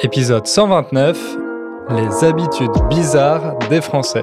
Épisode 0.00 0.46
129 0.46 1.36
Les 1.90 2.24
habitudes 2.24 2.70
bizarres 2.88 3.58
des 3.68 3.80
Français. 3.80 4.22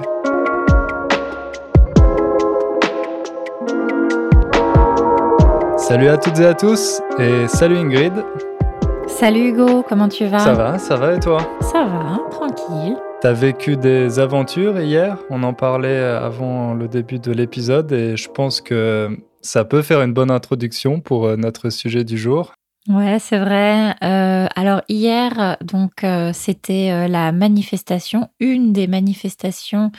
Salut 5.76 6.08
à 6.08 6.16
toutes 6.16 6.38
et 6.40 6.46
à 6.46 6.54
tous 6.54 7.02
et 7.18 7.46
salut 7.46 7.76
Ingrid. 7.76 8.14
Salut 9.06 9.50
Hugo, 9.50 9.84
comment 9.86 10.08
tu 10.08 10.24
vas? 10.26 10.38
Ça 10.38 10.54
va, 10.54 10.78
ça 10.78 10.96
va 10.96 11.12
et 11.12 11.20
toi? 11.20 11.38
Ça 11.60 11.84
va, 11.84 12.20
tranquille. 12.30 12.96
T'as 13.20 13.34
vécu 13.34 13.76
des 13.76 14.18
aventures 14.18 14.80
hier? 14.80 15.18
On 15.28 15.42
en 15.42 15.52
parlait 15.52 16.00
avant 16.00 16.72
le 16.72 16.88
début 16.88 17.18
de 17.18 17.32
l'épisode 17.32 17.92
et 17.92 18.16
je 18.16 18.30
pense 18.30 18.62
que 18.62 19.10
ça 19.42 19.66
peut 19.66 19.82
faire 19.82 20.00
une 20.00 20.14
bonne 20.14 20.30
introduction 20.30 21.00
pour 21.00 21.26
euh, 21.26 21.36
notre 21.36 21.68
sujet 21.68 22.02
du 22.02 22.16
jour. 22.16 22.55
Ouais, 22.88 23.18
c'est 23.18 23.38
vrai. 23.38 23.96
Euh, 24.04 24.46
alors 24.54 24.80
hier, 24.88 25.56
donc 25.60 26.04
euh, 26.04 26.30
c'était 26.32 26.92
euh, 26.92 27.08
la 27.08 27.32
manifestation, 27.32 28.30
une 28.38 28.72
des 28.72 28.86
manifestations 28.86 29.90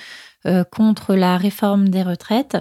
contre 0.71 1.13
la 1.15 1.35
réforme 1.37 1.89
des 1.89 2.03
retraites, 2.03 2.57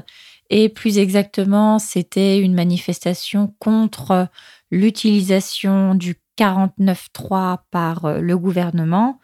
et 0.51 0.69
plus 0.69 0.99
exactement, 0.99 1.79
c'était 1.79 2.41
une 2.41 2.53
manifestation 2.53 3.55
contre 3.61 4.27
l'utilisation 4.73 5.95
du 5.95 6.17
49.3 6.37 7.59
par 7.71 8.21
le 8.21 8.37
gouvernement. 8.37 9.21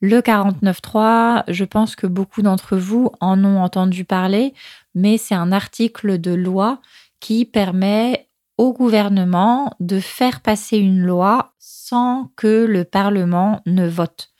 Le 0.00 0.22
49.3, 0.22 1.44
je 1.48 1.64
pense 1.64 1.94
que 1.94 2.06
beaucoup 2.06 2.40
d'entre 2.42 2.76
vous 2.78 3.10
en 3.20 3.44
ont 3.44 3.62
entendu 3.62 4.04
parler, 4.06 4.54
mais 4.94 5.18
c'est 5.18 5.34
un 5.34 5.52
article 5.52 6.18
de 6.18 6.32
loi 6.32 6.80
qui 7.20 7.44
permet 7.44 8.29
au 8.60 8.74
gouvernement 8.74 9.74
de 9.80 10.00
faire 10.00 10.42
passer 10.42 10.76
une 10.76 11.00
loi 11.00 11.54
sans 11.58 12.30
que 12.36 12.66
le 12.66 12.84
Parlement 12.84 13.62
ne 13.64 13.88
vote. 13.88 14.32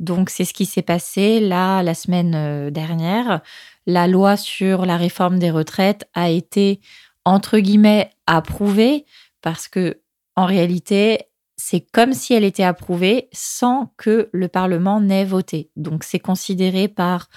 Donc 0.00 0.30
c'est 0.30 0.44
ce 0.44 0.52
qui 0.52 0.66
s'est 0.66 0.82
passé 0.82 1.38
là 1.38 1.84
la 1.84 1.94
semaine 1.94 2.34
euh, 2.34 2.70
dernière. 2.70 3.40
La 3.86 4.08
loi 4.08 4.36
sur 4.36 4.84
la 4.84 4.96
réforme 4.96 5.38
des 5.38 5.52
retraites 5.52 6.08
a 6.14 6.28
été 6.28 6.80
entre 7.24 7.60
guillemets 7.60 8.10
approuvée 8.26 9.06
parce 9.42 9.68
que 9.68 10.00
en 10.34 10.46
réalité 10.46 11.28
c'est 11.56 11.80
comme 11.80 12.14
si 12.14 12.34
elle 12.34 12.44
était 12.44 12.64
approuvée 12.64 13.28
sans 13.32 13.92
que 13.96 14.28
le 14.32 14.48
Parlement 14.48 15.00
n'ait 15.00 15.24
voté. 15.24 15.70
Donc 15.76 16.02
c'est 16.02 16.18
considéré 16.18 16.88
par 16.88 17.28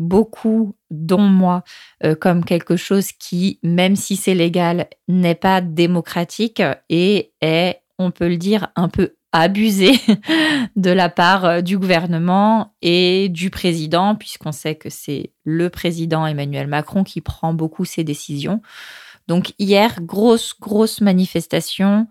beaucoup, 0.00 0.74
dont 0.90 1.20
moi, 1.20 1.62
euh, 2.04 2.16
comme 2.16 2.44
quelque 2.44 2.76
chose 2.76 3.12
qui, 3.12 3.60
même 3.62 3.94
si 3.94 4.16
c'est 4.16 4.34
légal, 4.34 4.88
n'est 5.06 5.36
pas 5.36 5.60
démocratique 5.60 6.62
et 6.88 7.32
est, 7.40 7.82
on 7.98 8.10
peut 8.10 8.28
le 8.28 8.38
dire, 8.38 8.68
un 8.74 8.88
peu 8.88 9.14
abusé 9.32 9.92
de 10.76 10.90
la 10.90 11.08
part 11.10 11.44
euh, 11.44 11.60
du 11.60 11.78
gouvernement 11.78 12.74
et 12.82 13.28
du 13.28 13.50
président, 13.50 14.16
puisqu'on 14.16 14.52
sait 14.52 14.74
que 14.74 14.88
c'est 14.90 15.32
le 15.44 15.68
président 15.70 16.26
Emmanuel 16.26 16.66
Macron 16.66 17.04
qui 17.04 17.20
prend 17.20 17.52
beaucoup 17.52 17.84
ces 17.84 18.02
décisions. 18.02 18.62
Donc 19.28 19.52
hier, 19.58 20.00
grosse, 20.00 20.54
grosse 20.58 21.00
manifestation. 21.00 22.08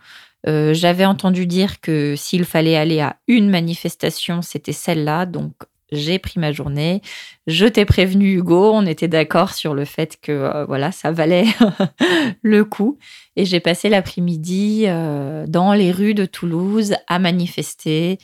Euh, 0.48 0.74
j'avais 0.74 1.06
entendu 1.06 1.48
dire 1.48 1.82
que 1.82 2.16
s'il 2.16 2.46
fallait 2.46 2.78
aller 2.78 3.02
à 3.02 3.18
une 3.28 3.50
manifestation, 3.50 4.42
c'était 4.42 4.72
celle-là. 4.74 5.26
Donc 5.26 5.54
j'ai 5.92 6.20
pris 6.20 6.40
ma 6.40 6.52
journée. 6.52 7.02
Je 7.48 7.66
t'ai 7.66 7.86
prévenu, 7.86 8.34
Hugo. 8.34 8.72
On 8.74 8.86
était 8.86 9.08
d'accord 9.08 9.54
sur 9.54 9.74
le 9.74 9.86
fait 9.86 10.18
que 10.22 10.32
euh, 10.32 10.66
voilà, 10.66 10.92
ça 10.92 11.12
valait 11.12 11.46
le 12.42 12.64
coup. 12.64 12.98
Et 13.36 13.46
j'ai 13.46 13.60
passé 13.60 13.90
l'après-midi 13.90 14.86
euh, 14.88 15.46
dans 15.48 15.74
les 15.74 15.92
rues 15.92 16.14
de 16.14 16.26
Toulouse 16.26 16.96
à 17.08 17.20
manifester. 17.20 18.20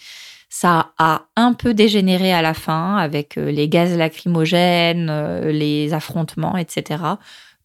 Ça 0.50 0.94
a 0.98 1.24
un 1.36 1.54
peu 1.54 1.74
dégénéré 1.74 2.32
à 2.32 2.42
la 2.42 2.54
fin 2.54 2.98
avec 2.98 3.38
euh, 3.38 3.52
les 3.52 3.68
gaz 3.68 3.98
lacrymogènes, 3.98 5.42
les 5.48 5.94
affrontements, 5.94 6.58
etc. 6.58 7.04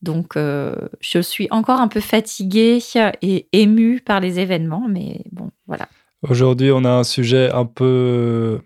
Donc, 0.03 0.33
je 0.37 1.21
suis 1.21 1.47
encore 1.51 1.79
un 1.79 1.89
peu 1.89 2.01
fatiguée 2.01 2.79
et 3.21 3.49
émue 3.53 4.01
par 4.01 4.21
les 4.21 4.41
événements, 4.41 4.87
mais 4.89 5.21
bon, 5.31 5.51
voilà. 5.67 5.89
Aujourd'hui, 6.23 6.71
on 6.73 6.85
a 6.85 6.91
un 6.91 7.05
sujet 7.05 7.51
un 7.53 7.67
peu 7.67 8.61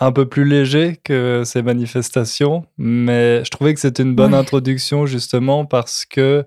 un 0.00 0.12
peu 0.12 0.26
plus 0.26 0.44
léger 0.44 0.98
que 1.02 1.42
ces 1.44 1.62
manifestations, 1.62 2.64
mais 2.76 3.44
je 3.44 3.50
trouvais 3.50 3.74
que 3.74 3.80
c'était 3.80 4.02
une 4.02 4.14
bonne 4.14 4.34
introduction 4.34 5.06
justement 5.06 5.64
parce 5.64 6.04
que 6.04 6.46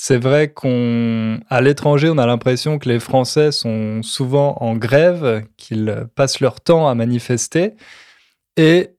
c'est 0.00 0.16
vrai 0.16 0.52
qu'à 0.54 1.60
l'étranger, 1.60 2.08
on 2.08 2.18
a 2.18 2.26
l'impression 2.26 2.78
que 2.78 2.88
les 2.88 3.00
Français 3.00 3.50
sont 3.50 4.00
souvent 4.02 4.56
en 4.60 4.76
grève, 4.76 5.44
qu'ils 5.56 6.06
passent 6.14 6.40
leur 6.40 6.60
temps 6.60 6.88
à 6.88 6.94
manifester. 6.94 7.74
Et 8.56 8.90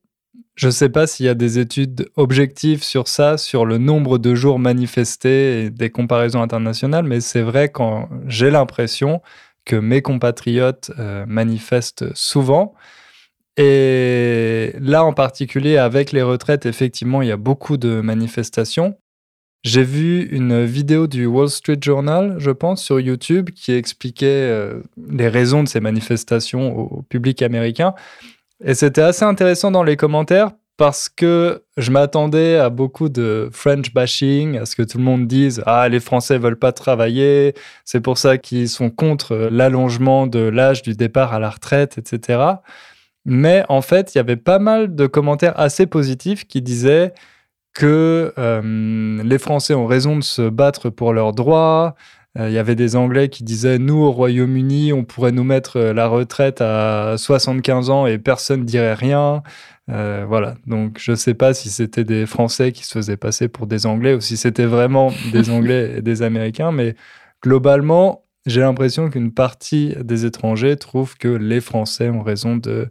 je 0.55 0.67
ne 0.67 0.71
sais 0.71 0.89
pas 0.89 1.07
s'il 1.07 1.25
y 1.25 1.29
a 1.29 1.35
des 1.35 1.57
études 1.57 2.09
objectives 2.17 2.83
sur 2.83 3.07
ça, 3.07 3.37
sur 3.37 3.65
le 3.65 3.77
nombre 3.77 4.17
de 4.17 4.35
jours 4.35 4.59
manifestés 4.59 5.63
et 5.63 5.69
des 5.69 5.89
comparaisons 5.89 6.41
internationales, 6.41 7.05
mais 7.05 7.21
c'est 7.21 7.41
vrai 7.41 7.69
quand 7.69 8.09
j'ai 8.27 8.51
l'impression 8.51 9.21
que 9.63 9.77
mes 9.77 10.01
compatriotes 10.01 10.91
euh, 10.99 11.23
manifestent 11.27 12.13
souvent. 12.13 12.73
Et 13.57 14.73
là, 14.79 15.03
en 15.03 15.13
particulier, 15.13 15.77
avec 15.77 16.11
les 16.11 16.21
retraites, 16.21 16.65
effectivement, 16.65 17.21
il 17.21 17.27
y 17.27 17.31
a 17.31 17.37
beaucoup 17.37 17.77
de 17.77 18.01
manifestations. 18.01 18.95
J'ai 19.63 19.83
vu 19.83 20.23
une 20.31 20.63
vidéo 20.63 21.07
du 21.07 21.25
Wall 21.25 21.49
Street 21.49 21.79
Journal, 21.81 22.35
je 22.37 22.51
pense, 22.51 22.81
sur 22.81 22.99
YouTube, 22.99 23.49
qui 23.49 23.73
expliquait 23.73 24.25
euh, 24.27 24.81
les 25.09 25.27
raisons 25.27 25.63
de 25.63 25.67
ces 25.67 25.81
manifestations 25.81 26.77
au, 26.77 27.01
public 27.01 27.41
américain. 27.41 27.93
Et 28.63 28.73
c'était 28.73 29.01
assez 29.01 29.25
intéressant 29.25 29.71
dans 29.71 29.83
les 29.83 29.97
commentaires 29.97 30.51
parce 30.77 31.09
que 31.09 31.63
je 31.75 31.91
m'attendais 31.91 32.55
à 32.55 32.69
beaucoup 32.69 33.09
de 33.09 33.49
French 33.51 33.93
bashing, 33.93 34.57
à 34.59 34.65
ce 34.65 34.77
que 34.77 34.83
tout 34.83 34.97
le 34.97 35.03
monde 35.03 35.27
dise 35.27 35.61
Ah, 35.65 35.89
les 35.89 35.99
Français 35.99 36.37
veulent 36.37 36.57
pas 36.57 36.71
travailler, 36.71 37.53
c'est 37.83 37.99
pour 37.99 38.17
ça 38.17 38.37
qu'ils 38.37 38.69
sont 38.69 38.89
contre 38.89 39.35
l'allongement 39.51 40.25
de 40.25 40.39
l'âge 40.39 40.83
du 40.83 40.93
départ 40.93 41.33
à 41.33 41.39
la 41.39 41.49
retraite, 41.49 41.97
etc. 41.97 42.39
Mais 43.25 43.63
en 43.69 43.81
fait, 43.81 44.13
il 44.13 44.17
y 44.17 44.21
avait 44.21 44.37
pas 44.37 44.59
mal 44.59 44.95
de 44.95 45.07
commentaires 45.07 45.59
assez 45.59 45.85
positifs 45.85 46.45
qui 46.47 46.61
disaient 46.61 47.13
que 47.73 48.33
euh, 48.37 49.23
les 49.23 49.37
Français 49.37 49.73
ont 49.73 49.85
raison 49.85 50.17
de 50.17 50.23
se 50.23 50.49
battre 50.49 50.89
pour 50.89 51.13
leurs 51.13 51.33
droits. 51.33 51.95
Euh, 52.37 52.49
il 52.49 52.53
y 52.53 52.57
avait 52.57 52.75
des 52.75 52.95
Anglais 52.95 53.29
qui 53.29 53.43
disaient 53.43 53.79
nous 53.79 53.97
au 53.97 54.11
Royaume-Uni, 54.11 54.93
on 54.93 55.03
pourrait 55.03 55.31
nous 55.31 55.43
mettre 55.43 55.77
euh, 55.77 55.93
la 55.93 56.07
retraite 56.07 56.61
à 56.61 57.15
75 57.17 57.89
ans 57.89 58.05
et 58.05 58.17
personne 58.17 58.65
dirait 58.65 58.93
rien. 58.93 59.43
voilà. 59.87 60.55
Donc 60.67 60.97
je 60.99 61.11
ne 61.11 61.15
sais 61.15 61.33
pas 61.33 61.53
si 61.53 61.69
c'était 61.69 62.03
des 62.03 62.25
Français 62.25 62.71
qui 62.71 62.85
se 62.85 62.93
faisaient 62.93 63.17
passer 63.17 63.47
pour 63.47 63.67
des 63.67 63.85
Anglais 63.85 64.13
ou 64.13 64.21
si 64.21 64.37
c'était 64.37 64.65
vraiment 64.65 65.11
des 65.31 65.49
Anglais 65.55 65.95
et 65.97 66.01
des 66.01 66.21
Américains, 66.21 66.71
mais 66.71 66.95
globalement, 67.41 68.23
j'ai 68.49 68.61
l'impression 68.61 69.09
qu'une 69.09 69.31
partie 69.31 69.95
des 70.01 70.25
étrangers 70.25 70.75
trouve 70.77 71.17
que 71.17 71.27
les 71.27 71.61
Français 71.61 72.09
ont 72.09 72.23
raison 72.23 72.57
de, 72.57 72.89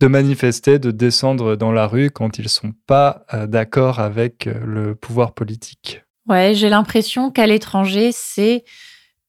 de 0.00 0.06
manifester, 0.06 0.78
de 0.78 0.90
descendre 0.90 1.56
dans 1.56 1.72
la 1.72 1.86
rue 1.86 2.10
quand 2.10 2.38
ils 2.38 2.44
ne 2.44 2.48
sont 2.48 2.72
pas 2.86 3.24
euh, 3.32 3.46
d'accord 3.46 3.98
avec 3.98 4.46
euh, 4.46 4.54
le 4.64 4.94
pouvoir 4.94 5.32
politique. 5.32 6.02
Ouais, 6.28 6.54
j'ai 6.54 6.68
l'impression 6.68 7.30
qu'à 7.30 7.46
l'étranger, 7.46 8.10
c'est 8.12 8.64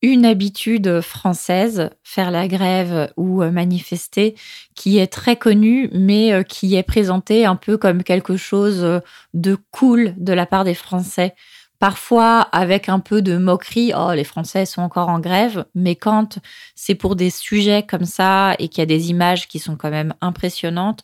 une 0.01 0.25
habitude 0.25 1.01
française, 1.01 1.89
faire 2.03 2.31
la 2.31 2.47
grève 2.47 3.11
ou 3.17 3.41
euh, 3.41 3.51
manifester, 3.51 4.35
qui 4.75 4.97
est 4.97 5.07
très 5.07 5.37
connue, 5.37 5.89
mais 5.93 6.43
qui 6.47 6.75
est 6.75 6.83
présentée 6.83 7.45
un 7.45 7.55
peu 7.55 7.77
comme 7.77 8.03
quelque 8.03 8.37
chose 8.37 9.01
de 9.33 9.57
cool 9.71 10.13
de 10.17 10.33
la 10.33 10.45
part 10.45 10.65
des 10.65 10.75
Français 10.75 11.33
parfois 11.79 12.41
avec 12.41 12.89
un 12.89 12.99
peu 12.99 13.21
de 13.21 13.37
moquerie, 13.37 13.93
oh 13.95 14.13
les 14.13 14.23
Français 14.23 14.65
sont 14.65 14.81
encore 14.81 15.09
en 15.09 15.19
grève, 15.19 15.65
mais 15.75 15.95
quand 15.95 16.39
c'est 16.75 16.95
pour 16.95 17.15
des 17.15 17.29
sujets 17.29 17.83
comme 17.83 18.05
ça 18.05 18.55
et 18.59 18.67
qu'il 18.67 18.79
y 18.79 18.83
a 18.83 18.85
des 18.85 19.09
images 19.09 19.47
qui 19.47 19.59
sont 19.59 19.75
quand 19.75 19.91
même 19.91 20.13
impressionnantes, 20.21 21.03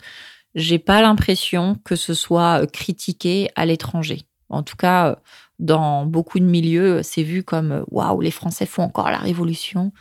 j'ai 0.55 0.79
pas 0.79 1.01
l'impression 1.01 1.77
que 1.83 1.95
ce 1.95 2.13
soit 2.13 2.61
euh, 2.61 2.65
critiqué 2.65 3.49
à 3.55 3.65
l'étranger. 3.65 4.23
En 4.49 4.63
tout 4.63 4.75
cas, 4.75 5.07
euh, 5.09 5.15
dans 5.59 6.05
beaucoup 6.05 6.39
de 6.39 6.45
milieux, 6.45 7.01
c'est 7.03 7.23
vu 7.23 7.43
comme 7.43 7.71
euh, 7.71 7.83
waouh, 7.89 8.21
les 8.21 8.31
Français 8.31 8.65
font 8.65 8.83
encore 8.83 9.09
la 9.09 9.17
révolution. 9.17 9.91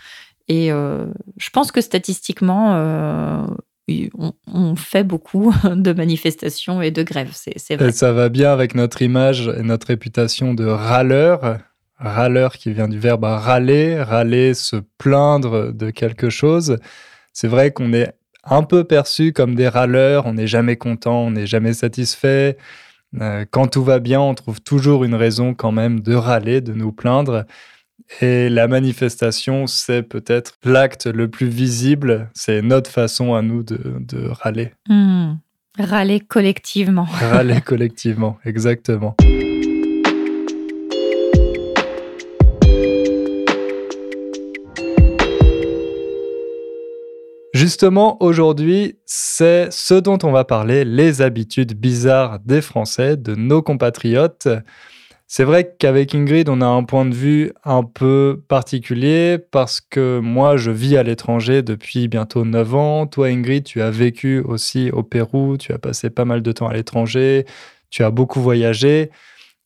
Et 0.48 0.68
je 0.68 1.50
pense 1.50 1.72
que 1.72 1.80
statistiquement, 1.80 3.46
on, 3.88 4.76
fait 4.76 5.05
beaucoup 5.05 5.52
de 5.64 5.93
manifestations 5.93 6.82
et 6.82 6.90
de 6.90 7.02
grèves, 7.02 7.32
c'est 7.34 7.76
vrai. 7.76 7.93
ça 7.93 8.12
va 8.12 8.29
bien 8.29 8.52
avec 8.52 8.75
notre 8.75 9.02
image 9.02 9.49
et 9.49 9.62
notre 9.62 9.88
réputation 9.88 10.55
de 10.55 10.67
râleur. 10.67 11.58
Râleur 11.99 12.55
qui 12.55 12.73
vient 12.73 12.88
du 12.88 12.99
verbe 12.99 13.23
râler, 13.23 14.02
râler, 14.02 14.55
se 14.55 14.76
plaindre 14.99 15.73
de 15.73 15.90
quelque 15.90 16.31
chose. 16.31 16.79
C'est 17.32 17.46
vrai 17.46 17.70
qu'on 17.70 17.93
est 17.93 18.12
un 18.44 18.64
peu 18.64 18.82
perçu 18.82 19.32
comme 19.32 19.55
des 19.55 19.69
râleurs, 19.69 20.26
on 20.26 20.35
n'est 20.35 20.49
jamais 20.49 20.76
content, 20.76 21.20
on 21.20 21.31
n'est 21.31 21.46
jamais 21.46 21.75
satisfait. 21.75 22.56
Euh, 23.20 23.44
quand 23.50 23.69
tout 23.69 23.85
va 23.85 23.99
bien, 23.99 24.20
on 24.20 24.35
trouve 24.35 24.61
toujours 24.61 25.05
une 25.05 25.14
raison 25.14 25.55
quand 25.55 25.73
même 25.73 26.00
de 26.00 26.14
râler, 26.14 26.61
de 26.61 26.73
nous 26.73 26.93
plaindre. 26.93 27.44
Et 28.20 28.49
la 28.49 28.69
manifestation, 28.69 29.67
c'est 29.67 30.03
peut-être 30.03 30.53
l'acte 30.64 31.06
le 31.06 31.29
plus 31.29 31.49
visible. 31.49 32.31
C'est 32.35 32.62
notre 32.62 32.91
façon 32.91 33.35
à 33.35 33.43
nous 33.43 33.62
de, 33.62 34.29
râler. 34.29 34.73
Hmm. 34.88 35.35
Râler 35.79 36.20
collectivement. 36.20 37.05
Râler 37.11 37.61
collectivement, 37.62 38.38
exactement. 38.44 39.17
Justement, 47.55 48.17
aujourd'hui, 48.23 48.97
c'est 49.05 49.70
ce 49.70 49.94
dont 49.94 50.19
on 50.23 50.32
va 50.32 50.44
parler, 50.44 50.85
les 50.85 51.23
habitudes 51.23 51.75
bizarres 51.75 52.41
des 52.41 52.61
Français, 52.61 53.17
de 53.17 53.35
nos 53.35 53.62
compatriotes. 53.62 54.49
C'est 55.34 55.44
vrai 55.44 55.75
qu'avec 55.79 56.14
Ingrid, 56.14 56.50
on 56.50 56.61
a 56.61 56.67
un 56.67 56.84
point 56.84 57.06
de 57.06 57.14
vue 57.14 57.52
un 57.64 57.84
peu 57.84 58.43
particulier 58.49 59.38
parce 59.38 59.81
que 59.81 60.19
moi, 60.19 60.58
je 60.58 60.70
vis 60.70 60.99
à 60.99 61.02
l'étranger 61.02 61.62
depuis 61.62 62.06
bientôt 62.06 62.44
9 62.44 62.75
ans. 62.75 63.06
Toi, 63.06 63.29
Ingrid, 63.29 63.64
tu 63.64 63.81
as 63.81 63.90
vécu 63.90 64.40
aussi 64.40 64.90
au 64.90 65.02
Pérou, 65.02 65.56
tu 65.56 65.73
as 65.73 65.79
passé 65.79 66.11
pas 66.11 66.26
mal 66.26 66.43
de 66.43 66.52
temps 66.52 66.69
à 66.69 66.75
l'étranger, 66.75 67.46
tu 67.88 68.05
as 68.05 68.11
beaucoup 68.11 68.43
voyagé. 68.43 69.11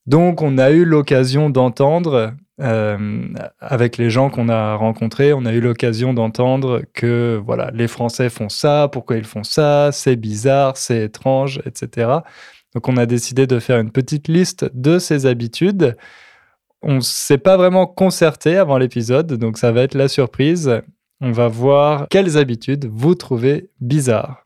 Donc, 0.06 0.40
on 0.40 0.56
a 0.56 0.70
eu 0.70 0.84
l'occasion 0.84 1.50
d'entendre, 1.50 2.34
euh, 2.60 3.26
avec 3.58 3.96
les 3.96 4.08
gens 4.08 4.30
qu'on 4.30 4.48
a 4.48 4.76
rencontrés, 4.76 5.32
on 5.32 5.44
a 5.46 5.52
eu 5.52 5.60
l'occasion 5.60 6.14
d'entendre 6.14 6.82
que 6.94 7.42
voilà, 7.44 7.72
les 7.74 7.88
Français 7.88 8.30
font 8.30 8.48
ça, 8.48 8.88
pourquoi 8.92 9.16
ils 9.16 9.24
font 9.24 9.42
ça, 9.42 9.90
c'est 9.90 10.14
bizarre, 10.14 10.76
c'est 10.76 11.06
étrange, 11.06 11.60
etc. 11.66 12.18
Donc 12.76 12.90
on 12.90 12.98
a 12.98 13.06
décidé 13.06 13.46
de 13.46 13.58
faire 13.58 13.80
une 13.80 13.90
petite 13.90 14.28
liste 14.28 14.66
de 14.74 14.98
ses 14.98 15.24
habitudes. 15.24 15.96
On 16.82 16.96
ne 16.96 17.00
s'est 17.00 17.38
pas 17.38 17.56
vraiment 17.56 17.86
concerté 17.86 18.58
avant 18.58 18.76
l'épisode, 18.76 19.32
donc 19.32 19.56
ça 19.56 19.72
va 19.72 19.80
être 19.80 19.94
la 19.94 20.08
surprise. 20.08 20.82
On 21.22 21.32
va 21.32 21.48
voir 21.48 22.06
quelles 22.10 22.36
habitudes 22.36 22.86
vous 22.92 23.14
trouvez 23.14 23.70
bizarres. 23.80 24.44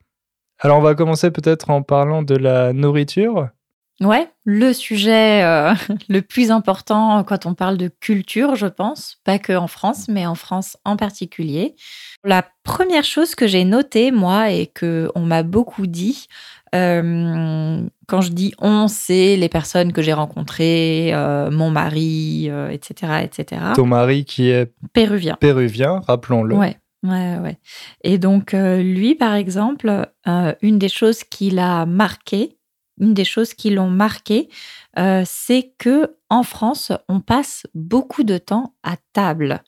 Alors 0.60 0.78
on 0.78 0.80
va 0.80 0.94
commencer 0.94 1.32
peut-être 1.32 1.70
en 1.70 1.82
parlant 1.82 2.22
de 2.22 2.36
la 2.36 2.72
nourriture. 2.72 3.48
Ouais, 4.00 4.30
le 4.44 4.72
sujet 4.72 5.42
euh, 5.42 5.74
le 6.08 6.22
plus 6.22 6.52
important 6.52 7.24
quand 7.24 7.46
on 7.46 7.54
parle 7.54 7.78
de 7.78 7.88
culture, 7.88 8.54
je 8.54 8.66
pense, 8.66 9.18
pas 9.24 9.40
que 9.40 9.54
en 9.54 9.66
France, 9.66 10.06
mais 10.08 10.24
en 10.24 10.36
France 10.36 10.78
en 10.84 10.96
particulier. 10.96 11.74
La 12.24 12.46
première 12.64 13.04
chose 13.04 13.34
que 13.34 13.46
j'ai 13.46 13.64
notée, 13.64 14.10
moi, 14.10 14.50
et 14.50 14.66
que 14.66 15.10
on 15.14 15.20
m'a 15.20 15.42
beaucoup 15.42 15.86
dit, 15.86 16.28
euh, 16.74 17.82
quand 18.06 18.20
je 18.20 18.32
dis 18.32 18.52
on, 18.58 18.88
c'est 18.88 19.36
les 19.36 19.48
personnes 19.48 19.92
que 19.92 20.02
j'ai 20.02 20.12
rencontrées, 20.12 21.12
euh, 21.12 21.50
mon 21.50 21.70
mari, 21.70 22.50
etc., 22.70 22.94
euh, 23.04 23.18
etc. 23.18 23.62
Ton 23.74 23.86
mari 23.86 24.24
qui 24.24 24.50
est 24.50 24.72
péruvien. 24.92 25.36
Péruvien, 25.40 26.00
rappelons-le. 26.06 26.54
Ouais. 26.54 26.76
Ouais, 27.02 27.38
ouais. 27.38 27.56
Et 28.04 28.18
donc, 28.18 28.52
lui, 28.52 29.14
par 29.14 29.32
exemple, 29.32 30.06
une 30.60 30.78
des 30.78 30.90
choses 30.90 31.24
qui 31.24 31.48
l'a 31.48 31.86
marqué, 31.86 32.58
une 33.00 33.14
des 33.14 33.24
choses 33.24 33.54
qui 33.54 33.70
l'ont 33.70 33.88
marqué, 33.88 34.50
c'est 35.24 35.72
que 35.78 36.14
en 36.28 36.42
France, 36.42 36.92
on 37.08 37.20
passe 37.20 37.66
beaucoup 37.74 38.22
de 38.22 38.36
temps 38.36 38.74
à 38.82 38.96
table 39.14 39.62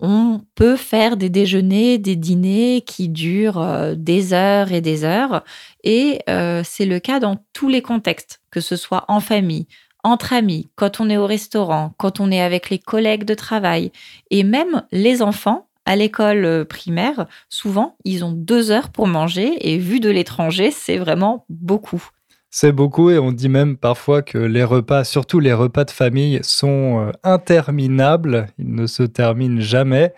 on 0.00 0.40
peut 0.54 0.76
faire 0.76 1.16
des 1.16 1.28
déjeuners, 1.28 1.98
des 1.98 2.16
dîners 2.16 2.82
qui 2.86 3.08
durent 3.08 3.60
euh, 3.60 3.94
des 3.94 4.32
heures 4.32 4.72
et 4.72 4.80
des 4.80 5.04
heures. 5.04 5.44
Et 5.84 6.20
euh, 6.28 6.62
c'est 6.64 6.86
le 6.86 6.98
cas 6.98 7.20
dans 7.20 7.36
tous 7.52 7.68
les 7.68 7.82
contextes, 7.82 8.40
que 8.50 8.60
ce 8.60 8.76
soit 8.76 9.04
en 9.08 9.20
famille, 9.20 9.66
entre 10.02 10.32
amis, 10.32 10.70
quand 10.76 11.00
on 11.00 11.10
est 11.10 11.18
au 11.18 11.26
restaurant, 11.26 11.92
quand 11.98 12.20
on 12.20 12.30
est 12.30 12.40
avec 12.40 12.70
les 12.70 12.78
collègues 12.78 13.24
de 13.24 13.34
travail, 13.34 13.92
et 14.30 14.42
même 14.42 14.82
les 14.92 15.22
enfants. 15.22 15.66
À 15.86 15.96
l'école 15.96 16.44
euh, 16.44 16.64
primaire, 16.64 17.26
souvent, 17.48 17.96
ils 18.04 18.22
ont 18.22 18.32
deux 18.32 18.70
heures 18.70 18.90
pour 18.90 19.08
manger 19.08 19.56
et 19.72 19.78
vu 19.78 19.98
de 19.98 20.10
l'étranger, 20.10 20.70
c'est 20.70 20.98
vraiment 20.98 21.46
beaucoup. 21.48 22.10
C'est 22.52 22.72
beaucoup 22.72 23.10
et 23.10 23.18
on 23.18 23.30
dit 23.30 23.48
même 23.48 23.76
parfois 23.76 24.22
que 24.22 24.36
les 24.36 24.64
repas, 24.64 25.04
surtout 25.04 25.38
les 25.38 25.52
repas 25.52 25.84
de 25.84 25.92
famille, 25.92 26.40
sont 26.42 27.08
euh, 27.08 27.12
interminables, 27.22 28.48
ils 28.58 28.74
ne 28.74 28.86
se 28.86 29.04
terminent 29.04 29.60
jamais. 29.60 30.12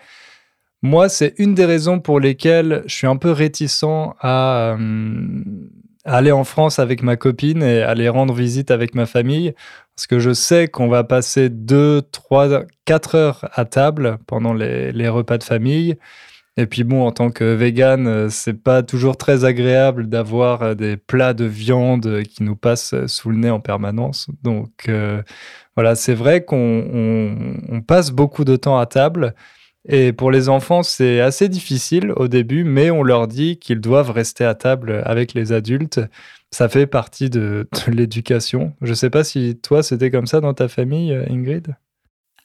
Moi, 0.81 1.09
c'est 1.09 1.35
une 1.37 1.53
des 1.53 1.65
raisons 1.65 1.99
pour 1.99 2.19
lesquelles 2.19 2.83
je 2.87 2.95
suis 2.95 3.07
un 3.07 3.17
peu 3.17 3.31
réticent 3.31 3.85
à, 4.19 4.73
euh, 4.73 5.43
aller 6.05 6.31
en 6.31 6.43
France 6.43 6.79
avec 6.79 7.03
ma 7.03 7.17
copine 7.17 7.61
et 7.61 7.83
aller 7.83 8.09
rendre 8.09 8.33
visite 8.33 8.71
avec 8.71 8.95
ma 8.95 9.05
famille, 9.05 9.53
parce 9.95 10.07
que 10.07 10.19
je 10.19 10.33
sais 10.33 10.67
qu'on 10.67 10.89
va 10.89 11.03
passer 11.03 11.49
2, 11.49 12.01
3, 12.11 12.63
4 12.85 13.15
heures 13.15 13.49
à 13.53 13.65
table 13.65 14.17
pendant 14.25 14.53
les 14.53 15.07
repas 15.07 15.37
de 15.37 15.43
famille. 15.43 15.97
Et 16.55 16.67
puis 16.67 16.83
bon, 16.83 17.05
en 17.05 17.11
tant 17.11 17.31
que 17.31 17.43
vegan, 17.43 18.05
euh, 18.05 18.29
c'est 18.29 18.53
pas 18.53 18.83
toujours 18.83 19.17
très 19.17 19.43
agréable 19.43 20.07
d'avoir 20.07 20.61
euh, 20.61 20.75
des 20.75 20.97
plats 20.97 21.33
de 21.33 21.45
viande 21.45 22.21
qui 22.23 22.43
nous 22.43 22.55
passent 22.55 22.93
euh, 22.93 23.07
sous 23.07 23.31
le 23.31 23.37
nez 23.37 23.49
en 23.49 23.59
permanence. 23.59 24.27
Donc 24.43 24.89
voilà, 25.75 25.95
c'est 25.95 26.13
vrai 26.13 26.45
qu'on 26.45 27.83
passe 27.87 28.11
beaucoup 28.11 28.45
de 28.45 28.55
temps 28.55 28.77
à 28.77 28.85
table. 28.85 29.33
Et 29.89 30.13
pour 30.13 30.31
les 30.31 30.47
enfants, 30.47 30.83
c'est 30.83 31.19
assez 31.19 31.49
difficile 31.49 32.13
au 32.15 32.27
début, 32.27 32.63
mais 32.63 32.91
on 32.91 33.03
leur 33.03 33.27
dit 33.27 33.57
qu'ils 33.57 33.81
doivent 33.81 34.11
rester 34.11 34.45
à 34.45 34.53
table 34.55 35.01
avec 35.05 35.33
les 35.33 35.51
adultes. 35.51 35.99
Ça 36.51 36.69
fait 36.69 36.85
partie 36.87 37.29
de, 37.31 37.67
de 37.87 37.91
l'éducation. 37.91 38.73
Je 38.81 38.93
sais 38.93 39.09
pas 39.09 39.23
si 39.23 39.59
toi, 39.61 39.81
c'était 39.81 40.11
comme 40.11 40.27
ça 40.27 40.39
dans 40.39 40.53
ta 40.53 40.67
famille, 40.67 41.11
Ingrid? 41.29 41.75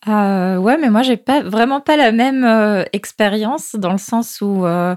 Euh, 0.06 0.56
ouais, 0.56 0.78
mais 0.78 0.90
moi, 0.90 1.02
j'ai 1.02 1.16
pas 1.16 1.42
vraiment 1.42 1.80
pas 1.80 1.96
la 1.96 2.12
même 2.12 2.44
euh, 2.44 2.84
expérience 2.92 3.74
dans 3.74 3.92
le 3.92 3.98
sens 3.98 4.40
où, 4.40 4.64
euh, 4.64 4.94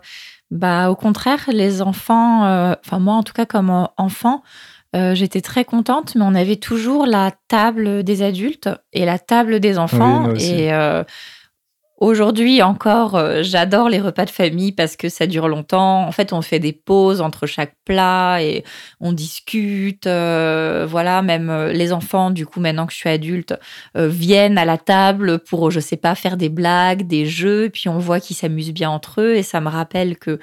bah, 0.51 0.91
au 0.91 0.95
contraire, 0.95 1.49
les 1.51 1.81
enfants, 1.81 2.43
enfin, 2.83 2.99
moi, 2.99 3.15
en 3.15 3.23
tout 3.23 3.33
cas, 3.33 3.45
comme 3.45 3.87
enfant, 3.97 4.43
j'étais 4.93 5.41
très 5.41 5.63
contente, 5.63 6.15
mais 6.15 6.23
on 6.25 6.35
avait 6.35 6.57
toujours 6.57 7.05
la 7.05 7.31
table 7.47 8.03
des 8.03 8.21
adultes 8.21 8.69
et 8.91 9.05
la 9.05 9.17
table 9.17 9.59
des 9.59 9.77
enfants. 9.77 10.33
et 10.35 10.71
Aujourd'hui 12.01 12.63
encore, 12.63 13.15
euh, 13.15 13.43
j'adore 13.43 13.87
les 13.87 13.99
repas 13.99 14.25
de 14.25 14.31
famille 14.31 14.71
parce 14.71 14.95
que 14.95 15.07
ça 15.07 15.27
dure 15.27 15.47
longtemps. 15.47 16.07
En 16.07 16.11
fait, 16.11 16.33
on 16.33 16.41
fait 16.41 16.57
des 16.57 16.73
pauses 16.73 17.21
entre 17.21 17.45
chaque 17.45 17.75
plat 17.85 18.39
et 18.41 18.63
on 18.99 19.13
discute. 19.13 20.07
Euh, 20.07 20.87
voilà, 20.89 21.21
même 21.21 21.51
euh, 21.51 21.71
les 21.71 21.93
enfants, 21.93 22.31
du 22.31 22.47
coup, 22.47 22.59
maintenant 22.59 22.87
que 22.87 22.93
je 22.93 22.97
suis 22.97 23.09
adulte, 23.09 23.53
viennent 23.93 24.57
à 24.57 24.65
la 24.65 24.79
table 24.79 25.37
pour, 25.37 25.69
je 25.69 25.79
sais 25.79 25.95
pas, 25.95 26.15
faire 26.15 26.37
des 26.37 26.49
blagues, 26.49 27.05
des 27.05 27.27
jeux. 27.27 27.69
Puis 27.69 27.87
on 27.87 27.99
voit 27.99 28.19
qu'ils 28.19 28.35
s'amusent 28.35 28.73
bien 28.73 28.89
entre 28.89 29.21
eux 29.21 29.35
et 29.35 29.43
ça 29.43 29.61
me 29.61 29.69
rappelle 29.69 30.17
que 30.17 30.39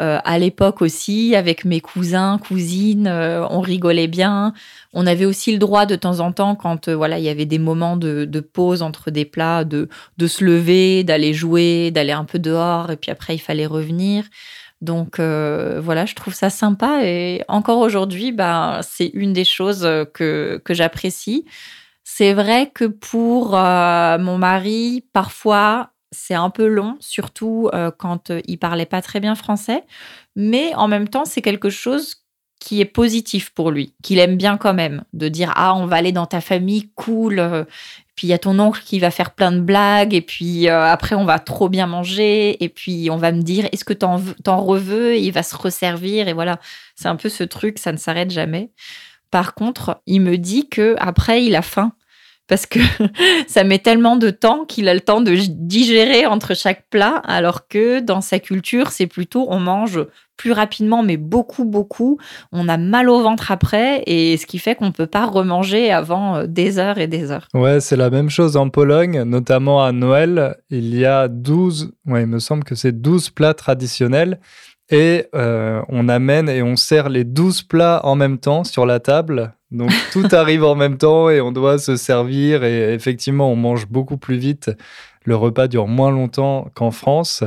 euh, 0.00 0.18
à 0.24 0.38
l'époque 0.38 0.82
aussi, 0.82 1.36
avec 1.36 1.64
mes 1.64 1.80
cousins, 1.80 2.38
cousines, 2.38 3.06
euh, 3.06 3.46
on 3.48 3.60
rigolait 3.60 4.08
bien. 4.08 4.52
On 4.92 5.06
avait 5.06 5.24
aussi 5.24 5.52
le 5.52 5.58
droit 5.58 5.86
de 5.86 5.94
temps 5.94 6.18
en 6.18 6.32
temps, 6.32 6.56
quand 6.56 6.88
euh, 6.88 6.96
voilà, 6.96 7.18
il 7.18 7.24
y 7.24 7.28
avait 7.28 7.46
des 7.46 7.60
moments 7.60 7.96
de, 7.96 8.40
pause 8.40 8.82
entre 8.82 9.10
des 9.10 9.24
plats, 9.24 9.64
de, 9.64 9.88
se 10.26 10.44
lever, 10.44 11.04
d'aller 11.04 11.32
jouer, 11.32 11.90
d'aller 11.92 12.12
un 12.12 12.24
peu 12.24 12.38
dehors, 12.40 12.90
et 12.90 12.96
puis 12.96 13.10
après 13.10 13.36
il 13.36 13.38
fallait 13.38 13.66
revenir. 13.66 14.24
Donc 14.80 15.18
voilà, 15.18 16.04
je 16.06 16.14
trouve 16.14 16.34
ça 16.34 16.50
sympa 16.50 17.04
et 17.04 17.42
encore 17.48 17.78
aujourd'hui, 17.78 18.32
bah, 18.32 18.80
c'est 18.82 19.10
une 19.14 19.32
des 19.32 19.44
choses 19.44 19.88
que 20.12 20.60
j'apprécie. 20.68 21.46
C'est 22.02 22.34
vrai 22.34 22.70
que 22.74 22.84
pour 22.84 23.52
mon 23.52 24.38
mari, 24.38 25.04
parfois, 25.12 25.93
c'est 26.14 26.34
un 26.34 26.50
peu 26.50 26.66
long, 26.66 26.96
surtout 27.00 27.68
euh, 27.74 27.90
quand 27.90 28.30
euh, 28.30 28.40
il 28.46 28.58
parlait 28.58 28.86
pas 28.86 29.02
très 29.02 29.20
bien 29.20 29.34
français, 29.34 29.84
mais 30.36 30.74
en 30.76 30.88
même 30.88 31.08
temps, 31.08 31.24
c'est 31.24 31.42
quelque 31.42 31.70
chose 31.70 32.16
qui 32.60 32.80
est 32.80 32.86
positif 32.86 33.50
pour 33.50 33.70
lui, 33.70 33.94
qu'il 34.02 34.18
aime 34.18 34.36
bien 34.36 34.56
quand 34.56 34.72
même, 34.72 35.04
de 35.12 35.28
dire 35.28 35.52
ah 35.56 35.74
on 35.74 35.86
va 35.86 35.96
aller 35.96 36.12
dans 36.12 36.26
ta 36.26 36.40
famille, 36.40 36.90
cool. 36.94 37.38
Euh, 37.38 37.64
puis 38.14 38.28
il 38.28 38.30
y 38.30 38.32
a 38.32 38.38
ton 38.38 38.58
oncle 38.60 38.80
qui 38.84 39.00
va 39.00 39.10
faire 39.10 39.32
plein 39.32 39.50
de 39.52 39.60
blagues 39.60 40.14
et 40.14 40.22
puis 40.22 40.68
après 40.68 41.16
on 41.16 41.24
va 41.24 41.40
trop 41.40 41.68
bien 41.68 41.88
manger 41.88 42.62
et 42.62 42.68
puis 42.68 43.08
on 43.10 43.16
va 43.16 43.32
me 43.32 43.42
dire 43.42 43.68
est-ce 43.72 43.84
que 43.84 43.92
t'en 43.92 44.22
t'en 44.44 44.60
reveux? 44.60 45.14
Et 45.14 45.20
il 45.20 45.32
va 45.32 45.42
se 45.42 45.56
resservir 45.56 46.28
et 46.28 46.32
voilà 46.32 46.60
c'est 46.94 47.08
un 47.08 47.16
peu 47.16 47.28
ce 47.28 47.42
truc 47.42 47.80
ça 47.80 47.90
ne 47.90 47.96
s'arrête 47.96 48.30
jamais. 48.30 48.70
Par 49.32 49.54
contre 49.54 50.00
il 50.06 50.20
me 50.20 50.38
dit 50.38 50.68
que 50.68 50.94
après 51.00 51.44
il 51.44 51.56
a 51.56 51.62
faim 51.62 51.92
parce 52.46 52.66
que 52.66 52.78
ça 53.46 53.64
met 53.64 53.78
tellement 53.78 54.16
de 54.16 54.30
temps 54.30 54.64
qu'il 54.64 54.88
a 54.88 54.94
le 54.94 55.00
temps 55.00 55.20
de 55.20 55.34
digérer 55.48 56.26
entre 56.26 56.54
chaque 56.54 56.88
plat, 56.90 57.22
alors 57.24 57.68
que 57.68 58.00
dans 58.00 58.20
sa 58.20 58.38
culture, 58.38 58.90
c'est 58.90 59.06
plutôt 59.06 59.46
on 59.48 59.60
mange 59.60 60.04
plus 60.36 60.52
rapidement, 60.52 61.02
mais 61.02 61.16
beaucoup, 61.16 61.64
beaucoup. 61.64 62.18
On 62.52 62.68
a 62.68 62.76
mal 62.76 63.08
au 63.08 63.22
ventre 63.22 63.52
après, 63.52 64.02
et 64.06 64.36
ce 64.36 64.46
qui 64.46 64.58
fait 64.58 64.74
qu'on 64.74 64.86
ne 64.86 64.90
peut 64.90 65.06
pas 65.06 65.26
remanger 65.26 65.92
avant 65.92 66.36
euh, 66.36 66.46
des 66.46 66.78
heures 66.78 66.98
et 66.98 67.06
des 67.06 67.30
heures. 67.30 67.46
Ouais, 67.54 67.80
c'est 67.80 67.96
la 67.96 68.10
même 68.10 68.30
chose 68.30 68.56
en 68.56 68.68
Pologne, 68.68 69.22
notamment 69.22 69.84
à 69.84 69.92
Noël. 69.92 70.56
Il 70.70 70.94
y 70.94 71.04
a 71.04 71.28
12, 71.28 71.92
ouais, 72.06 72.22
il 72.22 72.26
me 72.26 72.40
semble 72.40 72.64
que 72.64 72.74
c'est 72.74 72.92
12 72.92 73.30
plats 73.30 73.54
traditionnels. 73.54 74.40
Et 74.94 75.26
on 75.32 76.08
amène 76.08 76.48
et 76.48 76.62
on 76.62 76.76
sert 76.76 77.08
les 77.08 77.24
12 77.24 77.62
plats 77.62 78.00
en 78.04 78.14
même 78.14 78.38
temps 78.38 78.64
sur 78.64 78.86
la 78.86 79.00
table. 79.00 79.54
Donc 79.74 79.90
tout 80.12 80.28
arrive 80.32 80.64
en 80.64 80.74
même 80.74 80.96
temps 80.96 81.28
et 81.28 81.40
on 81.40 81.52
doit 81.52 81.78
se 81.78 81.96
servir. 81.96 82.64
Et 82.64 82.94
effectivement, 82.94 83.50
on 83.50 83.56
mange 83.56 83.86
beaucoup 83.88 84.16
plus 84.16 84.36
vite. 84.36 84.70
Le 85.24 85.36
repas 85.36 85.68
dure 85.68 85.88
moins 85.88 86.10
longtemps 86.10 86.68
qu'en 86.74 86.90
France. 86.90 87.44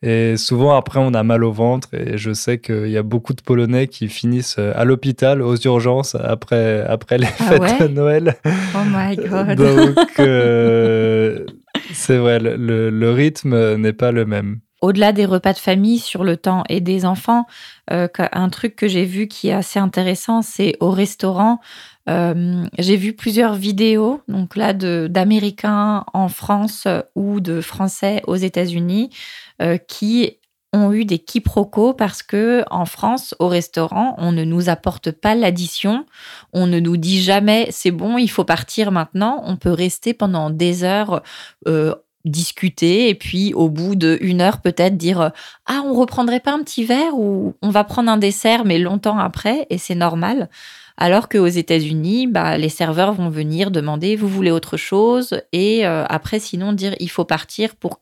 Et 0.00 0.36
souvent, 0.36 0.76
après, 0.76 1.00
on 1.00 1.12
a 1.12 1.22
mal 1.22 1.42
au 1.42 1.50
ventre. 1.50 1.88
Et 1.92 2.18
je 2.18 2.32
sais 2.32 2.58
qu'il 2.58 2.88
y 2.88 2.96
a 2.96 3.02
beaucoup 3.02 3.32
de 3.32 3.42
Polonais 3.42 3.88
qui 3.88 4.08
finissent 4.08 4.56
euh, 4.58 4.72
à 4.76 4.84
l'hôpital, 4.84 5.42
aux 5.42 5.56
urgences, 5.56 6.14
après, 6.14 6.82
après 6.82 7.18
les 7.18 7.26
ah 7.40 7.44
fêtes 7.44 7.82
de 7.82 7.88
Noël. 7.88 8.36
Oh 8.46 8.78
my 8.88 9.16
God. 9.16 9.56
Donc, 9.56 10.20
euh, 10.20 11.44
c'est 11.92 12.16
vrai, 12.16 12.38
le, 12.38 12.90
le 12.90 13.10
rythme 13.10 13.74
n'est 13.74 13.92
pas 13.92 14.12
le 14.12 14.24
même. 14.24 14.60
Au-delà 14.80 15.12
des 15.12 15.24
repas 15.24 15.52
de 15.52 15.58
famille 15.58 15.98
sur 15.98 16.24
le 16.24 16.36
temps 16.36 16.64
et 16.68 16.80
des 16.80 17.04
enfants, 17.04 17.46
euh, 17.90 18.08
un 18.32 18.48
truc 18.48 18.76
que 18.76 18.88
j'ai 18.88 19.04
vu 19.04 19.28
qui 19.28 19.48
est 19.48 19.52
assez 19.52 19.78
intéressant, 19.78 20.42
c'est 20.42 20.76
au 20.80 20.90
restaurant. 20.90 21.60
j'ai 22.78 22.96
vu 22.96 23.12
plusieurs 23.12 23.54
vidéos, 23.54 24.22
donc 24.28 24.56
là, 24.56 24.72
d'Américains 24.72 26.04
en 26.14 26.28
France 26.28 26.88
ou 27.14 27.40
de 27.40 27.60
Français 27.60 28.22
aux 28.26 28.36
États-Unis, 28.36 29.10
euh, 29.60 29.76
qui 29.76 30.38
ont 30.72 30.92
eu 30.92 31.04
des 31.04 31.18
quiproquos 31.18 31.94
parce 31.94 32.22
que 32.22 32.64
en 32.70 32.84
France, 32.84 33.34
au 33.38 33.48
restaurant, 33.48 34.14
on 34.18 34.32
ne 34.32 34.44
nous 34.44 34.68
apporte 34.68 35.10
pas 35.10 35.34
l'addition, 35.34 36.04
on 36.52 36.66
ne 36.66 36.78
nous 36.78 36.96
dit 36.96 37.22
jamais 37.22 37.68
c'est 37.70 37.90
bon, 37.90 38.18
il 38.18 38.28
faut 38.28 38.44
partir 38.44 38.92
maintenant. 38.92 39.42
On 39.44 39.56
peut 39.56 39.72
rester 39.72 40.14
pendant 40.14 40.50
des 40.50 40.84
heures. 40.84 41.22
Euh, 41.66 41.94
discuter 42.24 43.08
et 43.08 43.14
puis 43.14 43.54
au 43.54 43.68
bout 43.68 43.94
d'une 43.94 44.40
heure 44.40 44.60
peut-être 44.60 44.96
dire 44.96 45.32
ah 45.66 45.82
on 45.84 45.94
reprendrait 45.94 46.40
pas 46.40 46.52
un 46.52 46.62
petit 46.62 46.84
verre 46.84 47.14
ou 47.14 47.54
on 47.62 47.70
va 47.70 47.84
prendre 47.84 48.10
un 48.10 48.16
dessert 48.16 48.64
mais 48.64 48.78
longtemps 48.78 49.18
après 49.18 49.66
et 49.70 49.78
c'est 49.78 49.94
normal. 49.94 50.48
Alors 51.00 51.28
qu'aux 51.28 51.46
États-Unis, 51.46 52.26
bah, 52.26 52.58
les 52.58 52.68
serveurs 52.68 53.12
vont 53.12 53.28
venir 53.28 53.70
demander 53.70 54.16
vous 54.16 54.26
voulez 54.26 54.50
autre 54.50 54.76
chose? 54.76 55.40
Et 55.52 55.86
euh, 55.86 56.04
après 56.08 56.40
sinon 56.40 56.72
dire 56.72 56.94
il 56.98 57.08
faut 57.08 57.24
partir 57.24 57.76
pour 57.76 58.00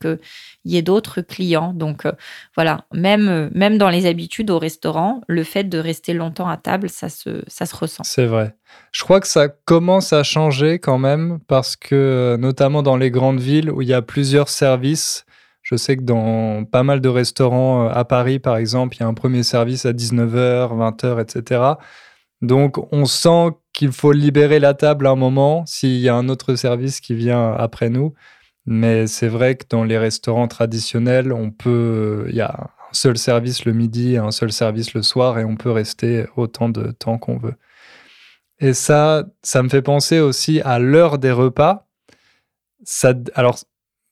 y 0.71 0.77
ait 0.77 0.81
d'autres 0.81 1.21
clients. 1.21 1.73
Donc 1.73 2.05
euh, 2.05 2.11
voilà, 2.55 2.85
même, 2.93 3.49
même 3.53 3.77
dans 3.77 3.89
les 3.89 4.05
habitudes 4.05 4.49
au 4.49 4.59
restaurant, 4.59 5.21
le 5.27 5.43
fait 5.43 5.63
de 5.65 5.77
rester 5.77 6.13
longtemps 6.13 6.47
à 6.47 6.57
table, 6.57 6.89
ça 6.89 7.09
se, 7.09 7.43
ça 7.47 7.65
se 7.65 7.75
ressent. 7.75 8.03
C'est 8.03 8.25
vrai. 8.25 8.55
Je 8.91 9.03
crois 9.03 9.19
que 9.19 9.27
ça 9.27 9.47
commence 9.47 10.13
à 10.13 10.23
changer 10.23 10.79
quand 10.79 10.97
même 10.97 11.39
parce 11.47 11.75
que 11.75 12.37
notamment 12.39 12.83
dans 12.83 12.97
les 12.97 13.11
grandes 13.11 13.39
villes 13.39 13.71
où 13.71 13.81
il 13.81 13.87
y 13.87 13.93
a 13.93 14.01
plusieurs 14.01 14.49
services, 14.49 15.25
je 15.69 15.75
sais 15.75 15.97
que 15.97 16.03
dans 16.03 16.63
pas 16.63 16.83
mal 16.83 17.01
de 17.01 17.09
restaurants 17.09 17.87
euh, 17.87 17.89
à 17.89 18.05
Paris, 18.05 18.39
par 18.39 18.55
exemple, 18.55 18.95
il 18.95 19.01
y 19.01 19.03
a 19.03 19.07
un 19.07 19.13
premier 19.13 19.43
service 19.43 19.85
à 19.85 19.91
19h, 19.91 20.69
20h, 20.69 21.21
etc. 21.21 21.61
Donc, 22.41 22.77
on 22.93 23.03
sent 23.03 23.49
qu'il 23.73 23.91
faut 23.91 24.13
libérer 24.13 24.59
la 24.59 24.73
table 24.73 25.07
un 25.07 25.15
moment 25.15 25.65
s'il 25.65 25.97
y 25.97 26.07
a 26.07 26.15
un 26.15 26.29
autre 26.29 26.55
service 26.55 27.01
qui 27.01 27.15
vient 27.15 27.51
après 27.51 27.89
nous. 27.89 28.13
Mais 28.67 29.07
c'est 29.07 29.29
vrai 29.29 29.55
que 29.55 29.63
dans 29.69 29.85
les 29.85 29.97
restaurants 29.97 30.49
traditionnels, 30.49 31.31
on 31.31 31.51
peut, 31.51 32.25
il 32.29 32.35
y 32.35 32.41
a 32.41 32.69
un 32.89 32.93
seul 32.93 33.17
service 33.17 33.65
le 33.65 33.73
midi 33.73 34.17
un 34.17 34.31
seul 34.31 34.51
service 34.51 34.93
le 34.93 35.01
soir 35.01 35.39
et 35.39 35.45
on 35.45 35.55
peut 35.55 35.71
rester 35.71 36.25
autant 36.35 36.69
de 36.69 36.91
temps 36.91 37.17
qu'on 37.17 37.37
veut. 37.37 37.55
Et 38.59 38.73
ça, 38.73 39.25
ça 39.41 39.63
me 39.63 39.69
fait 39.69 39.81
penser 39.81 40.19
aussi 40.19 40.61
à 40.61 40.79
l'heure 40.79 41.17
des 41.17 41.31
repas. 41.31 41.87
Alors, 43.35 43.57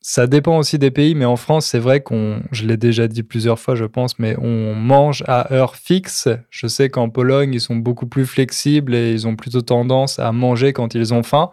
ça 0.01 0.27
dépend 0.27 0.57
aussi 0.59 0.77
des 0.77 0.91
pays, 0.91 1.15
mais 1.15 1.25
en 1.25 1.35
France, 1.35 1.65
c'est 1.65 1.79
vrai 1.79 2.01
qu'on, 2.01 2.43
je 2.51 2.65
l'ai 2.65 2.77
déjà 2.77 3.07
dit 3.07 3.23
plusieurs 3.23 3.59
fois, 3.59 3.75
je 3.75 3.85
pense, 3.85 4.19
mais 4.19 4.35
on 4.39 4.75
mange 4.75 5.23
à 5.27 5.51
heure 5.51 5.75
fixe. 5.75 6.29
Je 6.51 6.67
sais 6.67 6.89
qu'en 6.89 7.09
Pologne, 7.09 7.53
ils 7.53 7.61
sont 7.61 7.75
beaucoup 7.75 8.05
plus 8.05 8.25
flexibles 8.27 8.93
et 8.93 9.11
ils 9.11 9.27
ont 9.27 9.35
plutôt 9.35 9.61
tendance 9.61 10.19
à 10.19 10.31
manger 10.31 10.73
quand 10.73 10.93
ils 10.93 11.13
ont 11.13 11.23
faim. 11.23 11.49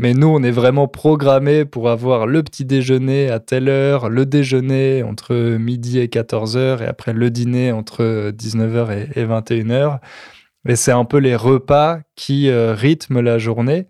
Mais 0.00 0.14
nous, 0.14 0.28
on 0.28 0.42
est 0.42 0.50
vraiment 0.50 0.88
programmé 0.88 1.66
pour 1.66 1.90
avoir 1.90 2.26
le 2.26 2.42
petit 2.42 2.64
déjeuner 2.64 3.28
à 3.28 3.38
telle 3.38 3.68
heure, 3.68 4.08
le 4.08 4.24
déjeuner 4.24 5.02
entre 5.02 5.34
midi 5.58 5.98
et 5.98 6.06
14h 6.06 6.82
et 6.82 6.86
après 6.86 7.12
le 7.12 7.28
dîner 7.28 7.70
entre 7.70 8.30
19h 8.30 9.08
et 9.14 9.26
21h. 9.26 9.98
Et 10.66 10.76
c'est 10.76 10.92
un 10.92 11.04
peu 11.04 11.18
les 11.18 11.36
repas 11.36 11.98
qui 12.16 12.48
euh, 12.48 12.72
rythment 12.74 13.20
la 13.20 13.38
journée 13.38 13.88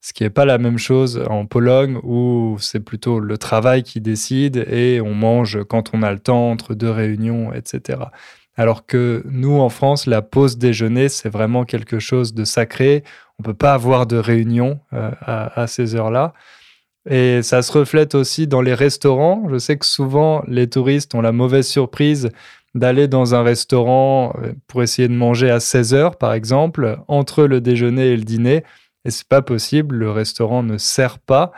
ce 0.00 0.14
qui 0.14 0.22
n'est 0.22 0.30
pas 0.30 0.46
la 0.46 0.56
même 0.56 0.78
chose 0.78 1.22
en 1.28 1.44
Pologne 1.44 1.98
où 2.02 2.56
c'est 2.58 2.80
plutôt 2.80 3.20
le 3.20 3.36
travail 3.36 3.82
qui 3.82 4.00
décide 4.00 4.56
et 4.56 5.00
on 5.00 5.14
mange 5.14 5.62
quand 5.64 5.90
on 5.92 6.02
a 6.02 6.10
le 6.10 6.18
temps 6.18 6.50
entre 6.50 6.74
deux 6.74 6.90
réunions, 6.90 7.52
etc. 7.52 7.98
Alors 8.56 8.86
que 8.86 9.22
nous, 9.30 9.58
en 9.58 9.68
France, 9.68 10.06
la 10.06 10.22
pause 10.22 10.58
déjeuner, 10.58 11.08
c'est 11.08 11.28
vraiment 11.28 11.64
quelque 11.64 11.98
chose 11.98 12.34
de 12.34 12.44
sacré. 12.44 13.04
On 13.40 13.42
peut 13.42 13.54
pas 13.54 13.72
avoir 13.72 14.06
de 14.06 14.18
réunion 14.18 14.80
euh, 14.92 15.12
à, 15.22 15.66
ces 15.66 15.94
heures-là. 15.94 16.34
Et 17.08 17.40
ça 17.40 17.62
se 17.62 17.72
reflète 17.72 18.14
aussi 18.14 18.46
dans 18.46 18.60
les 18.60 18.74
restaurants. 18.74 19.48
Je 19.50 19.56
sais 19.56 19.78
que 19.78 19.86
souvent, 19.86 20.44
les 20.46 20.68
touristes 20.68 21.14
ont 21.14 21.22
la 21.22 21.32
mauvaise 21.32 21.66
surprise 21.66 22.28
d'aller 22.74 23.08
dans 23.08 23.34
un 23.34 23.42
restaurant 23.42 24.34
euh, 24.42 24.52
pour 24.66 24.82
essayer 24.82 25.08
de 25.08 25.14
manger 25.14 25.50
à 25.50 25.58
16 25.58 25.94
heures, 25.94 26.16
par 26.16 26.34
exemple, 26.34 26.98
entre 27.08 27.44
le 27.44 27.62
déjeuner 27.62 28.08
et 28.08 28.16
le 28.18 28.24
dîner. 28.24 28.62
Et 29.06 29.10
c'est 29.10 29.26
pas 29.26 29.40
possible, 29.40 29.96
le 29.96 30.10
restaurant 30.10 30.62
ne 30.62 30.76
sert 30.76 31.18
pas 31.18 31.50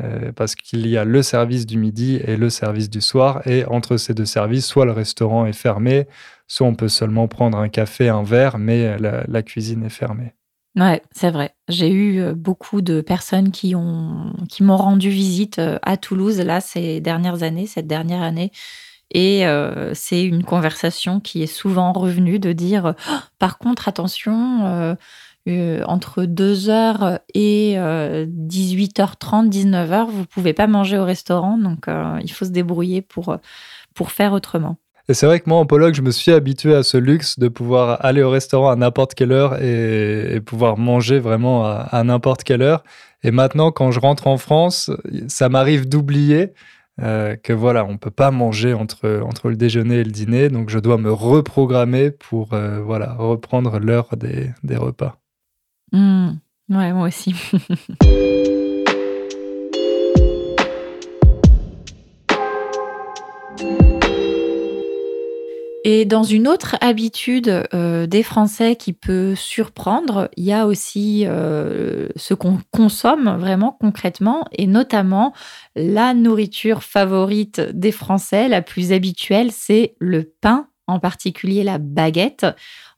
euh, 0.00 0.30
parce 0.30 0.54
qu'il 0.54 0.86
y 0.86 0.96
a 0.96 1.04
le 1.04 1.22
service 1.22 1.66
du 1.66 1.78
midi 1.78 2.20
et 2.24 2.36
le 2.36 2.48
service 2.48 2.88
du 2.88 3.00
soir. 3.00 3.44
Et 3.44 3.64
entre 3.64 3.96
ces 3.96 4.14
deux 4.14 4.24
services, 4.24 4.66
soit 4.66 4.84
le 4.84 4.92
restaurant 4.92 5.46
est 5.46 5.52
fermé, 5.52 6.06
soit 6.46 6.68
on 6.68 6.76
peut 6.76 6.86
seulement 6.86 7.26
prendre 7.26 7.58
un 7.58 7.68
café, 7.68 8.08
un 8.08 8.22
verre, 8.22 8.56
mais 8.58 8.96
la, 8.98 9.42
cuisine 9.42 9.82
est 9.82 9.90
fermée. 9.90 10.32
Ouais, 10.76 11.02
c'est 11.12 11.30
vrai. 11.30 11.54
J'ai 11.68 11.88
eu 11.90 12.20
euh, 12.20 12.34
beaucoup 12.34 12.80
de 12.82 13.00
personnes 13.00 13.52
qui 13.52 13.76
ont 13.76 14.32
qui 14.48 14.64
m'ont 14.64 14.76
rendu 14.76 15.08
visite 15.08 15.60
euh, 15.60 15.78
à 15.82 15.96
Toulouse 15.96 16.40
là 16.40 16.60
ces 16.60 17.00
dernières 17.00 17.44
années, 17.44 17.66
cette 17.68 17.86
dernière 17.86 18.22
année. 18.22 18.50
Et 19.16 19.44
c'est 19.94 20.24
une 20.24 20.42
conversation 20.44 21.20
qui 21.20 21.42
est 21.42 21.46
souvent 21.46 21.92
revenue 21.92 22.40
de 22.40 22.52
dire, 22.52 22.94
oh, 22.98 23.14
par 23.38 23.58
contre, 23.58 23.86
attention, 23.86 24.96
euh, 25.48 25.82
entre 25.86 26.24
2h 26.24 27.20
et 27.34 27.76
18h30, 28.26 29.48
19h, 29.50 30.06
vous 30.10 30.26
pouvez 30.26 30.52
pas 30.54 30.66
manger 30.66 30.98
au 30.98 31.04
restaurant, 31.04 31.58
donc 31.58 31.86
euh, 31.88 32.18
il 32.24 32.32
faut 32.32 32.44
se 32.46 32.50
débrouiller 32.50 33.02
pour, 33.02 33.36
pour 33.94 34.10
faire 34.12 34.32
autrement. 34.32 34.78
Et 35.08 35.14
c'est 35.14 35.26
vrai 35.26 35.40
que 35.40 35.48
moi, 35.48 35.58
en 35.58 35.66
Pologne, 35.66 35.92
je 35.94 36.02
me 36.02 36.10
suis 36.10 36.32
habitué 36.32 36.74
à 36.74 36.82
ce 36.82 36.96
luxe 36.96 37.38
de 37.38 37.48
pouvoir 37.48 38.04
aller 38.04 38.22
au 38.22 38.30
restaurant 38.30 38.70
à 38.70 38.76
n'importe 38.76 39.14
quelle 39.14 39.32
heure 39.32 39.62
et, 39.62 40.40
pouvoir 40.40 40.78
manger 40.78 41.18
vraiment 41.18 41.64
à, 41.64 42.02
n'importe 42.04 42.42
quelle 42.42 42.62
heure. 42.62 42.82
Et 43.22 43.30
maintenant, 43.30 43.70
quand 43.70 43.90
je 43.90 44.00
rentre 44.00 44.26
en 44.26 44.38
France, 44.38 44.90
ça 45.28 45.48
m'arrive 45.48 45.88
d'oublier 45.88 46.52
euh, 47.02 47.36
que 47.36 47.52
voilà, 47.52 47.84
on 47.84 47.98
peut 47.98 48.10
pas 48.10 48.30
manger 48.30 48.72
entre, 48.72 49.20
entre 49.26 49.50
le 49.50 49.56
déjeuner 49.56 49.96
et 49.96 50.04
le 50.04 50.10
dîner. 50.10 50.48
Donc, 50.48 50.70
je 50.70 50.78
dois 50.78 50.96
me 50.96 51.12
reprogrammer 51.12 52.10
pour 52.10 52.56
voilà, 52.84 53.14
reprendre 53.18 53.78
l'heure 53.78 54.16
des, 54.16 54.50
des 54.62 54.76
repas. 54.76 55.18
Mmh. 55.92 56.30
Ouais, 56.70 56.92
moi 56.94 57.08
aussi. 57.08 57.34
Et 65.86 66.06
dans 66.06 66.22
une 66.22 66.48
autre 66.48 66.76
habitude 66.80 67.66
euh, 67.74 68.06
des 68.06 68.22
Français 68.22 68.74
qui 68.74 68.94
peut 68.94 69.34
surprendre, 69.34 70.30
il 70.38 70.44
y 70.44 70.52
a 70.52 70.66
aussi 70.66 71.24
euh, 71.26 72.08
ce 72.16 72.32
qu'on 72.32 72.58
consomme 72.70 73.36
vraiment 73.38 73.76
concrètement, 73.78 74.46
et 74.52 74.66
notamment 74.66 75.34
la 75.76 76.14
nourriture 76.14 76.82
favorite 76.82 77.60
des 77.60 77.92
Français, 77.92 78.48
la 78.48 78.62
plus 78.62 78.92
habituelle, 78.92 79.52
c'est 79.52 79.94
le 79.98 80.32
pain, 80.40 80.68
en 80.86 81.00
particulier 81.00 81.62
la 81.64 81.76
baguette. 81.76 82.46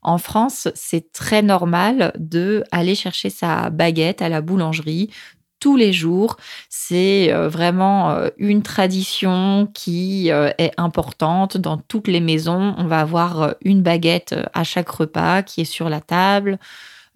En 0.01 0.17
France, 0.17 0.69
c'est 0.73 1.11
très 1.11 1.41
normal 1.41 2.13
de 2.17 2.63
aller 2.71 2.95
chercher 2.95 3.29
sa 3.29 3.69
baguette 3.69 4.21
à 4.21 4.29
la 4.29 4.39
boulangerie 4.39 5.09
tous 5.59 5.75
les 5.75 5.93
jours. 5.93 6.37
C'est 6.69 7.31
euh, 7.33 7.49
vraiment 7.49 8.11
euh, 8.11 8.29
une 8.37 8.61
tradition 8.61 9.67
qui 9.73 10.31
euh, 10.31 10.51
est 10.57 10.71
importante 10.77 11.57
dans 11.57 11.77
toutes 11.77 12.07
les 12.07 12.19
maisons. 12.19 12.75
On 12.77 12.85
va 12.85 12.99
avoir 12.99 13.55
une 13.63 13.81
baguette 13.81 14.35
à 14.53 14.63
chaque 14.63 14.89
repas 14.89 15.43
qui 15.43 15.61
est 15.61 15.65
sur 15.65 15.89
la 15.89 16.01
table. 16.01 16.59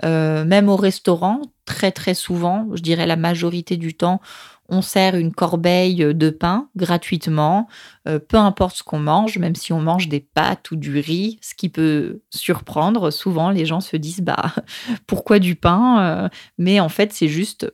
même 0.03 0.67
au 0.67 0.77
restaurant, 0.77 1.41
très 1.65 1.91
très 1.91 2.15
souvent, 2.15 2.67
je 2.73 2.81
dirais 2.81 3.05
la 3.05 3.15
majorité 3.15 3.77
du 3.77 3.93
temps, 3.93 4.19
on 4.67 4.81
sert 4.81 5.15
une 5.15 5.33
corbeille 5.33 6.15
de 6.15 6.29
pain 6.31 6.69
gratuitement, 6.75 7.67
peu 8.05 8.37
importe 8.37 8.77
ce 8.77 8.83
qu'on 8.83 8.99
mange, 8.99 9.37
même 9.37 9.53
si 9.53 9.73
on 9.73 9.81
mange 9.81 10.07
des 10.07 10.21
pâtes 10.21 10.71
ou 10.71 10.75
du 10.75 10.99
riz, 10.99 11.37
ce 11.41 11.53
qui 11.53 11.69
peut 11.69 12.21
surprendre. 12.31 13.11
Souvent, 13.11 13.51
les 13.51 13.65
gens 13.65 13.81
se 13.81 13.97
disent 13.97 14.21
bah 14.21 14.55
pourquoi 15.07 15.37
du 15.37 15.55
pain 15.55 16.29
Mais 16.57 16.79
en 16.79 16.89
fait, 16.89 17.13
c'est 17.13 17.27
juste 17.27 17.71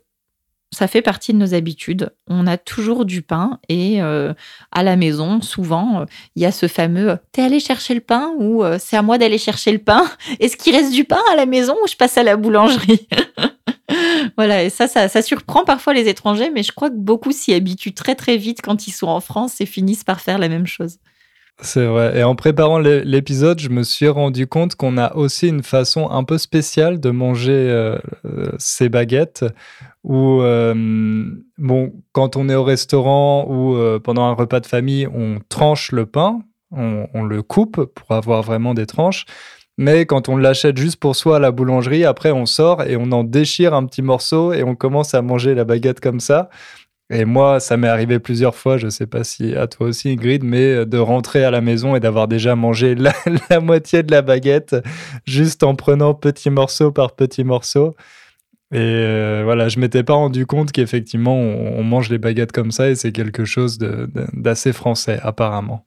ça 0.71 0.87
fait 0.87 1.01
partie 1.01 1.33
de 1.33 1.37
nos 1.37 1.53
habitudes. 1.53 2.11
On 2.27 2.45
a 2.47 2.57
toujours 2.57 3.05
du 3.05 3.21
pain 3.21 3.59
et 3.69 4.01
euh, 4.01 4.33
à 4.71 4.83
la 4.83 4.95
maison, 4.95 5.41
souvent, 5.41 6.05
il 6.35 6.43
y 6.43 6.45
a 6.45 6.51
ce 6.51 6.67
fameux 6.67 7.17
T'es 7.31 7.41
allé 7.41 7.59
chercher 7.59 7.93
le 7.93 8.01
pain 8.01 8.33
ou 8.37 8.63
c'est 8.79 8.97
à 8.97 9.01
moi 9.01 9.17
d'aller 9.17 9.37
chercher 9.37 9.71
le 9.71 9.79
pain? 9.79 10.05
Est-ce 10.39 10.57
qu'il 10.57 10.75
reste 10.75 10.91
du 10.91 11.05
pain 11.05 11.21
à 11.31 11.35
la 11.35 11.45
maison 11.45 11.75
ou 11.83 11.87
je 11.87 11.95
passe 11.95 12.17
à 12.17 12.23
la 12.23 12.35
boulangerie? 12.35 13.07
Voilà, 14.35 14.63
et 14.63 14.69
ça, 14.69 14.87
ça, 14.87 15.07
ça, 15.07 15.21
surprend 15.21 15.63
parfois 15.63 15.93
les 15.93 16.09
étrangers, 16.09 16.51
mais 16.53 16.61
je 16.61 16.71
crois 16.71 16.89
que 16.89 16.95
beaucoup 16.95 17.31
s'y 17.31 17.53
habituent 17.53 17.93
très 17.93 18.15
très 18.15 18.37
vite 18.37 18.61
quand 18.61 18.87
ils 18.87 18.91
sont 18.91 19.07
en 19.07 19.21
France 19.21 19.61
et 19.61 19.65
finissent 19.65 20.03
par 20.03 20.19
faire 20.19 20.37
la 20.37 20.49
même 20.49 20.67
chose. 20.67 20.97
C'est 21.59 21.85
vrai. 21.85 22.19
Et 22.19 22.23
en 22.23 22.35
préparant 22.35 22.77
l'épisode, 22.77 23.59
je 23.59 23.69
me 23.69 23.81
suis 23.81 24.07
rendu 24.07 24.45
compte 24.45 24.75
qu'on 24.75 24.95
a 24.97 25.15
aussi 25.15 25.47
une 25.47 25.63
façon 25.63 26.07
un 26.11 26.23
peu 26.23 26.37
spéciale 26.37 26.99
de 26.99 27.09
manger 27.09 27.51
euh, 27.51 27.97
euh, 28.25 28.51
ces 28.59 28.89
baguettes. 28.89 29.43
Où, 30.03 30.41
euh, 30.41 30.75
bon, 31.57 31.93
quand 32.11 32.37
on 32.37 32.47
est 32.47 32.55
au 32.55 32.63
restaurant 32.63 33.47
ou 33.49 33.75
pendant 33.99 34.25
un 34.25 34.33
repas 34.33 34.59
de 34.59 34.67
famille, 34.67 35.07
on 35.07 35.39
tranche 35.49 35.91
le 35.91 36.05
pain, 36.05 36.41
on, 36.71 37.07
on, 37.13 37.23
le 37.23 37.41
coupe 37.41 37.85
pour 37.85 38.11
avoir 38.11 38.43
vraiment 38.43 38.75
des 38.75 38.85
tranches. 38.85 39.25
Mais 39.79 40.05
quand 40.05 40.29
on 40.29 40.37
l'achète 40.37 40.77
juste 40.77 40.99
pour 40.99 41.15
soi 41.15 41.37
à 41.37 41.39
la 41.39 41.51
boulangerie, 41.51 42.05
après 42.05 42.31
on 42.31 42.45
sort 42.45 42.83
et 42.83 42.97
on 42.97 43.11
en 43.11 43.23
déchire 43.23 43.73
un 43.73 43.85
petit 43.85 44.01
morceau 44.01 44.53
et 44.53 44.63
on 44.63 44.75
commence 44.75 45.13
à 45.13 45.21
manger 45.21 45.53
la 45.55 45.65
baguette 45.65 45.99
comme 45.99 46.19
ça. 46.19 46.49
Et 47.09 47.23
moi, 47.23 47.61
ça 47.61 47.77
m'est 47.77 47.87
arrivé 47.87 48.19
plusieurs 48.19 48.55
fois, 48.55 48.77
je 48.77 48.85
ne 48.87 48.89
sais 48.91 49.07
pas 49.07 49.23
si 49.23 49.55
à 49.55 49.67
toi 49.67 49.87
aussi, 49.87 50.09
Ingrid, 50.09 50.43
mais 50.43 50.63
euh, 50.63 50.85
de 50.85 50.97
rentrer 50.97 51.45
à 51.45 51.51
la 51.51 51.61
maison 51.61 51.95
et 51.95 52.01
d'avoir 52.01 52.27
déjà 52.27 52.55
mangé 52.55 52.95
la, 53.49 53.59
moitié 53.61 54.03
de 54.03 54.11
la 54.11 54.21
baguette 54.21 54.75
juste 55.25 55.63
en 55.63 55.75
prenant 55.75 56.13
petit 56.13 56.49
morceau 56.49 56.91
par 56.91 57.15
petit 57.15 57.45
morceau. 57.45 57.95
Et 58.73 58.79
euh, 58.79 59.43
voilà, 59.45 59.69
je 59.69 59.79
m'étais 59.79 60.03
pas 60.03 60.15
rendu 60.15 60.45
compte 60.45 60.73
qu'effectivement, 60.73 61.35
on, 61.35 61.83
mange 61.83 62.09
les 62.09 62.17
baguettes 62.17 62.51
comme 62.51 62.71
ça 62.71 62.89
et 62.89 62.95
c'est 62.95 63.13
quelque 63.13 63.45
chose 63.45 63.77
d'assez 63.77 64.73
français, 64.73 65.19
apparemment. 65.23 65.86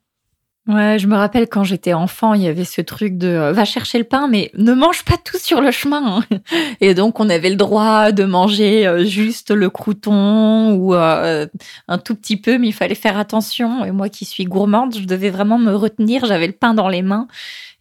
Ouais, 0.71 0.99
je 1.01 1.09
me 1.09 1.17
rappelle 1.17 1.49
quand 1.49 1.65
j'étais 1.65 1.95
enfant, 1.95 2.35
il 2.35 2.43
y 2.43 2.47
avait 2.47 2.65
ce 2.65 2.81
truc 2.81 3.19
de 3.19 3.27
euh, 3.27 3.53
va 3.53 3.65
chercher 3.65 3.99
le 3.99 4.05
pain, 4.05 4.29
mais 4.29 4.53
ne 4.55 4.73
mange 4.73 5.05
pas 5.05 5.17
tout 5.17 5.39
sur 5.39 5.61
le 5.61 5.73
chemin. 5.73 6.21
Hein. 6.31 6.39
Et 6.81 6.95
donc, 6.95 7.19
on 7.19 7.29
avait 7.29 7.51
le 7.51 7.57
droit 7.57 8.13
de 8.13 8.23
manger 8.23 8.87
euh, 8.87 9.05
juste 9.05 9.51
le 9.51 9.69
crouton 9.69 10.75
ou 10.75 10.95
euh, 10.95 11.47
un 11.89 11.99
tout 11.99 12.15
petit 12.15 12.37
peu, 12.37 12.57
mais 12.57 12.69
il 12.69 12.73
fallait 12.73 12.95
faire 12.95 13.19
attention. 13.19 13.85
Et 13.85 13.91
moi 13.91 14.09
qui 14.09 14.25
suis 14.25 14.45
gourmande, 14.45 14.97
je 14.97 15.07
devais 15.07 15.31
vraiment 15.31 15.59
me 15.59 15.75
retenir. 15.75 16.25
J'avais 16.25 16.47
le 16.47 16.53
pain 16.53 16.73
dans 16.73 16.89
les 16.89 17.03
mains 17.03 17.27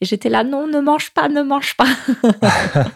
et 0.01 0.05
j'étais 0.05 0.29
là, 0.29 0.43
non, 0.43 0.65
ne 0.65 0.79
mange 0.79 1.11
pas, 1.11 1.27
ne 1.29 1.41
mange 1.41 1.75
pas. 1.75 1.87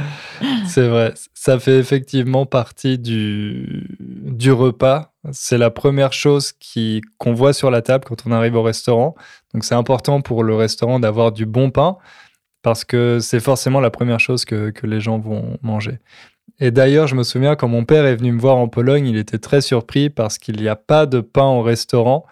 C'est 0.66 0.88
vrai, 0.88 1.14
ça 1.34 1.58
fait 1.58 1.78
effectivement 1.78 2.46
partie 2.46 2.98
du, 2.98 3.96
du 4.00 4.52
repas. 4.52 5.12
C'est 5.32 5.58
la 5.58 5.70
première 5.70 6.12
chose 6.12 6.52
qui, 6.52 7.02
qu'on 7.18 7.34
voit 7.34 7.52
sur 7.52 7.70
la 7.70 7.82
table 7.82 8.04
quand 8.04 8.26
on 8.26 8.32
arrive 8.32 8.56
au 8.56 8.62
restaurant. 8.62 9.14
Donc 9.54 9.64
c'est 9.64 9.74
important 9.74 10.20
pour 10.20 10.44
le 10.44 10.54
restaurant 10.54 11.00
d'avoir 11.00 11.32
du 11.32 11.46
bon 11.46 11.70
pain 11.70 11.96
parce 12.62 12.84
que 12.84 13.18
c'est 13.20 13.40
forcément 13.40 13.80
la 13.80 13.90
première 13.90 14.20
chose 14.20 14.44
que, 14.44 14.70
que 14.70 14.86
les 14.86 15.00
gens 15.00 15.18
vont 15.18 15.56
manger. 15.62 15.98
Et 16.58 16.70
d'ailleurs, 16.70 17.06
je 17.06 17.14
me 17.14 17.22
souviens 17.22 17.54
quand 17.54 17.68
mon 17.68 17.84
père 17.84 18.06
est 18.06 18.16
venu 18.16 18.32
me 18.32 18.40
voir 18.40 18.56
en 18.56 18.68
Pologne, 18.68 19.06
il 19.06 19.16
était 19.16 19.38
très 19.38 19.60
surpris 19.60 20.10
parce 20.10 20.38
qu'il 20.38 20.60
n'y 20.60 20.68
a 20.68 20.76
pas 20.76 21.06
de 21.06 21.20
pain 21.20 21.44
au 21.44 21.62
restaurant, 21.62 22.24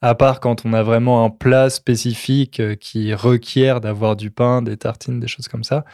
à 0.00 0.14
part 0.14 0.40
quand 0.40 0.64
on 0.64 0.72
a 0.72 0.82
vraiment 0.82 1.24
un 1.24 1.30
plat 1.30 1.70
spécifique 1.70 2.62
qui 2.78 3.14
requiert 3.14 3.80
d'avoir 3.80 4.16
du 4.16 4.30
pain, 4.30 4.62
des 4.62 4.76
tartines, 4.76 5.18
des 5.18 5.28
choses 5.28 5.48
comme 5.48 5.64
ça. 5.64 5.84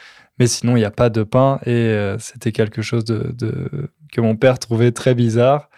Mais 0.40 0.46
sinon, 0.46 0.74
il 0.74 0.80
n'y 0.80 0.86
a 0.86 0.90
pas 0.90 1.10
de 1.10 1.22
pain 1.22 1.60
et 1.66 1.70
euh, 1.70 2.18
c'était 2.18 2.50
quelque 2.50 2.80
chose 2.80 3.04
que 3.04 4.20
mon 4.20 4.36
père 4.36 4.58
trouvait 4.58 4.90
très 4.90 5.14
bizarre. 5.14 5.68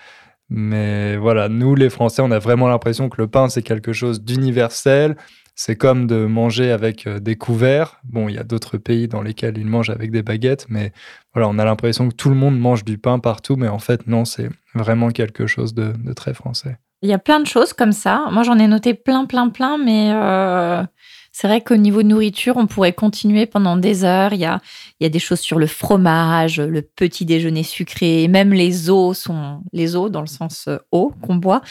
Mais 0.48 1.16
voilà, 1.16 1.48
nous 1.48 1.74
les 1.74 1.90
Français, 1.90 2.22
on 2.22 2.30
a 2.30 2.38
vraiment 2.38 2.68
l'impression 2.68 3.08
que 3.08 3.20
le 3.20 3.26
pain, 3.26 3.48
c'est 3.48 3.62
quelque 3.62 3.92
chose 3.92 4.22
d'universel. 4.22 5.16
C'est 5.54 5.76
comme 5.76 6.06
de 6.06 6.26
manger 6.26 6.70
avec 6.70 7.06
euh, 7.06 7.18
des 7.18 7.36
couverts. 7.36 8.00
Bon, 8.04 8.28
il 8.28 8.36
y 8.36 8.38
a 8.38 8.44
d'autres 8.44 8.78
pays 8.78 9.08
dans 9.08 9.20
lesquels 9.20 9.58
ils 9.58 9.66
mangent 9.66 9.90
avec 9.90 10.10
des 10.10 10.22
baguettes, 10.22 10.66
mais 10.68 10.92
voilà, 11.34 11.48
on 11.48 11.58
a 11.58 11.64
l'impression 11.64 12.08
que 12.08 12.14
tout 12.14 12.30
le 12.30 12.34
monde 12.34 12.58
mange 12.58 12.84
du 12.84 12.98
pain 12.98 13.18
partout, 13.18 13.56
mais 13.56 13.68
en 13.68 13.78
fait, 13.78 14.06
non, 14.06 14.24
c'est 14.24 14.48
vraiment 14.74 15.10
quelque 15.10 15.46
chose 15.46 15.74
de, 15.74 15.92
très 16.14 16.34
français. 16.34 16.78
Il 17.02 17.10
y 17.10 17.12
a 17.12 17.18
plein 17.18 17.40
de 17.40 17.46
choses 17.46 17.72
comme 17.72 17.92
ça. 17.92 18.28
Moi, 18.30 18.44
j'en 18.44 18.58
ai 18.58 18.68
noté 18.68 18.94
plein, 18.94 19.26
plein, 19.26 19.48
plein, 19.48 19.76
mais 19.76 20.12
euh, 20.14 20.82
c'est 21.32 21.48
vrai 21.48 21.62
qu'au 21.62 21.76
niveau 21.76 22.02
de 22.02 22.08
nourriture, 22.08 22.58
on 22.58 22.66
pourrait 22.66 22.92
continuer 22.92 23.46
pendant 23.46 23.78
des 23.78 24.04
heures. 24.04 24.34
Il 24.34 24.40
y 24.40 24.44
a, 24.44 24.60
il 25.00 25.04
y 25.04 25.06
a 25.06 25.08
des 25.08 25.18
choses 25.18 25.40
sur 25.40 25.58
le 25.58 25.66
fromage, 25.66 26.60
le 26.60 26.82
petit 26.82 27.24
déjeuner 27.24 27.62
sucré, 27.62 28.28
même 28.28 28.52
les 28.52 28.90
eaux 28.90 29.14
sont 29.14 29.62
les 29.72 29.96
eaux 29.96 30.10
dans 30.10 30.20
le 30.20 30.26
sens 30.26 30.66
euh, 30.68 30.76
eau 30.92 31.14
qu'on 31.22 31.36
boit. 31.36 31.62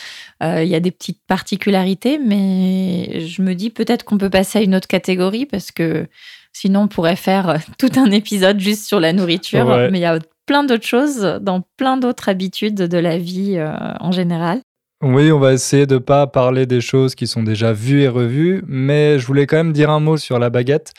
Euh, 0.41 0.63
il 0.63 0.69
y 0.69 0.75
a 0.75 0.79
des 0.79 0.89
petites 0.89 1.21
particularités, 1.27 2.17
mais 2.17 3.21
je 3.27 3.43
me 3.43 3.53
dis 3.53 3.69
peut-être 3.69 4.03
qu'on 4.03 4.17
peut 4.17 4.31
passer 4.31 4.57
à 4.57 4.61
une 4.63 4.73
autre 4.73 4.87
catégorie 4.87 5.45
parce 5.45 5.71
que 5.71 6.07
sinon 6.53 6.81
on 6.81 6.87
pourrait 6.87 7.15
faire 7.15 7.59
tout 7.77 7.91
un 7.97 8.09
épisode 8.09 8.59
juste 8.59 8.87
sur 8.87 8.99
la 8.99 9.13
nourriture. 9.13 9.67
Mais 9.91 9.99
il 9.99 10.01
y 10.01 10.05
a 10.05 10.17
plein 10.47 10.63
d'autres 10.63 10.87
choses 10.87 11.39
dans 11.39 11.61
plein 11.77 11.97
d'autres 11.97 12.29
habitudes 12.29 12.75
de 12.75 12.97
la 12.97 13.19
vie 13.19 13.57
euh, 13.57 13.73
en 13.99 14.11
général. 14.11 14.61
Oui, 15.01 15.31
on 15.31 15.39
va 15.39 15.53
essayer 15.53 15.87
de 15.87 15.97
pas 15.97 16.27
parler 16.27 16.67
des 16.67 16.79
choses 16.79 17.15
qui 17.15 17.25
sont 17.25 17.41
déjà 17.41 17.73
vues 17.73 18.03
et 18.03 18.07
revues, 18.07 18.63
mais 18.67 19.17
je 19.17 19.25
voulais 19.25 19.47
quand 19.47 19.57
même 19.57 19.73
dire 19.73 19.89
un 19.89 19.99
mot 19.99 20.15
sur 20.15 20.37
la 20.37 20.51
baguette 20.51 20.93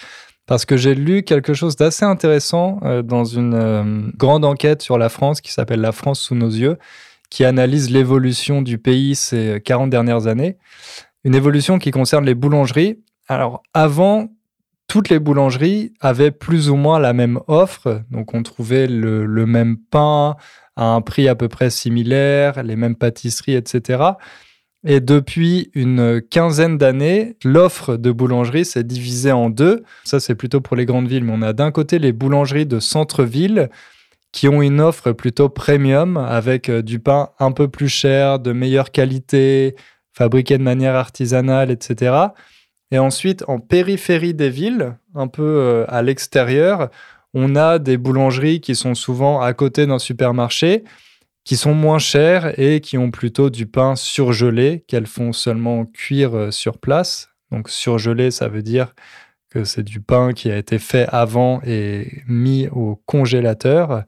parce 0.46 0.64
que 0.64 0.76
j'ai 0.76 0.96
lu 0.96 1.22
quelque 1.22 1.54
chose 1.54 1.76
d'assez 1.76 2.04
intéressant 2.04 2.80
euh, 2.82 3.02
dans 3.02 3.24
une 3.24 3.54
euh, 3.54 4.10
grande 4.16 4.44
enquête 4.44 4.82
sur 4.82 4.98
la 4.98 5.08
France 5.08 5.40
qui 5.40 5.52
s'appelle 5.52 5.80
La 5.80 5.92
France 5.92 6.18
sous 6.18 6.34
nos 6.34 6.50
yeux, 6.50 6.78
qui 7.30 7.44
analyse 7.44 7.90
l'évolution 7.90 8.60
du 8.60 8.76
pays 8.76 9.14
ces 9.14 9.62
40 9.64 9.88
dernières 9.88 10.26
années. 10.26 10.58
Une 11.22 11.36
évolution 11.36 11.78
qui 11.78 11.92
concerne 11.92 12.26
les 12.26 12.34
boulangeries. 12.34 12.98
Alors 13.28 13.62
avant, 13.72 14.30
toutes 14.88 15.10
les 15.10 15.20
boulangeries 15.20 15.94
avaient 16.00 16.32
plus 16.32 16.70
ou 16.70 16.74
moins 16.74 16.98
la 16.98 17.12
même 17.12 17.38
offre, 17.46 18.02
donc 18.10 18.34
on 18.34 18.42
trouvait 18.42 18.88
le 18.88 19.46
même 19.46 19.76
pain, 19.76 20.36
à 20.76 20.86
un 20.86 21.00
prix 21.00 21.28
à 21.28 21.34
peu 21.34 21.48
près 21.48 21.70
similaire, 21.70 22.62
les 22.62 22.76
mêmes 22.76 22.96
pâtisseries, 22.96 23.54
etc. 23.54 24.02
Et 24.84 25.00
depuis 25.00 25.70
une 25.74 26.20
quinzaine 26.20 26.76
d'années, 26.76 27.36
l'offre 27.44 27.96
de 27.96 28.10
boulangerie 28.10 28.64
s'est 28.64 28.82
divisée 28.82 29.30
en 29.30 29.48
deux. 29.48 29.84
Ça, 30.04 30.18
c'est 30.18 30.34
plutôt 30.34 30.60
pour 30.60 30.76
les 30.76 30.86
grandes 30.86 31.06
villes, 31.06 31.24
mais 31.24 31.34
on 31.34 31.42
a 31.42 31.52
d'un 31.52 31.70
côté 31.70 31.98
les 32.00 32.12
boulangeries 32.12 32.66
de 32.66 32.80
centre-ville 32.80 33.70
qui 34.32 34.48
ont 34.48 34.62
une 34.62 34.80
offre 34.80 35.12
plutôt 35.12 35.48
premium 35.48 36.16
avec 36.16 36.68
euh, 36.68 36.82
du 36.82 36.98
pain 36.98 37.30
un 37.38 37.52
peu 37.52 37.68
plus 37.68 37.88
cher, 37.88 38.38
de 38.38 38.52
meilleure 38.52 38.90
qualité, 38.90 39.76
fabriqué 40.14 40.58
de 40.58 40.62
manière 40.62 40.94
artisanale, 40.94 41.70
etc. 41.70 42.16
Et 42.90 42.98
ensuite, 42.98 43.44
en 43.46 43.58
périphérie 43.58 44.34
des 44.34 44.50
villes, 44.50 44.96
un 45.14 45.28
peu 45.28 45.42
euh, 45.42 45.84
à 45.88 46.02
l'extérieur, 46.02 46.90
on 47.34 47.56
a 47.56 47.78
des 47.78 47.96
boulangeries 47.96 48.60
qui 48.60 48.74
sont 48.74 48.94
souvent 48.94 49.40
à 49.40 49.52
côté 49.54 49.86
d'un 49.86 49.98
supermarché, 49.98 50.84
qui 51.44 51.56
sont 51.56 51.74
moins 51.74 51.98
chères 51.98 52.58
et 52.58 52.80
qui 52.80 52.98
ont 52.98 53.10
plutôt 53.10 53.50
du 53.50 53.66
pain 53.66 53.96
surgelé 53.96 54.84
qu'elles 54.86 55.06
font 55.06 55.32
seulement 55.32 55.86
cuire 55.86 56.36
euh, 56.36 56.50
sur 56.50 56.78
place. 56.78 57.30
Donc 57.50 57.68
surgelé, 57.68 58.30
ça 58.30 58.48
veut 58.48 58.62
dire 58.62 58.94
que 59.50 59.64
c'est 59.64 59.82
du 59.82 60.00
pain 60.00 60.32
qui 60.32 60.50
a 60.50 60.56
été 60.56 60.78
fait 60.78 61.06
avant 61.08 61.60
et 61.66 62.22
mis 62.26 62.68
au 62.68 63.02
congélateur. 63.06 64.04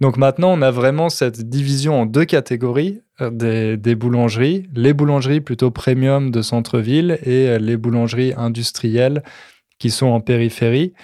Donc 0.00 0.16
maintenant, 0.16 0.52
on 0.52 0.62
a 0.62 0.70
vraiment 0.70 1.10
cette 1.10 1.48
division 1.48 2.00
en 2.00 2.06
deux 2.06 2.24
catégories 2.24 3.02
euh, 3.20 3.30
des, 3.30 3.76
des 3.76 3.94
boulangeries. 3.94 4.68
Les 4.74 4.92
boulangeries 4.92 5.40
plutôt 5.40 5.70
premium 5.70 6.30
de 6.30 6.42
centre-ville 6.42 7.18
et 7.24 7.48
euh, 7.48 7.58
les 7.58 7.76
boulangeries 7.76 8.34
industrielles 8.36 9.22
qui 9.78 9.90
sont 9.90 10.06
en 10.06 10.20
périphérie. 10.20 10.94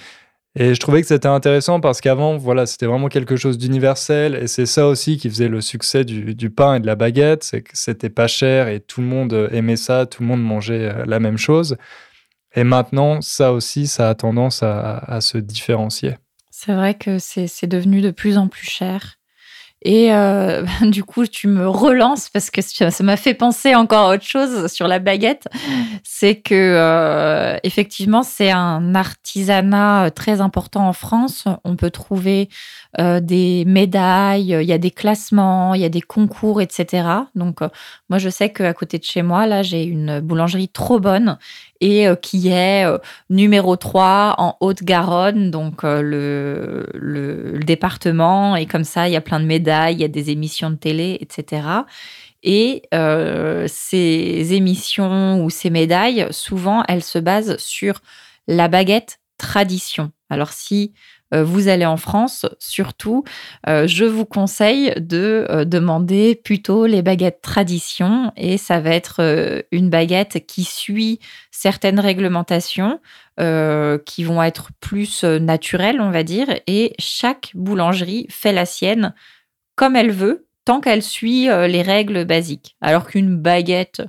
Et 0.61 0.75
je 0.75 0.81
trouvais 0.81 1.01
que 1.01 1.07
c'était 1.07 1.29
intéressant 1.29 1.79
parce 1.79 2.01
qu'avant, 2.01 2.37
voilà, 2.37 2.66
c'était 2.66 2.87
vraiment 2.87 3.07
quelque 3.07 3.37
chose 3.37 3.59
d'universel. 3.59 4.35
Et 4.35 4.49
c'est 4.49 4.66
ça 4.66 4.88
aussi 4.88 5.16
qui 5.16 5.31
faisait 5.31 5.47
le 5.47 5.61
succès 5.61 6.05
du, 6.05 6.51
pain 6.51 6.75
et 6.75 6.81
de 6.81 6.87
la 6.87 6.97
baguette. 6.97 7.44
C'est 7.44 7.62
que 7.62 7.71
c'était 7.75 8.11
pas 8.11 8.27
cher 8.27 8.66
et 8.66 8.81
tout 8.81 9.01
le 9.01 9.07
monde 9.07 9.49
aimait 9.53 9.77
ça, 9.77 10.05
tout 10.07 10.23
le 10.23 10.29
monde 10.29 10.42
mangeait 10.42 10.88
euh, 10.88 11.05
la 11.07 11.21
même 11.21 11.38
chose. 11.38 11.77
Et 12.57 12.64
maintenant, 12.64 13.21
ça 13.21 13.53
aussi, 13.53 13.87
ça 13.87 14.09
a 14.09 14.16
tendance 14.16 14.64
à 14.64 15.21
se 15.21 15.38
différencier. 15.38 16.16
C'est 16.51 16.75
vrai 16.75 16.94
que 16.94 17.21
c'est 17.21 17.68
devenu 17.68 18.01
de 18.01 18.11
plus 18.11 18.37
en 18.37 18.49
plus 18.49 18.66
cher. 18.68 19.17
Et 19.83 20.12
euh, 20.12 20.64
du 20.83 21.05
coup, 21.05 21.27
tu 21.27 21.49
me 21.49 21.69
relances 21.69 22.29
parce 22.29 22.51
que 22.51 22.61
ça 22.62 22.91
m'a 23.03 23.17
fait 23.17 23.35
penser 23.35 23.75
encore 23.75 24.11
à 24.11 24.14
autre 24.14 24.25
chose 24.25 24.71
sur 24.73 24.88
la 24.88 24.99
baguette. 24.99 25.47
C'est 26.03 26.37
que 26.37 26.55
euh, 26.55 27.57
effectivement, 27.62 28.23
c'est 28.23 28.51
un 28.51 28.95
artisanat 28.95 30.11
très 30.11 30.41
important 30.41 30.88
en 30.88 30.93
France. 30.93 31.45
On 31.64 31.77
peut 31.77 31.91
trouver 31.91 32.49
euh, 32.99 33.21
des 33.21 33.64
médailles, 33.67 34.57
il 34.61 34.67
y 34.67 34.73
a 34.73 34.79
des 34.79 34.91
classements, 34.91 35.75
il 35.75 35.81
y 35.81 35.85
a 35.85 35.91
des 35.91 36.01
concours, 36.01 36.61
etc. 36.61 37.07
Donc, 37.35 37.61
moi, 38.09 38.19
je 38.19 38.29
sais 38.29 38.53
qu'à 38.53 38.73
côté 38.75 38.99
de 38.99 39.05
chez 39.05 39.23
moi, 39.23 39.47
là, 39.47 39.62
j'ai 39.62 39.85
une 39.85 40.21
boulangerie 40.21 40.69
trop 40.69 40.99
bonne 40.99 41.38
et 41.81 42.07
qui 42.23 42.49
est 42.49 42.85
numéro 43.31 43.77
3 43.77 44.35
en 44.38 44.57
Haute-Garonne, 44.61 45.51
donc 45.51 45.83
le, 45.83 46.87
le, 46.95 47.53
le, 47.53 47.59
département. 47.61 48.57
Et 48.57 48.67
comme 48.67 48.85
ça, 48.85 49.09
il 49.09 49.12
y 49.12 49.17
a 49.17 49.21
plein 49.21 49.41
de 49.41 49.45
médailles 49.45 49.95
il 49.95 50.01
y 50.01 50.05
a 50.05 50.09
des 50.09 50.31
émissions 50.31 50.71
de 50.71 50.77
télé, 50.77 51.19
etc. 51.21 51.62
Et 52.43 52.83
euh, 52.95 53.67
ces 53.69 54.55
émissions 54.55 55.45
ou 55.45 55.51
ces 55.51 55.71
médailles, 55.71 56.27
souvent, 56.31 56.85
elles 56.88 57.03
se 57.03 57.19
basent 57.19 57.57
sur 57.59 58.01
la 58.47 58.69
baguette 58.69 59.21
tradition. 59.38 60.12
Alors 60.31 60.51
si 60.51 60.93
euh, 60.95 60.99
vous 61.33 61.69
allez 61.69 61.85
en 61.85 61.97
France, 61.97 62.47
surtout, 62.59 63.25
euh, 63.69 63.87
je 63.87 64.05
vous 64.05 64.25
conseille 64.25 64.95
de 64.97 65.47
euh, 65.51 65.64
demander 65.64 66.35
plutôt 66.35 66.87
les 66.87 67.03
baguettes 67.03 67.43
tradition 67.43 68.33
et 68.37 68.57
ça 68.57 68.81
va 68.81 68.91
être 68.91 69.64
une 69.73 69.91
baguette 69.91 70.47
qui 70.47 70.64
suit 70.64 71.19
certaines 71.51 72.01
réglementations 72.01 73.01
qui 74.05 74.25
vont 74.25 74.43
être 74.43 74.71
plus 74.81 75.23
naturelles, 75.23 76.01
on 76.01 76.11
va 76.11 76.25
dire, 76.25 76.49
et 76.67 76.95
chaque 76.99 77.53
boulangerie 77.55 78.27
fait 78.31 78.53
la 78.53 78.67
sienne 78.67 79.14
comme 79.77 79.95
elle 79.95 80.11
veut, 80.11 80.49
tant 80.64 80.81
qu'elle 80.81 81.05
suit 81.05 81.47
les 81.47 81.83
règles 81.83 82.25
basiques. 82.25 82.77
Alors 82.81 83.07
qu'une 83.07 83.37
baguette 83.37 84.03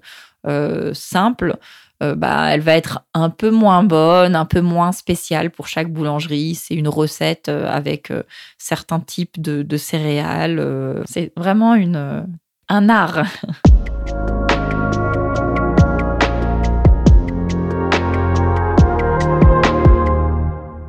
simple, 0.94 1.58
euh, 2.02 2.16
bah, 2.16 2.48
elle 2.54 2.62
va 2.62 2.76
être 2.76 3.06
un 3.14 3.30
peu 3.30 3.52
moins 3.52 3.84
bonne, 3.84 4.34
un 4.36 4.46
peu 4.46 4.62
moins 4.62 4.94
spéciale 4.94 5.52
pour 5.52 5.68
chaque 5.68 5.92
boulangerie. 5.92 6.56
C'est 6.56 6.76
une 6.76 6.88
recette 6.88 7.50
euh, 7.50 7.70
avec 7.70 8.10
euh, 8.10 8.24
certains 8.58 9.02
types 9.02 9.42
de, 9.42 9.78
céréales. 9.78 11.04
C'est 11.06 11.34
vraiment 11.36 11.76
une, 11.76 12.26
un 12.70 12.90
art. 12.90 13.24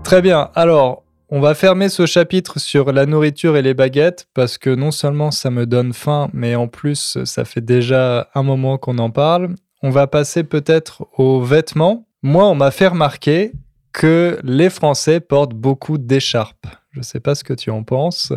Très 0.04 0.22
bien. 0.22 0.50
Alors, 0.54 1.02
on 1.28 1.40
va 1.40 1.54
fermer 1.54 1.88
ce 1.88 2.06
chapitre 2.06 2.58
sur 2.58 2.92
la 2.92 3.06
nourriture 3.06 3.56
et 3.56 3.62
les 3.62 3.74
baguettes 3.74 4.26
parce 4.34 4.58
que 4.58 4.70
non 4.70 4.90
seulement 4.90 5.30
ça 5.30 5.50
me 5.50 5.66
donne 5.66 5.92
faim, 5.92 6.28
mais 6.32 6.56
en 6.56 6.66
plus 6.66 7.18
ça 7.24 7.44
fait 7.44 7.60
déjà 7.60 8.28
un 8.34 8.42
moment 8.42 8.78
qu'on 8.78 8.98
en 8.98 9.10
parle 9.10 9.54
on 9.82 9.90
va 9.90 10.06
passer 10.06 10.44
peut-être 10.44 11.06
aux 11.16 11.40
vêtements. 11.40 12.06
Moi, 12.22 12.46
on 12.46 12.54
m'a 12.54 12.70
fait 12.70 12.88
remarquer 12.88 13.52
que 13.92 14.38
les 14.44 14.70
Français 14.70 15.20
portent 15.20 15.54
beaucoup 15.54 15.98
d'écharpes. 15.98 16.66
Je 16.92 16.98
ne 16.98 17.04
sais 17.04 17.20
pas 17.20 17.34
ce 17.34 17.44
que 17.44 17.54
tu 17.54 17.70
en 17.70 17.84
penses. 17.84 18.32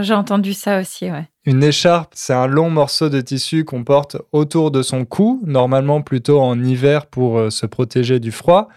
J'ai 0.00 0.14
entendu 0.14 0.52
ça 0.52 0.80
aussi, 0.80 1.10
ouais. 1.10 1.28
Une 1.44 1.62
écharpe, 1.62 2.12
c'est 2.14 2.32
un 2.32 2.46
long 2.46 2.70
morceau 2.70 3.08
de 3.08 3.20
tissu 3.20 3.64
qu'on 3.64 3.82
porte 3.82 4.16
autour 4.32 4.70
de 4.70 4.82
son 4.82 5.04
cou, 5.04 5.42
normalement 5.44 6.02
plutôt 6.02 6.40
en 6.40 6.62
hiver 6.62 7.06
pour 7.06 7.38
euh, 7.38 7.50
se 7.50 7.66
protéger 7.66 8.20
du 8.20 8.30
froid. 8.30 8.68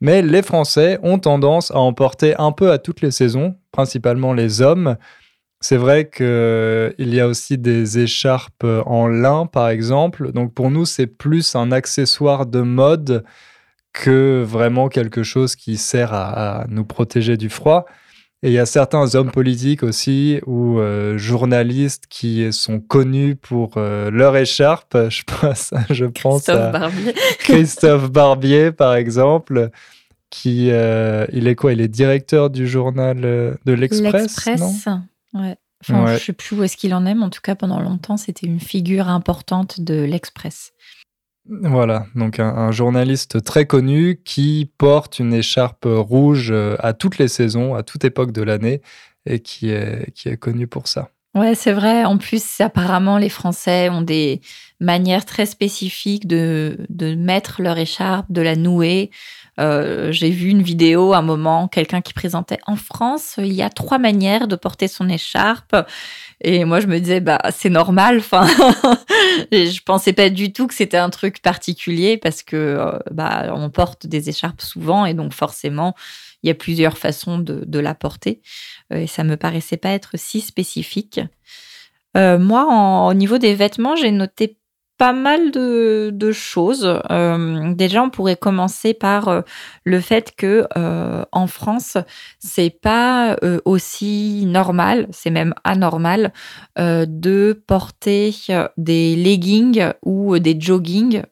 Mais 0.00 0.22
les 0.22 0.42
Français 0.42 0.98
ont 1.02 1.18
tendance 1.18 1.70
à 1.70 1.78
en 1.78 1.92
porter 1.92 2.34
un 2.38 2.52
peu 2.52 2.70
à 2.70 2.78
toutes 2.78 3.00
les 3.00 3.10
saisons, 3.10 3.56
principalement 3.72 4.32
les 4.32 4.60
hommes. 4.60 4.96
C'est 5.60 5.76
vrai 5.76 6.08
qu'il 6.08 6.24
euh, 6.24 6.92
y 6.98 7.18
a 7.18 7.26
aussi 7.26 7.58
des 7.58 7.98
écharpes 7.98 8.64
en 8.86 9.08
lin, 9.08 9.46
par 9.46 9.68
exemple. 9.68 10.30
Donc 10.32 10.54
pour 10.54 10.70
nous, 10.70 10.86
c'est 10.86 11.08
plus 11.08 11.56
un 11.56 11.72
accessoire 11.72 12.46
de 12.46 12.60
mode 12.60 13.24
que 13.92 14.42
vraiment 14.46 14.88
quelque 14.88 15.24
chose 15.24 15.56
qui 15.56 15.76
sert 15.76 16.14
à, 16.14 16.64
nous 16.68 16.84
protéger 16.84 17.36
du 17.36 17.48
froid. 17.48 17.86
Et 18.44 18.50
il 18.50 18.52
y 18.52 18.60
a 18.60 18.66
certains 18.66 19.16
hommes 19.16 19.32
politiques 19.32 19.82
aussi 19.82 20.38
ou 20.46 20.78
euh, 20.78 21.18
journalistes 21.18 22.04
qui 22.08 22.52
sont 22.52 22.78
connus 22.78 23.34
pour 23.34 23.72
euh, 23.78 24.12
leur 24.12 24.36
écharpe. 24.36 24.96
Je 25.08 25.24
pense, 25.24 25.74
je 25.90 26.04
pense 26.04 26.44
Christophe 26.44 26.56
à 26.56 26.70
Barbier. 26.70 27.14
Christophe 27.40 28.10
Barbier, 28.12 28.70
par 28.70 28.94
exemple, 28.94 29.70
qui 30.30 30.68
il 30.68 31.48
est 31.48 31.54
quoi? 31.56 31.72
Il 31.72 31.80
est 31.80 31.88
directeur 31.88 32.48
du 32.48 32.68
journal 32.68 33.20
de 33.20 33.72
l'Express. 33.72 34.46
L'Express. 34.46 34.88
Ouais. 35.34 35.56
Enfin, 35.80 36.06
Je 36.06 36.12
ne 36.12 36.18
sais 36.18 36.32
plus 36.32 36.56
où 36.56 36.62
est-ce 36.62 36.76
qu'il 36.76 36.92
en 36.94 37.06
est, 37.06 37.14
mais 37.14 37.24
en 37.24 37.30
tout 37.30 37.40
cas, 37.40 37.54
pendant 37.54 37.80
longtemps, 37.80 38.16
c'était 38.16 38.46
une 38.46 38.60
figure 38.60 39.08
importante 39.08 39.80
de 39.80 40.02
l'Express. 40.02 40.72
Voilà, 41.48 42.06
donc 42.14 42.40
un, 42.40 42.70
journaliste 42.72 43.42
très 43.42 43.64
connu 43.64 44.20
qui 44.22 44.70
porte 44.76 45.18
une 45.18 45.32
écharpe 45.32 45.86
rouge 45.86 46.50
euh, 46.50 46.76
à 46.80 46.92
toutes 46.92 47.16
les 47.16 47.28
saisons, 47.28 47.74
à 47.74 47.82
toute 47.82 48.04
époque 48.04 48.32
de 48.32 48.42
l'année, 48.42 48.82
et 49.24 49.40
qui 49.40 49.70
est, 49.70 50.10
qui 50.12 50.28
est 50.28 50.36
connu 50.36 50.66
pour 50.66 50.88
ça. 50.88 51.10
Ouais, 51.34 51.54
c'est 51.54 51.72
vrai. 51.72 52.04
En 52.04 52.18
plus, 52.18 52.60
apparemment, 52.60 53.18
les 53.18 53.28
Français 53.28 53.90
ont 53.90 54.02
des 54.02 54.40
manières 54.80 55.24
très 55.24 55.46
spécifiques 55.46 56.26
de, 56.26 56.78
de 56.88 57.14
mettre 57.14 57.62
leur 57.62 57.78
écharpe, 57.78 58.26
de 58.30 58.40
la 58.40 58.56
nouer. 58.56 59.10
Euh, 59.60 60.10
j'ai 60.12 60.30
vu 60.30 60.48
une 60.50 60.62
vidéo 60.62 61.14
un 61.14 61.22
moment, 61.22 61.66
quelqu'un 61.68 62.00
qui 62.00 62.14
présentait 62.14 62.58
en 62.66 62.76
France, 62.76 63.34
il 63.38 63.52
y 63.52 63.62
a 63.62 63.70
trois 63.70 63.98
manières 63.98 64.46
de 64.46 64.54
porter 64.54 64.86
son 64.86 65.08
écharpe. 65.08 65.74
Et 66.40 66.64
moi, 66.64 66.78
je 66.80 66.86
me 66.86 66.98
disais, 67.00 67.20
bah, 67.20 67.40
c'est 67.50 67.70
normal. 67.70 68.18
Enfin, 68.18 68.46
je 69.52 69.80
pensais 69.82 70.12
pas 70.12 70.30
du 70.30 70.52
tout 70.52 70.66
que 70.68 70.74
c'était 70.74 70.96
un 70.96 71.10
truc 71.10 71.42
particulier 71.42 72.16
parce 72.16 72.42
que, 72.42 72.56
euh, 72.56 72.98
bah, 73.10 73.52
on 73.54 73.68
porte 73.70 74.06
des 74.06 74.28
écharpes 74.28 74.60
souvent 74.62 75.04
et 75.06 75.14
donc 75.14 75.32
forcément, 75.32 75.94
il 76.42 76.48
y 76.48 76.50
a 76.50 76.54
plusieurs 76.54 76.98
façons 76.98 77.38
de, 77.38 77.78
la 77.78 77.94
porter. 77.94 78.40
Euh, 78.92 79.00
et 79.00 79.06
ça 79.06 79.24
me 79.24 79.36
paraissait 79.36 79.76
pas 79.76 79.90
être 79.90 80.12
si 80.14 80.40
spécifique. 80.40 81.20
moi, 82.14 83.06
au 83.08 83.14
niveau 83.14 83.38
des 83.38 83.54
vêtements, 83.54 83.94
j'ai 83.94 84.10
noté 84.10 84.58
pas 84.98 85.12
mal 85.12 85.52
de, 85.52 86.32
choses. 86.32 87.00
Euh, 87.10 87.72
déjà, 87.72 88.02
on 88.02 88.10
pourrait 88.10 88.36
commencer 88.36 88.92
par 88.92 89.28
euh, 89.28 89.40
le 89.84 90.00
fait 90.00 90.34
que 90.36 90.66
euh, 90.76 91.24
en 91.32 91.46
France, 91.46 91.96
c'est 92.40 92.70
pas 92.70 93.36
aussi 93.64 94.44
normal, 94.46 95.06
c'est 95.10 95.30
même 95.30 95.54
anormal 95.64 96.32
de 96.76 97.62
porter 97.66 98.34
des 98.76 99.14
leggings 99.14 99.92
ou 100.02 100.38
des 100.38 100.60
joggings 100.60 101.22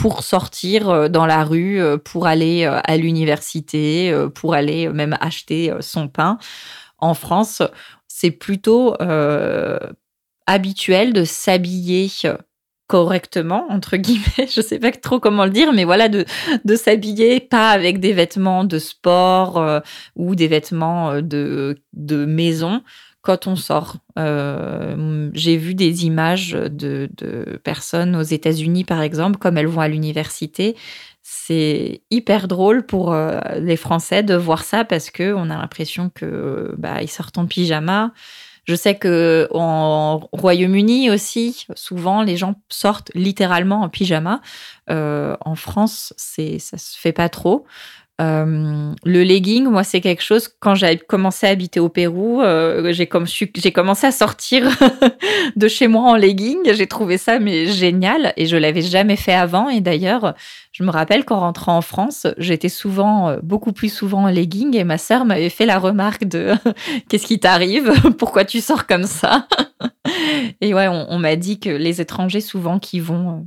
pour 0.00 0.22
sortir 0.22 1.10
dans 1.10 1.26
la 1.26 1.44
rue, 1.44 1.80
pour 2.04 2.26
aller 2.26 2.64
à 2.64 2.96
l'université, 2.96 4.14
pour 4.34 4.54
aller 4.54 4.88
même 4.88 5.16
acheter 5.20 5.72
son 5.80 6.08
pain. 6.08 6.38
En 6.98 7.14
France, 7.14 7.62
c'est 8.08 8.30
plutôt 8.30 8.94
habituel 10.46 11.12
de 11.12 11.24
s'habiller 11.24 12.08
correctement, 12.90 13.66
entre 13.70 13.96
guillemets, 13.96 14.48
je 14.52 14.60
sais 14.60 14.80
pas 14.80 14.90
trop 14.90 15.20
comment 15.20 15.44
le 15.44 15.52
dire, 15.52 15.72
mais 15.72 15.84
voilà, 15.84 16.08
de, 16.08 16.24
s'habiller 16.74 17.38
pas 17.38 17.70
avec 17.70 18.00
des 18.00 18.12
vêtements 18.12 18.64
de 18.64 18.80
sport 18.80 19.58
euh, 19.58 19.78
ou 20.16 20.34
des 20.34 20.48
vêtements 20.48 21.12
euh, 21.12 21.20
de, 21.20 21.78
de 21.92 22.24
maison 22.24 22.82
quand 23.22 23.46
on 23.46 23.56
sort. 23.56 23.96
Euh, 24.18 25.30
j'ai 25.34 25.56
vu 25.56 25.74
des 25.74 26.06
images 26.06 26.52
de, 26.52 27.08
personnes 27.62 28.16
aux 28.16 28.22
États-Unis, 28.22 28.84
par 28.84 29.02
exemple, 29.02 29.38
comme 29.38 29.56
elles 29.56 29.66
vont 29.66 29.80
à 29.80 29.88
l'université. 29.88 30.76
C'est 31.22 32.02
hyper 32.10 32.48
drôle 32.48 32.84
pour 32.84 33.14
les 33.56 33.76
Français 33.76 34.22
de 34.22 34.34
voir 34.34 34.64
ça 34.64 34.84
parce 34.84 35.10
que 35.10 35.34
on 35.34 35.50
a 35.50 35.56
l'impression 35.56 36.10
que 36.12 36.74
bah, 36.78 37.06
sortent 37.06 37.38
en 37.38 37.46
pyjama. 37.46 38.12
Je 38.70 38.74
sais 38.74 38.94
que 38.94 39.48
en 39.52 40.20
Royaume-Uni 40.32 41.10
aussi, 41.10 41.66
souvent 41.74 42.22
les 42.22 42.36
gens 42.36 42.54
sortent 42.68 43.10
littéralement 43.14 43.82
en 43.82 43.88
pyjama. 43.88 44.40
Euh, 44.90 45.36
en 45.40 45.56
France, 45.56 46.14
c'est 46.16 46.58
ça 46.58 46.78
se 46.78 46.96
fait 46.98 47.12
pas 47.12 47.28
trop. 47.28 47.66
Euh, 48.20 48.92
le 49.04 49.22
legging, 49.22 49.64
moi, 49.64 49.82
c'est 49.82 50.00
quelque 50.00 50.22
chose, 50.22 50.48
quand 50.60 50.74
j'ai 50.74 50.98
commencé 50.98 51.46
à 51.46 51.50
habiter 51.50 51.80
au 51.80 51.88
Pérou, 51.88 52.42
euh, 52.42 52.92
j'ai 52.92 53.06
commencé 53.06 54.06
à 54.06 54.12
sortir 54.12 54.68
de 55.56 55.68
chez 55.68 55.88
moi 55.88 56.02
en 56.02 56.16
legging. 56.16 56.58
J'ai 56.72 56.86
trouvé 56.86 57.16
ça 57.16 57.38
mais 57.38 57.66
génial 57.66 58.34
et 58.36 58.46
je 58.46 58.56
l'avais 58.56 58.82
jamais 58.82 59.16
fait 59.16 59.32
avant. 59.32 59.70
Et 59.70 59.80
d'ailleurs, 59.80 60.34
je 60.72 60.82
me 60.82 60.90
rappelle 60.90 61.24
qu'en 61.24 61.40
rentrant 61.40 61.78
en 61.78 61.82
France, 61.82 62.26
j'étais 62.36 62.68
souvent, 62.68 63.30
euh, 63.30 63.38
beaucoup 63.42 63.72
plus 63.72 63.88
souvent 63.92 64.24
en 64.24 64.28
legging 64.28 64.76
et 64.76 64.84
ma 64.84 64.98
sœur 64.98 65.24
m'avait 65.24 65.48
fait 65.48 65.66
la 65.66 65.78
remarque 65.78 66.24
de 66.24 66.54
qu'est-ce 67.08 67.26
qui 67.26 67.40
t'arrive? 67.40 67.92
Pourquoi 68.18 68.44
tu 68.44 68.60
sors 68.60 68.86
comme 68.86 69.04
ça? 69.04 69.46
Et 70.60 70.74
ouais, 70.74 70.88
on 70.88 71.18
m'a 71.18 71.36
dit 71.36 71.58
que 71.58 71.70
les 71.70 72.00
étrangers 72.00 72.40
souvent 72.42 72.78
qui 72.78 73.00
vont 73.00 73.46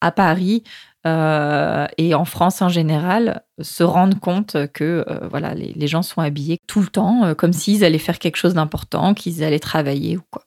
à 0.00 0.12
Paris 0.12 0.62
euh, 1.06 1.86
et 1.98 2.14
en 2.14 2.24
France 2.24 2.62
en 2.62 2.68
général, 2.68 3.42
se 3.60 3.82
rendent 3.82 4.18
compte 4.18 4.56
que 4.72 5.04
euh, 5.06 5.28
voilà, 5.28 5.54
les, 5.54 5.86
gens 5.86 6.02
sont 6.02 6.22
habillés 6.22 6.58
tout 6.66 6.80
le 6.80 6.86
temps, 6.86 7.24
euh, 7.24 7.34
comme 7.34 7.52
s'ils 7.52 7.84
allaient 7.84 7.98
faire 7.98 8.18
quelque 8.18 8.36
chose 8.36 8.54
d'important, 8.54 9.12
qu'ils 9.12 9.44
allaient 9.44 9.58
travailler 9.58 10.16
ou 10.16 10.22
quoi. 10.30 10.42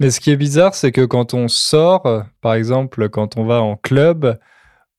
Mais 0.00 0.10
ce 0.10 0.20
qui 0.20 0.30
est 0.30 0.36
bizarre, 0.36 0.74
c'est 0.74 0.92
que 0.92 1.04
quand 1.04 1.32
on 1.32 1.48
sort, 1.48 2.24
par 2.40 2.54
exemple, 2.54 3.08
quand 3.08 3.36
on 3.36 3.44
va 3.44 3.62
en 3.62 3.76
club, 3.76 4.38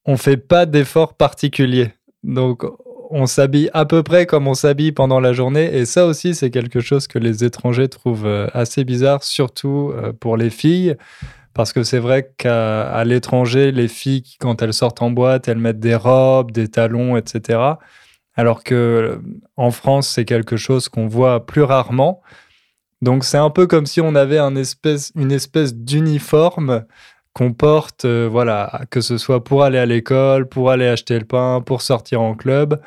on 0.05 0.17
fait 0.17 0.37
pas 0.37 0.65
d'efforts 0.65 1.15
particuliers. 1.15 1.93
Donc, 2.23 2.63
on 3.09 3.25
s'habille 3.25 3.69
à 3.73 3.85
peu 3.85 4.01
près 4.01 4.25
comme 4.25 4.47
on 4.47 4.53
s'habille 4.53 4.93
pendant 4.93 5.19
la 5.19 5.33
journée. 5.33 5.75
Et 5.75 5.85
ça 5.85 6.05
aussi, 6.05 6.33
c'est 6.33 6.51
quelque 6.51 6.79
chose 6.79 7.07
que 7.07 7.19
les 7.19 7.43
étrangers 7.43 7.89
trouvent 7.89 8.49
assez 8.53 8.85
bizarre, 8.85 9.23
surtout 9.23 9.93
pour 10.19 10.37
les 10.37 10.49
filles. 10.49 10.95
Parce 11.53 11.73
que 11.73 11.83
c'est 11.83 11.99
vrai 11.99 12.33
qu'à 12.37 13.03
l'étranger, 13.05 13.71
les 13.71 13.87
filles, 13.87 14.23
quand 14.39 14.61
elles 14.61 14.73
sortent 14.73 15.01
en 15.01 15.11
boîte, 15.11 15.47
elles 15.47 15.57
mettent 15.59 15.79
des 15.79 15.95
robes, 15.95 16.51
des 16.51 16.67
talons, 16.67 17.15
etc. 17.15 17.59
Alors 18.35 18.63
que 18.63 19.21
en 19.55 19.71
France, 19.71 20.07
c'est 20.07 20.25
quelque 20.25 20.57
chose 20.57 20.89
qu'on 20.89 21.07
voit 21.07 21.45
plus 21.45 21.61
rarement. 21.61 22.21
Donc 23.01 23.23
c'est 23.23 23.37
un 23.37 23.49
peu 23.49 23.67
comme 23.67 23.85
si 23.85 24.01
on 24.01 24.15
avait 24.15 24.39
une 24.39 24.57
espèce 24.57 25.75
d'uniforme 25.75 26.85
qu'on 27.33 27.53
porte, 27.53 28.05
euh, 28.05 28.29
voilà, 28.31 28.81
que 28.91 29.01
ce 29.01 29.17
soit 29.17 29.43
pour 29.43 29.63
aller 29.63 29.79
à 29.79 29.85
l'école, 29.85 30.47
pour 30.47 30.69
aller 30.71 30.87
acheter 30.87 31.17
le 31.19 31.25
pain, 31.25 31.61
pour 31.65 31.81
sortir 31.81 32.21
en 32.21 32.35
club. 32.35 32.79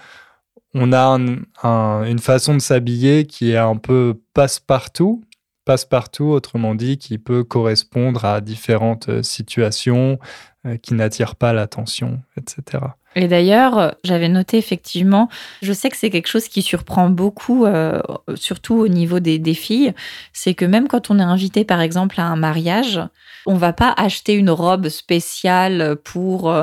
On 0.74 0.92
a 0.92 1.18
une 1.64 2.18
façon 2.18 2.54
de 2.54 2.60
s'habiller 2.60 3.26
qui 3.26 3.52
est 3.52 3.56
un 3.56 3.76
peu 3.76 4.14
passe-partout, 4.34 5.22
passe-partout, 5.66 6.26
autrement 6.26 6.74
dit, 6.74 6.96
qui 6.96 7.18
peut 7.18 7.44
correspondre 7.44 8.24
à 8.24 8.40
différentes 8.40 9.10
euh, 9.10 9.22
situations, 9.22 10.18
euh, 10.64 10.78
qui 10.78 10.94
n'attirent 10.94 11.34
pas 11.34 11.52
l'attention, 11.52 12.20
etc. 12.38 12.84
Et 13.16 13.28
d'ailleurs, 13.28 13.94
j'avais 14.04 14.28
noté 14.28 14.58
effectivement, 14.58 15.28
je 15.62 15.72
sais 15.72 15.88
que 15.88 15.96
c'est 15.96 16.10
quelque 16.10 16.28
chose 16.28 16.48
qui 16.48 16.62
surprend 16.62 17.08
beaucoup, 17.08 17.64
euh, 17.64 18.00
surtout 18.34 18.74
au 18.74 18.88
niveau 18.88 19.20
des, 19.20 19.54
filles, 19.54 19.94
c'est 20.34 20.54
que 20.54 20.66
même 20.66 20.86
quand 20.86 21.10
on 21.10 21.18
est 21.18 21.22
invité 21.22 21.64
par 21.64 21.80
exemple 21.80 22.20
à 22.20 22.26
un 22.26 22.36
mariage, 22.36 23.00
on 23.46 23.54
va 23.54 23.72
pas 23.72 23.94
acheter 23.96 24.34
une 24.34 24.50
robe 24.50 24.90
spéciale 24.90 25.96
pour 26.04 26.54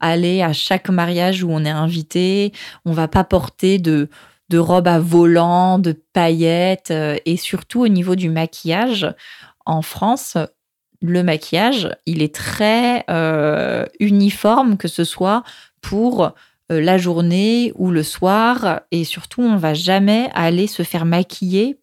aller 0.00 0.42
à 0.42 0.52
chaque 0.52 0.90
mariage 0.90 1.42
où 1.42 1.50
on 1.50 1.64
est 1.64 1.70
invité, 1.70 2.52
on 2.84 2.92
va 2.92 3.08
pas 3.08 3.24
porter 3.24 3.78
de 3.78 4.10
de 4.52 4.58
robes 4.58 4.88
à 4.88 5.00
volants, 5.00 5.78
de 5.78 5.92
paillettes 6.12 6.90
euh, 6.90 7.16
et 7.24 7.38
surtout 7.38 7.80
au 7.80 7.88
niveau 7.88 8.16
du 8.16 8.28
maquillage. 8.28 9.06
En 9.64 9.80
France, 9.80 10.36
le 11.00 11.22
maquillage, 11.22 11.88
il 12.04 12.20
est 12.22 12.34
très 12.34 13.04
euh, 13.08 13.86
uniforme, 13.98 14.76
que 14.76 14.88
ce 14.88 15.04
soit 15.04 15.42
pour 15.80 16.24
euh, 16.24 16.30
la 16.68 16.98
journée 16.98 17.72
ou 17.76 17.90
le 17.90 18.02
soir. 18.02 18.82
Et 18.90 19.04
surtout, 19.04 19.40
on 19.40 19.56
va 19.56 19.72
jamais 19.72 20.28
aller 20.34 20.66
se 20.66 20.82
faire 20.82 21.06
maquiller 21.06 21.78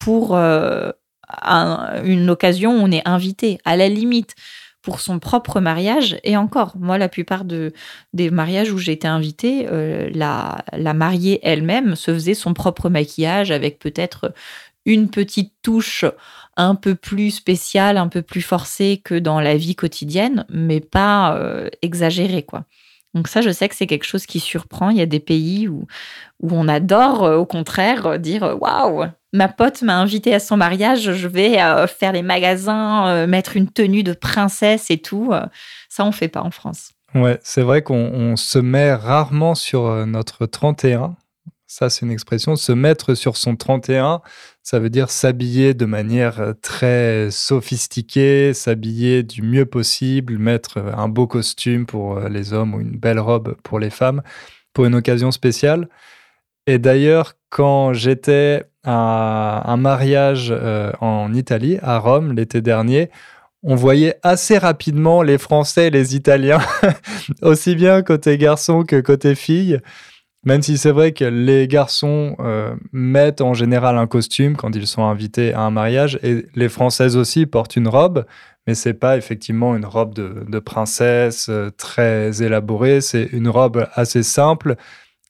pour 0.00 0.34
une 0.34 2.28
occasion 2.28 2.72
où 2.72 2.80
on 2.82 2.90
est 2.90 3.06
invité. 3.06 3.58
À 3.64 3.76
la 3.76 3.88
limite, 3.88 4.34
pour 4.82 5.00
son 5.00 5.18
propre 5.18 5.60
mariage. 5.60 6.18
Et 6.24 6.36
encore, 6.36 6.74
moi, 6.76 6.98
la 6.98 7.08
plupart 7.08 7.44
de, 7.44 7.72
des 8.12 8.30
mariages 8.30 8.72
où 8.72 8.78
j'ai 8.78 8.92
été 8.92 9.08
invitée, 9.08 9.66
euh, 9.70 10.10
la, 10.12 10.64
la 10.72 10.92
mariée 10.92 11.40
elle-même 11.42 11.94
se 11.94 12.12
faisait 12.12 12.34
son 12.34 12.52
propre 12.52 12.88
maquillage 12.88 13.50
avec 13.50 13.78
peut-être 13.78 14.34
une 14.84 15.08
petite 15.08 15.52
touche 15.62 16.04
un 16.56 16.74
peu 16.74 16.94
plus 16.94 17.30
spéciale, 17.30 17.96
un 17.96 18.08
peu 18.08 18.22
plus 18.22 18.42
forcée 18.42 19.00
que 19.02 19.14
dans 19.14 19.40
la 19.40 19.56
vie 19.56 19.76
quotidienne, 19.76 20.44
mais 20.50 20.80
pas 20.80 21.36
euh, 21.36 21.68
exagérée, 21.80 22.42
quoi. 22.42 22.64
Donc 23.14 23.28
ça, 23.28 23.42
je 23.42 23.50
sais 23.50 23.68
que 23.68 23.74
c'est 23.74 23.86
quelque 23.86 24.06
chose 24.06 24.26
qui 24.26 24.40
surprend. 24.40 24.90
Il 24.90 24.96
y 24.96 25.02
a 25.02 25.06
des 25.06 25.20
pays 25.20 25.68
où, 25.68 25.86
où 26.40 26.50
on 26.52 26.66
adore, 26.66 27.24
euh, 27.24 27.36
au 27.36 27.46
contraire, 27.46 28.18
dire 28.18 28.56
waouh, 28.60 29.04
ma 29.32 29.48
pote 29.48 29.82
m'a 29.82 29.98
invité 29.98 30.34
à 30.34 30.40
son 30.40 30.56
mariage, 30.56 31.12
je 31.12 31.28
vais 31.28 31.60
euh, 31.60 31.86
faire 31.86 32.12
les 32.12 32.22
magasins, 32.22 33.08
euh, 33.08 33.26
mettre 33.26 33.56
une 33.56 33.68
tenue 33.68 34.02
de 34.02 34.12
princesse 34.12 34.90
et 34.90 34.98
tout. 34.98 35.32
ça, 35.88 36.04
on 36.04 36.12
fait 36.12 36.28
pas 36.28 36.42
en 36.42 36.50
France. 36.50 36.92
Ouais, 37.14 37.38
c'est 37.42 37.62
vrai 37.62 37.82
qu'on 37.82 38.36
se 38.36 38.58
met 38.58 38.94
rarement 38.94 39.54
sur 39.54 40.06
notre 40.06 40.46
31. 40.46 41.16
Ça, 41.66 41.88
c'est 41.88 42.04
une 42.04 42.12
expression. 42.12 42.56
Se 42.56 42.72
mettre 42.72 43.14
sur 43.14 43.36
son 43.36 43.56
31, 43.56 44.20
ça 44.62 44.78
veut 44.78 44.90
dire 44.90 45.10
s'habiller 45.10 45.74
de 45.74 45.86
manière 45.86 46.54
très 46.60 47.30
sophistiquée, 47.30 48.52
s'habiller 48.54 49.22
du 49.22 49.42
mieux 49.42 49.66
possible, 49.66 50.38
mettre 50.38 50.78
un 50.78 51.08
beau 51.08 51.26
costume 51.26 51.86
pour 51.86 52.20
les 52.20 52.52
hommes 52.52 52.74
ou 52.74 52.80
une 52.80 52.98
belle 52.98 53.20
robe 53.20 53.56
pour 53.62 53.78
les 53.78 53.90
femmes, 53.90 54.22
pour 54.72 54.84
une 54.84 54.94
occasion 54.94 55.30
spéciale. 55.30 55.88
Et 56.66 56.78
d'ailleurs, 56.78 57.34
quand 57.50 57.92
j'étais 57.92 58.64
un 58.84 59.76
mariage 59.76 60.48
euh, 60.50 60.92
en 61.00 61.32
Italie, 61.34 61.78
à 61.82 61.98
Rome, 61.98 62.32
l'été 62.32 62.60
dernier, 62.60 63.10
on 63.62 63.76
voyait 63.76 64.16
assez 64.22 64.58
rapidement 64.58 65.22
les 65.22 65.38
Français 65.38 65.86
et 65.86 65.90
les 65.90 66.16
Italiens, 66.16 66.60
aussi 67.42 67.76
bien 67.76 68.02
côté 68.02 68.38
garçon 68.38 68.82
que 68.82 69.00
côté 69.00 69.34
fille. 69.34 69.78
Même 70.44 70.62
si 70.62 70.76
c'est 70.76 70.90
vrai 70.90 71.12
que 71.12 71.24
les 71.24 71.68
garçons 71.68 72.34
euh, 72.40 72.74
mettent 72.90 73.40
en 73.40 73.54
général 73.54 73.96
un 73.96 74.08
costume 74.08 74.56
quand 74.56 74.74
ils 74.74 74.88
sont 74.88 75.04
invités 75.04 75.54
à 75.54 75.60
un 75.60 75.70
mariage, 75.70 76.18
et 76.24 76.46
les 76.56 76.68
Françaises 76.68 77.16
aussi 77.16 77.46
portent 77.46 77.76
une 77.76 77.86
robe, 77.86 78.24
mais 78.66 78.74
c'est 78.74 78.94
pas 78.94 79.16
effectivement 79.16 79.76
une 79.76 79.86
robe 79.86 80.14
de 80.14 80.58
princesse 80.58 81.46
euh, 81.48 81.70
très 81.70 82.42
élaborée, 82.42 83.00
c'est 83.00 83.28
une 83.32 83.48
robe 83.48 83.86
assez 83.94 84.24
simple 84.24 84.76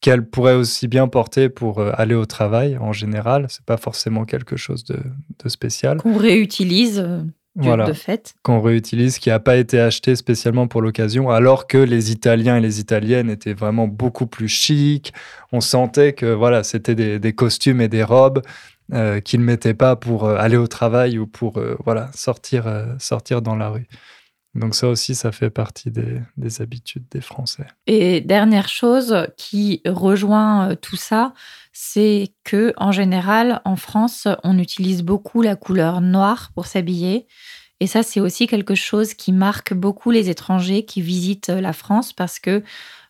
qu'elle 0.03 0.27
pourrait 0.27 0.55
aussi 0.55 0.89
bien 0.89 1.09
porter 1.09 1.49
pour 1.49 1.79
euh, 1.79 1.93
aller 1.95 2.15
au 2.15 2.27
travail 2.27 2.77
en 2.77 2.93
général. 2.93 3.47
C'est 3.49 3.65
pas 3.65 3.79
forcément 3.79 4.25
quelque 4.27 4.57
chose 4.57 4.85
de, 4.85 4.99
spécial. 5.49 5.97
Qu'on 5.97 6.19
réutilise. 6.19 6.99
Euh, 6.99 7.23
de 7.55 7.93
fait. 7.93 8.35
Qu'on 8.43 8.61
réutilise, 8.61 9.19
qui 9.19 9.29
n'a 9.29 9.39
pas 9.39 9.57
été 9.57 9.79
acheté 9.79 10.17
spécialement 10.17 10.67
pour 10.69 10.81
l'occasion, 10.81 11.29
alors 11.31 11.67
que 11.67 11.77
les 11.77 12.11
Italiens 12.11 12.57
et 12.57 12.61
les 12.61 12.81
Italiennes 12.81 13.29
étaient 13.29 13.53
vraiment 13.53 13.87
beaucoup 13.87 14.27
plus 14.27 14.49
chics. 14.49 15.13
On 15.53 15.61
sentait 15.61 16.15
que 16.15 16.33
voilà, 16.33 16.65
c'était 16.65 16.95
des, 16.95 17.33
costumes 17.35 17.83
et 17.83 17.89
des 17.89 18.05
robes 18.05 18.41
euh, 18.95 19.21
qu'ils 19.21 19.41
ne 19.41 19.45
mettaient 19.45 19.75
pas 19.75 19.97
pour 19.97 20.31
aller 20.31 20.57
au 20.57 20.67
travail 20.67 21.19
ou 21.19 21.27
pour 21.27 21.61
voilà, 21.85 22.11
sortir, 22.15 22.65
sortir 22.99 23.43
dans 23.43 23.55
la 23.55 23.69
rue. 23.69 23.87
Donc 24.55 24.75
ça 24.75 24.89
aussi, 24.89 25.15
ça 25.15 25.33
fait 25.33 25.49
partie 25.51 25.91
des, 25.91 26.61
habitudes 26.61 27.05
des 27.11 27.23
Français. 27.23 27.67
Et 27.87 28.21
dernière 28.21 28.69
chose 28.69 29.27
qui 29.39 29.81
rejoint 29.87 30.71
euh, 30.71 30.75
tout 30.75 30.97
ça, 30.97 31.33
c'est 31.73 32.33
que 32.45 32.75
en 32.77 32.93
général, 32.93 33.63
en 33.65 33.77
France, 33.77 34.29
on 34.45 34.59
utilise 34.59 35.03
beaucoup 35.03 35.41
la 35.41 35.57
couleur 35.57 36.03
noire 36.03 36.51
pour 36.55 36.67
s'habiller. 36.67 37.27
Et 37.81 37.87
ça, 37.87 38.03
c'est 38.03 38.21
aussi 38.21 38.47
quelque 38.47 38.75
chose 38.75 39.15
qui 39.15 39.33
marque 39.33 39.73
beaucoup 39.73 40.11
les 40.11 40.29
étrangers 40.29 40.85
qui 40.85 41.01
visitent 41.01 41.49
la 41.49 41.73
France 41.73 42.13
parce 42.13 42.39
que 42.39 42.63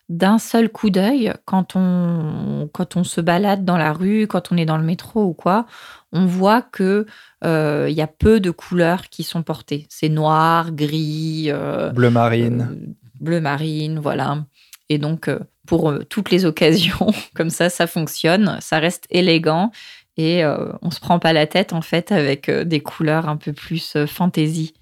d'un 0.09 0.37
seul 0.37 0.69
coup 0.69 0.89
d'œil, 0.89 1.33
quand 1.45 1.75
on, 1.75 2.69
quand 2.73 2.97
on 2.97 3.03
se 3.03 3.21
balade 3.21 3.63
dans 3.65 3.77
la 3.77 3.93
rue, 3.93 4.27
quand 4.27 4.51
on 4.51 4.57
est 4.57 4.65
dans 4.65 4.77
le 4.77 4.83
métro 4.83 5.23
ou 5.23 5.33
quoi, 5.33 5.65
on 6.11 6.25
voit 6.25 6.61
que 6.61 7.05
euh, 7.43 7.87
il 7.89 7.95
y 7.95 8.01
a 8.01 8.07
peu 8.07 8.39
de 8.39 8.51
couleurs 8.51 9.09
qui 9.09 9.23
sont 9.23 9.43
portées. 9.43 9.85
C'est 9.89 10.09
noir, 10.09 10.71
gris, 10.71 11.45
euh, 11.47 11.89
bleu 11.89 12.09
marine, 12.09 12.69
euh, 12.71 12.93
bleu 13.19 13.39
marine, 13.39 13.99
voilà. 13.99 14.45
Et 14.89 14.97
donc 14.97 15.29
pour 15.65 15.93
toutes 16.09 16.31
les 16.31 16.45
occasions, 16.45 17.11
comme 17.33 17.49
ça, 17.49 17.69
ça 17.69 17.87
fonctionne, 17.87 18.57
ça 18.61 18.79
reste 18.79 19.05
élégant 19.09 19.71
et 20.15 20.43
on 20.83 20.91
se 20.91 20.99
prend 20.99 21.17
pas 21.17 21.33
la 21.33 21.47
tête 21.47 21.73
en 21.73 21.81
fait 21.81 22.11
avec 22.11 22.51
des 22.51 22.81
couleurs 22.81 23.27
un 23.27 23.37
peu 23.37 23.51
plus 23.51 23.97
fantaisie. 24.05 24.75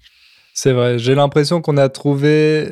C'est 0.52 0.72
vrai, 0.72 0.98
j'ai 0.98 1.14
l'impression 1.14 1.62
qu'on 1.62 1.78
a 1.78 1.88
trouvé 1.88 2.70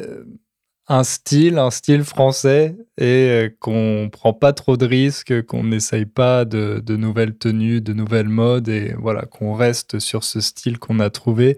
un 0.91 1.05
style, 1.05 1.59
un 1.59 1.71
style 1.71 2.03
français 2.03 2.75
et 2.99 3.05
euh, 3.05 3.49
qu'on 3.61 4.09
prend 4.11 4.33
pas 4.33 4.53
trop 4.53 4.77
de 4.77 4.85
risques, 4.85 5.43
qu'on 5.47 5.63
n'essaye 5.63 6.05
pas 6.05 6.45
de, 6.45 6.83
nouvelles 6.97 7.37
tenues, 7.39 7.81
de 7.81 7.93
nouvelles 7.93 8.29
modes 8.29 8.69
et 8.69 8.95
voilà, 8.99 9.23
qu'on 9.23 9.55
reste 9.55 10.01
sur 10.01 10.25
ce 10.25 10.41
style 10.41 10.81
qu'on 10.81 10.99
a 10.99 11.09
trouvé 11.09 11.57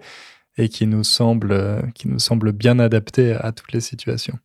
et 0.59 0.69
qui 0.69 0.85
nous 0.85 1.03
semble, 1.03 1.51
euh, 1.51 1.81
qui 1.95 2.07
nous 2.09 2.19
semble 2.19 2.51
bien 2.51 2.77
adapté 2.77 3.33
à 3.33 3.51
toutes 3.51 3.73
les 3.73 3.81
situations. 3.81 4.37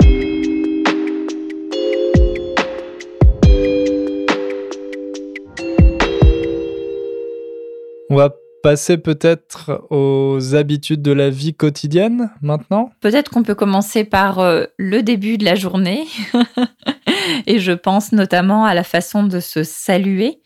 On 8.09 8.16
va 8.16 8.35
passer 8.62 8.99
peut-être 8.99 9.87
aux 9.90 10.55
habitudes 10.55 11.03
de 11.03 11.12
la 11.12 11.31
vie 11.31 11.55
quotidienne 11.55 12.31
maintenant? 12.42 12.90
Peut-être 13.01 13.31
qu'on 13.31 13.42
peut 13.42 13.55
commencer 13.55 14.05
par 14.05 14.38
euh, 14.38 14.64
le 14.77 15.03
début 15.03 15.38
de 15.38 15.44
la 15.44 15.55
journée. 15.55 16.07
Et 17.47 17.59
je 17.59 17.73
pense 17.73 18.12
notamment 18.12 18.64
à 18.64 18.75
la 18.75 18.85
façon 18.85 19.23
de 19.23 19.40
se 19.40 19.62
saluer. 19.62 20.40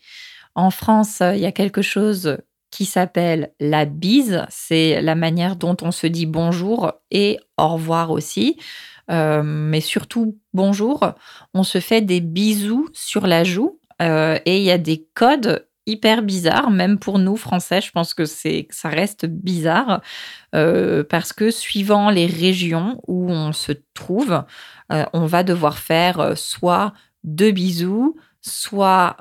En 0.55 0.69
France, 0.69 1.21
il 1.21 1.39
y 1.39 1.45
a 1.45 1.51
quelque 1.51 1.81
chose 1.81 2.37
qui 2.71 2.85
s'appelle 2.85 3.53
la 3.59 3.85
bise. 3.85 4.45
C'est 4.49 5.01
la 5.01 5.15
manière 5.15 5.55
dont 5.55 5.77
on 5.81 5.91
se 5.91 6.07
dit 6.07 6.25
bonjour 6.25 6.91
et 7.11 7.39
au 7.57 7.69
revoir 7.69 8.11
aussi. 8.11 8.57
Euh, 9.11 9.43
mais 9.43 9.81
surtout 9.81 10.39
bonjour. 10.53 11.13
On 11.53 11.63
se 11.63 11.79
fait 11.79 12.01
des 12.01 12.19
bisous 12.19 12.89
sur 12.93 13.27
la 13.27 13.43
joue. 13.43 13.79
Euh, 14.01 14.39
et 14.45 14.57
il 14.57 14.63
y 14.63 14.71
a 14.71 14.77
des 14.77 15.07
codes 15.13 15.67
hyper 15.85 16.21
bizarre, 16.21 16.71
même 16.71 16.97
pour 16.97 17.19
nous 17.19 17.35
Français, 17.35 17.81
je 17.81 17.91
pense 17.91 18.13
que 18.13 18.25
c'est 18.25 18.67
ça 18.69 18.89
reste 18.89 19.25
bizarre 19.25 20.01
euh, 20.55 21.03
parce 21.03 21.33
que 21.33 21.51
suivant 21.51 22.09
les 22.09 22.25
régions 22.25 23.01
où 23.07 23.29
on 23.31 23.51
se 23.53 23.73
trouve, 23.93 24.43
euh, 24.91 25.05
on 25.13 25.25
va 25.25 25.43
devoir 25.43 25.77
faire 25.77 26.19
euh, 26.19 26.35
soit 26.35 26.93
deux 27.23 27.51
bisous, 27.51 28.17
soit 28.41 29.17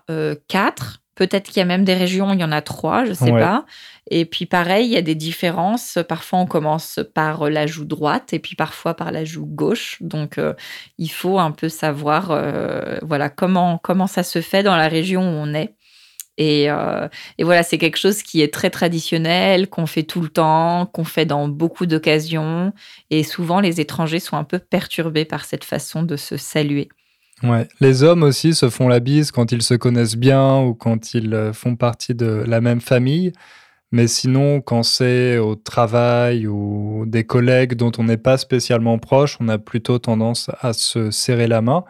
quatre. 0.48 0.98
Peut-être 1.14 1.48
qu'il 1.48 1.59
y 1.59 1.62
a 1.62 1.66
même 1.66 1.85
des 1.85 1.94
régions 1.94 2.31
où 2.31 2.33
il 2.33 2.40
y 2.40 2.44
en 2.44 2.51
a 2.51 2.62
trois, 2.62 3.05
je 3.05 3.11
ne 3.11 3.14
sais 3.14 3.31
pas. 3.31 3.64
Et 4.11 4.25
puis 4.25 4.46
pareil, 4.46 4.87
il 4.87 4.92
y 4.92 4.96
a 4.96 5.03
des 5.03 5.14
différences. 5.14 5.98
Parfois, 6.09 6.40
on 6.40 6.46
commence 6.46 6.98
par 7.14 7.48
la 7.48 7.68
joue 7.68 7.85
droite 7.85 8.33
et 8.33 8.40
puis 8.40 8.57
parfois 8.57 8.94
par 8.94 9.12
la 9.12 9.25
joue 9.25 9.46
gauche. 9.46 9.98
Donc, 10.01 10.40
il 10.98 11.11
faut 11.11 11.38
un 11.38 11.53
peu 11.53 11.68
savoir, 11.68 12.37
voilà, 13.03 13.31
comment 13.31 13.79
comment 13.79 14.09
ça 14.09 14.25
se 14.25 14.40
fait 14.40 14.64
dans 14.64 14.75
la 14.75 14.88
région 14.88 15.22
où 15.22 15.33
on 15.33 15.55
est. 15.55 15.77
Et, 16.38 16.64
et, 16.64 17.45
voilà, 17.45 17.62
c'est 17.62 17.79
quelque 17.79 17.99
chose 17.99 18.23
qui 18.23 18.40
est 18.40 18.53
très 18.53 18.71
traditionnel, 18.71 19.68
qu'on 19.68 19.87
fait 19.87 20.03
tout 20.03 20.23
le 20.23 20.29
temps, 20.29 20.87
qu'on 20.87 21.05
fait 21.05 21.27
dans 21.27 21.47
beaucoup 21.47 21.87
d'occasions. 21.87 22.73
Et 23.11 23.23
souvent, 23.23 23.61
les 23.61 23.81
étrangers 23.81 24.18
sont 24.18 24.37
un 24.37 24.45
peu 24.45 24.59
perturbés 24.59 25.27
par 25.27 25.45
cette 25.45 25.64
façon 25.64 26.03
de 26.03 26.16
se 26.16 26.37
saluer. 26.37 26.88
Ouais. 27.42 27.68
Les 27.81 28.03
hommes 28.03 28.23
aussi 28.23 28.55
se 28.55 28.71
font 28.71 28.88
la 28.88 29.01
bise 29.01 29.31
quand 29.33 29.53
ils 29.53 29.62
se 29.62 29.75
connaissent 29.75 30.16
bien 30.16 30.61
ou 30.61 30.75
quand 30.75 31.14
ils 31.14 31.35
euh, 31.35 31.53
font 31.53 31.75
partie 31.75 32.14
de 32.14 32.45
la 32.47 32.61
même 32.61 32.81
famille. 32.81 33.33
Mais 33.90 34.07
sinon, 34.07 34.62
quand 34.62 34.83
c'est 34.85 35.37
au 35.38 35.55
travail 35.55 36.47
ou 36.47 37.05
des 37.07 37.25
collègues 37.25 37.75
dont 37.75 37.92
on 37.99 38.05
n'est 38.05 38.16
pas 38.16 38.38
spécialement 38.38 38.99
proche, 38.99 39.37
on 39.38 39.49
a 39.49 39.59
plutôt 39.59 39.99
tendance 39.99 40.51
à 40.61 40.73
se 40.73 41.11
serrer 41.11 41.47
la 41.47 41.61
main. 41.61 41.85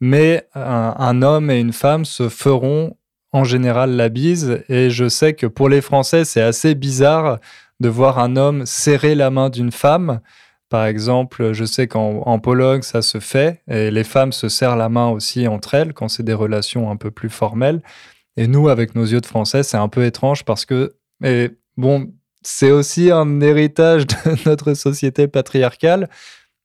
Mais 0.00 0.48
un, 0.54 1.22
homme 1.22 1.50
et 1.50 1.58
une 1.60 1.72
femme 1.72 2.04
se 2.06 2.28
feront 2.30 2.96
en 3.32 3.44
général 3.44 3.92
la 3.92 4.08
bise. 4.08 4.62
Et 4.68 4.90
je 4.90 5.08
sais 5.08 5.34
que 5.34 5.46
pour 5.46 5.68
les 5.68 5.80
Français, 5.80 6.24
c'est 6.24 6.42
assez 6.42 6.74
bizarre 6.74 7.38
de 7.80 7.88
voir 7.88 8.18
un 8.18 8.36
homme 8.36 8.66
serrer 8.66 9.14
la 9.14 9.30
main 9.30 9.50
d'une 9.50 9.72
femme. 9.72 10.20
Par 10.68 10.86
exemple, 10.86 11.52
je 11.52 11.64
sais 11.64 11.86
qu'en 11.86 12.38
Pologne, 12.40 12.82
ça 12.82 13.00
se 13.00 13.20
fait, 13.20 13.62
et 13.68 13.92
les 13.92 14.02
femmes 14.02 14.32
se 14.32 14.48
serrent 14.48 14.76
la 14.76 14.88
main 14.88 15.08
aussi 15.08 15.46
entre 15.46 15.74
elles 15.74 15.92
quand 15.92 16.08
c'est 16.08 16.24
des 16.24 16.34
relations 16.34 16.90
un 16.90 16.96
peu 16.96 17.12
plus 17.12 17.30
formelles. 17.30 17.82
Et 18.36 18.48
nous, 18.48 18.68
avec 18.68 18.94
nos 18.94 19.04
yeux 19.04 19.20
de 19.20 19.26
français, 19.26 19.62
c'est 19.62 19.76
un 19.76 19.88
peu 19.88 20.04
étrange 20.04 20.44
parce 20.44 20.66
que, 20.66 20.96
et 21.22 21.50
bon, 21.76 22.12
c'est 22.42 22.70
aussi 22.70 23.10
un 23.10 23.40
héritage 23.40 24.06
de 24.24 24.48
notre 24.48 24.74
société 24.74 25.28
patriarcale, 25.28 26.08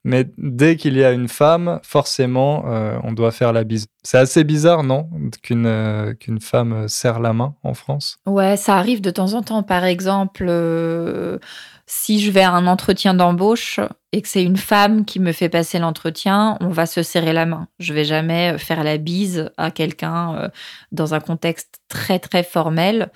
mais 0.04 0.26
dès 0.38 0.78
qu'il 0.78 0.98
y 0.98 1.04
a 1.04 1.12
une 1.12 1.28
femme, 1.28 1.80
forcément, 1.84 2.66
euh, 2.68 2.98
on 3.04 3.12
doit 3.12 3.32
faire 3.32 3.54
la 3.54 3.64
bise. 3.64 3.86
C'est 4.04 4.18
assez 4.18 4.44
bizarre, 4.44 4.84
non 4.84 5.10
Qu'une 5.44 5.68
euh, 5.68 6.14
femme 6.40 6.88
serre 6.88 7.20
la 7.20 7.34
main 7.34 7.56
en 7.64 7.74
France? 7.74 8.18
Ouais, 8.26 8.58
ça 8.58 8.78
arrive 8.78 9.02
de 9.02 9.12
temps 9.12 9.34
en 9.34 9.44
temps. 9.44 9.62
Par 9.62 9.84
exemple, 9.84 10.46
euh, 10.50 11.38
si 11.86 12.20
je 12.20 12.32
vais 12.32 12.42
à 12.42 12.52
un 12.52 12.66
entretien 12.66 13.14
d'embauche 13.14 13.80
et 14.12 14.24
que 14.24 14.28
c'est 14.28 14.44
une 14.44 14.58
femme 14.58 15.06
qui 15.06 15.20
me 15.20 15.32
fait 15.32 15.50
passer 15.50 15.78
l'entretien, 15.78 16.58
on 16.62 16.70
va 16.70 16.88
se 16.88 17.04
serrer 17.04 17.34
la 17.34 17.46
main. 17.46 17.68
Je 17.80 17.94
vais 17.94 18.06
jamais 18.06 18.58
faire 18.58 18.84
la 18.84 18.98
bise 18.98 19.52
à 19.58 19.70
quelqu'un 19.70 20.50
dans 20.92 21.14
un 21.14 21.20
contexte 21.20 21.80
très, 21.90 22.18
très 22.18 22.44
formel. 22.44 23.12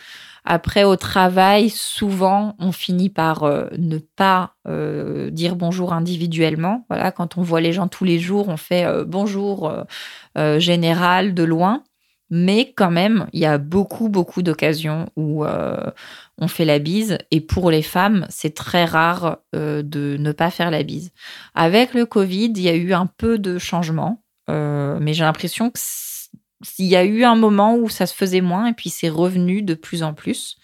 Après, 0.48 0.84
au 0.84 0.96
travail, 0.96 1.72
souvent, 1.72 2.56
on 2.60 2.72
finit 2.72 3.10
par 3.10 3.44
euh, 3.44 3.66
ne 3.80 3.98
pas 3.98 4.54
euh, 4.68 5.32
dire 5.32 5.56
bonjour 5.56 5.92
individuellement. 5.92 6.86
Voilà, 6.88 7.12
quand 7.12 7.40
on 7.40 7.42
voit 7.42 7.62
les 7.62 7.74
gens 7.74 7.88
tous 7.88 8.04
les 8.04 8.20
jours, 8.20 8.48
on 8.48 8.58
fait 8.58 8.86
euh, 8.86 9.06
bonjour 9.06 9.74
général 10.58 11.34
de 11.34 11.44
loin. 11.44 11.84
Mais 12.30 12.74
quand 12.76 12.92
même, 12.92 13.28
il 13.34 13.40
y 13.40 13.46
a 13.46 13.58
beaucoup, 13.58 14.10
beaucoup 14.10 14.42
d'occasions 14.42 15.08
où 15.16 15.46
on 15.46 16.48
fait 16.48 16.66
la 16.66 16.80
bise. 16.80 17.18
Et 17.32 17.40
pour 17.40 17.72
les 17.72 17.84
femmes, 17.84 18.26
c'est 18.30 18.54
très 18.54 18.84
rare 18.84 19.38
de 19.54 20.18
ne 20.20 20.32
pas 20.34 20.50
faire 20.50 20.72
la 20.72 20.84
bise. 20.84 21.12
Avec 21.54 21.94
le 21.94 22.06
Covid, 22.06 22.52
il 22.56 22.62
y 22.62 22.68
a 22.68 22.76
eu 22.76 22.94
un 22.94 23.06
peu 23.06 23.38
de 23.38 23.58
changement. 23.58 24.24
mais 24.50 25.14
j'ai 25.14 25.24
l'impression 25.24 25.70
que 25.70 25.80
il 26.80 26.86
y 26.86 26.96
a 26.96 27.04
eu 27.04 27.24
un 27.24 27.36
moment 27.36 27.76
où 27.76 27.90
ça 27.90 28.06
se 28.06 28.14
faisait 28.14 28.42
moins 28.42 28.68
et 28.68 28.74
puis 28.74 28.90
c'est 28.90 29.10
revenu 29.10 29.62
de 29.62 29.74
plus 29.74 30.04
en 30.04 30.14
plus. 30.14 30.58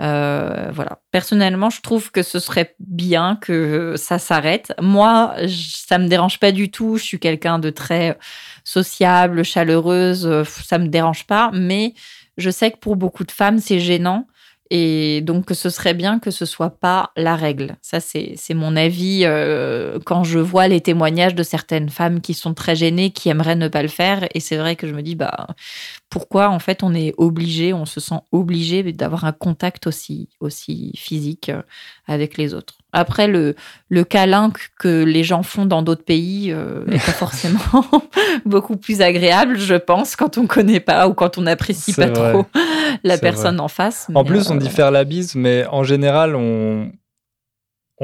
Euh, 0.00 0.70
voilà. 0.72 1.00
Personnellement, 1.10 1.70
je 1.70 1.80
trouve 1.80 2.10
que 2.10 2.22
ce 2.22 2.38
serait 2.40 2.74
bien 2.80 3.36
que 3.40 3.94
ça 3.96 4.18
s'arrête. 4.18 4.72
Moi, 4.80 5.34
ça 5.48 5.98
me 5.98 6.08
dérange 6.08 6.40
pas 6.40 6.50
du 6.50 6.70
tout. 6.70 6.96
Je 6.96 7.04
suis 7.04 7.18
quelqu'un 7.20 7.58
de 7.58 7.70
très 7.70 8.18
sociable, 8.64 9.44
chaleureuse. 9.44 10.42
Ça 10.44 10.78
me 10.78 10.88
dérange 10.88 11.26
pas. 11.26 11.50
Mais 11.52 11.94
je 12.36 12.50
sais 12.50 12.70
que 12.70 12.78
pour 12.78 12.96
beaucoup 12.96 13.24
de 13.24 13.30
femmes, 13.30 13.58
c'est 13.58 13.78
gênant. 13.78 14.26
Et 14.74 15.20
donc, 15.20 15.50
ce 15.52 15.68
serait 15.68 15.92
bien 15.92 16.18
que 16.18 16.30
ce 16.30 16.46
soit 16.46 16.70
pas 16.70 17.10
la 17.14 17.36
règle. 17.36 17.76
Ça, 17.82 18.00
c'est 18.00 18.54
mon 18.54 18.74
avis 18.74 19.24
euh, 19.26 19.98
quand 20.06 20.24
je 20.24 20.38
vois 20.38 20.66
les 20.66 20.80
témoignages 20.80 21.34
de 21.34 21.42
certaines 21.42 21.90
femmes 21.90 22.22
qui 22.22 22.32
sont 22.32 22.54
très 22.54 22.74
gênées, 22.74 23.10
qui 23.10 23.28
aimeraient 23.28 23.54
ne 23.54 23.68
pas 23.68 23.82
le 23.82 23.88
faire. 23.88 24.26
Et 24.32 24.40
c'est 24.40 24.56
vrai 24.56 24.74
que 24.74 24.86
je 24.86 24.94
me 24.94 25.02
dis, 25.02 25.14
bah, 25.14 25.48
pourquoi 26.12 26.50
en 26.50 26.58
fait 26.58 26.82
on 26.82 26.94
est 26.94 27.14
obligé, 27.16 27.72
on 27.72 27.86
se 27.86 27.98
sent 27.98 28.20
obligé 28.32 28.82
d'avoir 28.92 29.24
un 29.24 29.32
contact 29.32 29.86
aussi, 29.86 30.28
aussi 30.40 30.92
physique 30.94 31.48
euh, 31.48 31.62
avec 32.06 32.36
les 32.36 32.52
autres. 32.52 32.74
Après, 32.92 33.28
le, 33.28 33.54
le 33.88 34.04
câlin 34.04 34.52
que 34.78 35.04
les 35.04 35.24
gens 35.24 35.42
font 35.42 35.64
dans 35.64 35.80
d'autres 35.80 36.04
pays 36.04 36.52
euh, 36.52 36.84
n'est 36.84 36.98
pas 36.98 37.12
forcément 37.12 37.60
beaucoup 38.44 38.76
plus 38.76 39.00
agréable, 39.00 39.56
je 39.56 39.74
pense, 39.74 40.14
quand 40.14 40.36
on 40.36 40.46
connaît 40.46 40.80
pas 40.80 41.08
ou 41.08 41.14
quand 41.14 41.38
on 41.38 41.42
n'apprécie 41.42 41.94
pas 41.94 42.10
trop 42.10 42.44
la 43.04 43.16
personne 43.16 43.58
en 43.58 43.68
face. 43.68 44.08
En 44.14 44.22
plus, 44.22 44.50
on 44.50 44.56
dit 44.56 44.66
euh, 44.66 44.70
faire 44.70 44.90
la 44.90 45.04
bise, 45.04 45.34
mais 45.34 45.64
en 45.70 45.82
général, 45.82 46.36
on 46.36 46.92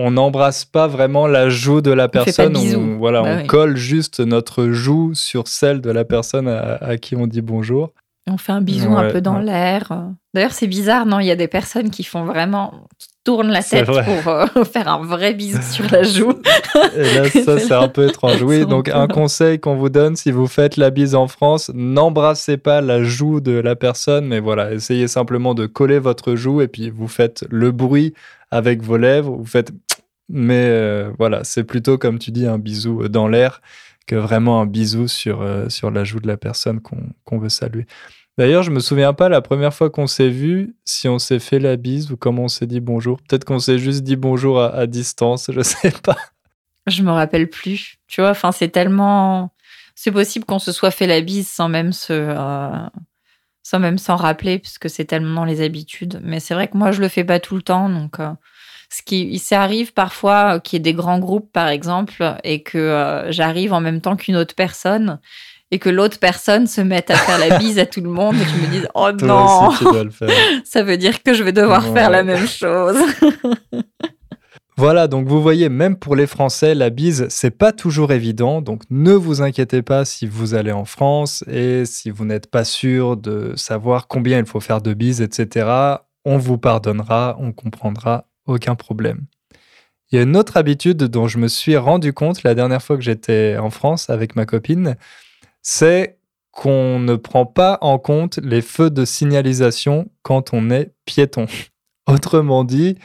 on 0.00 0.12
n'embrasse 0.12 0.64
pas 0.64 0.86
vraiment 0.86 1.26
la 1.26 1.48
joue 1.48 1.80
de 1.80 1.90
la 1.90 2.06
personne. 2.06 2.56
On, 2.56 2.98
voilà, 2.98 3.22
bah 3.22 3.38
on 3.42 3.46
colle 3.46 3.76
juste 3.76 4.20
notre 4.20 4.68
joue 4.68 5.12
sur 5.14 5.48
celle 5.48 5.80
de 5.80 5.90
la 5.90 6.04
personne 6.04 6.46
à, 6.46 6.96
qui 6.98 7.16
on 7.16 7.26
dit 7.26 7.42
bonjour. 7.42 7.90
On 8.30 8.38
fait 8.38 8.52
un 8.52 8.60
bisou 8.60 8.94
un 8.94 9.10
peu 9.10 9.20
dans 9.20 9.38
l'air. 9.38 9.90
D'ailleurs, 10.34 10.52
c'est 10.52 10.66
bizarre, 10.68 11.04
non? 11.04 11.18
Il 11.18 11.26
y 11.26 11.30
a 11.30 11.36
des 11.36 11.48
personnes 11.48 11.90
qui 11.90 12.04
font 12.04 12.24
vraiment, 12.26 12.74
qui 12.98 13.08
tournent 13.24 13.50
la 13.50 13.62
tête 13.62 13.86
pour 13.86 14.28
euh, 14.28 14.46
faire 14.72 14.86
un 14.86 15.02
vrai 15.02 15.34
bisou 15.34 15.62
sur 15.62 15.90
la 15.90 16.02
joue. 16.04 16.34
Et 16.94 17.14
là, 17.14 17.28
ça, 17.44 17.58
c'est 17.58 17.72
un 17.72 17.88
peu 17.88 18.06
étrange. 18.06 18.42
Oui, 18.42 18.66
donc 18.66 18.90
un 18.90 19.08
conseil 19.08 19.58
qu'on 19.58 19.76
vous 19.76 19.88
donne 19.88 20.14
si 20.14 20.30
vous 20.30 20.46
faites 20.46 20.76
la 20.76 20.90
bise 20.90 21.14
en 21.16 21.26
France, 21.26 21.72
n'embrassez 21.74 22.56
pas 22.58 22.82
la 22.82 23.02
joue 23.02 23.40
de 23.40 23.52
la 23.52 23.74
personne, 23.74 24.26
mais 24.26 24.38
voilà, 24.38 24.72
essayez 24.72 25.08
simplement 25.08 25.54
de 25.54 25.66
coller 25.66 25.98
votre 25.98 26.36
joue 26.36 26.60
et 26.60 26.68
puis 26.68 26.90
vous 26.90 27.08
faites 27.08 27.46
le 27.50 27.72
bruit 27.72 28.14
avec 28.50 28.82
vos 28.82 28.96
lèvres, 28.96 29.32
vous 29.32 29.46
faites 29.46 29.72
mais 30.28 30.66
euh, 30.68 31.12
voilà, 31.18 31.44
c'est 31.44 31.64
plutôt, 31.64 31.98
comme 31.98 32.18
tu 32.18 32.30
dis, 32.30 32.46
un 32.46 32.58
bisou 32.58 33.08
dans 33.08 33.28
l'air 33.28 33.60
que 34.06 34.16
vraiment 34.16 34.60
un 34.60 34.66
bisou 34.66 35.06
sur, 35.06 35.42
euh, 35.42 35.68
sur 35.68 35.90
la 35.90 36.02
joue 36.02 36.18
de 36.18 36.26
la 36.26 36.36
personne 36.36 36.80
qu'on 36.80 37.38
veut 37.38 37.48
saluer. 37.50 37.86
D'ailleurs, 38.38 38.62
je 38.62 38.70
me 38.70 38.80
souviens 38.80 39.12
pas 39.12 39.28
la 39.28 39.42
première 39.42 39.74
fois 39.74 39.90
qu'on 39.90 40.06
s'est 40.06 40.30
vu, 40.30 40.76
si 40.84 41.08
on 41.08 41.18
s'est 41.18 41.40
fait 41.40 41.58
la 41.58 41.76
bise 41.76 42.10
ou 42.10 42.16
comment 42.16 42.44
on 42.44 42.48
s'est 42.48 42.66
dit 42.66 42.80
bonjour. 42.80 43.18
Peut-être 43.18 43.44
qu'on 43.44 43.58
s'est 43.58 43.78
juste 43.78 44.02
dit 44.02 44.16
bonjour 44.16 44.60
à, 44.60 44.86
distance, 44.86 45.50
je 45.52 45.60
sais 45.60 45.92
pas. 46.02 46.16
Je 46.86 47.02
me 47.02 47.10
rappelle 47.10 47.50
plus. 47.50 47.98
Tu 48.06 48.20
vois, 48.20 48.30
enfin, 48.30 48.52
c'est 48.52 48.68
tellement. 48.68 49.52
C'est 49.94 50.12
possible 50.12 50.44
qu'on 50.44 50.60
se 50.60 50.72
soit 50.72 50.92
fait 50.92 51.08
la 51.08 51.20
bise 51.20 51.48
sans 51.48 51.68
même 51.68 51.92
se. 51.92 52.12
Euh, 52.12 52.88
sans 53.64 53.80
même 53.80 53.98
s'en 53.98 54.16
rappeler, 54.16 54.58
puisque 54.58 54.88
c'est 54.88 55.04
tellement 55.04 55.44
les 55.44 55.60
habitudes. 55.60 56.20
Mais 56.22 56.40
c'est 56.40 56.54
vrai 56.54 56.68
que 56.68 56.78
moi, 56.78 56.92
je 56.92 57.02
le 57.02 57.08
fais 57.08 57.24
pas 57.24 57.40
tout 57.40 57.56
le 57.56 57.62
temps, 57.62 57.90
donc 57.90 58.18
ce 58.88 59.02
qui 59.02 59.28
il 59.28 59.38
s'arrive 59.38 59.92
parfois 59.92 60.60
qu'il 60.60 60.76
y 60.76 60.78
ait 60.78 60.82
des 60.82 60.94
grands 60.94 61.18
groupes 61.18 61.52
par 61.52 61.68
exemple 61.68 62.36
et 62.44 62.62
que 62.62 62.78
euh, 62.78 63.30
j'arrive 63.30 63.72
en 63.72 63.80
même 63.80 64.00
temps 64.00 64.16
qu'une 64.16 64.36
autre 64.36 64.54
personne 64.54 65.18
et 65.70 65.78
que 65.78 65.90
l'autre 65.90 66.18
personne 66.18 66.66
se 66.66 66.80
mette 66.80 67.10
à 67.10 67.16
faire 67.16 67.38
la 67.38 67.58
bise 67.58 67.78
à 67.78 67.84
tout 67.84 68.00
le 68.00 68.08
monde 68.08 68.36
et 68.36 68.44
que 68.44 68.50
je 68.50 68.66
me 68.66 68.70
dise 68.70 68.88
oh 68.94 69.10
non 69.12 69.70
ça 70.64 70.82
veut 70.82 70.96
dire 70.96 71.22
que 71.22 71.34
je 71.34 71.42
vais 71.42 71.52
devoir 71.52 71.84
faire 71.92 72.10
la 72.10 72.22
même 72.22 72.46
chose 72.46 72.96
Voilà, 74.78 75.08
donc 75.08 75.26
vous 75.26 75.42
voyez, 75.42 75.68
même 75.68 75.96
pour 75.96 76.14
les 76.14 76.28
Français, 76.28 76.72
la 76.72 76.90
bise, 76.90 77.26
c'est 77.30 77.50
pas 77.50 77.72
toujours 77.72 78.12
évident. 78.12 78.62
Donc 78.62 78.84
ne 78.90 79.12
vous 79.12 79.42
inquiétez 79.42 79.82
pas 79.82 80.04
si 80.04 80.24
vous 80.24 80.54
allez 80.54 80.70
en 80.70 80.84
France 80.84 81.42
et 81.48 81.84
si 81.84 82.10
vous 82.10 82.24
n'êtes 82.24 82.48
pas 82.48 82.62
sûr 82.62 83.16
de 83.16 83.54
savoir 83.56 84.06
combien 84.06 84.38
il 84.38 84.46
faut 84.46 84.60
faire 84.60 84.80
de 84.80 84.94
bises, 84.94 85.20
etc. 85.20 85.68
On 86.24 86.38
vous 86.38 86.58
pardonnera, 86.58 87.36
on 87.40 87.50
comprendra 87.50 88.27
aucun 88.48 88.74
problème. 88.74 89.26
Il 90.10 90.16
y 90.16 90.18
a 90.18 90.22
une 90.22 90.36
autre 90.36 90.56
habitude 90.56 91.04
dont 91.04 91.28
je 91.28 91.38
me 91.38 91.48
suis 91.48 91.76
rendu 91.76 92.12
compte 92.12 92.42
la 92.42 92.54
dernière 92.54 92.82
fois 92.82 92.96
que 92.96 93.02
j'étais 93.02 93.56
en 93.58 93.70
France 93.70 94.08
avec 94.08 94.36
ma 94.36 94.46
copine, 94.46 94.96
c'est 95.62 96.18
qu'on 96.50 96.98
ne 96.98 97.14
prend 97.14 97.46
pas 97.46 97.78
en 97.82 97.98
compte 97.98 98.38
les 98.38 98.62
feux 98.62 98.90
de 98.90 99.04
signalisation 99.04 100.10
quand 100.22 100.54
on 100.54 100.70
est 100.70 100.92
piéton. 101.04 101.46
Autrement 102.06 102.64
dit, 102.64 102.96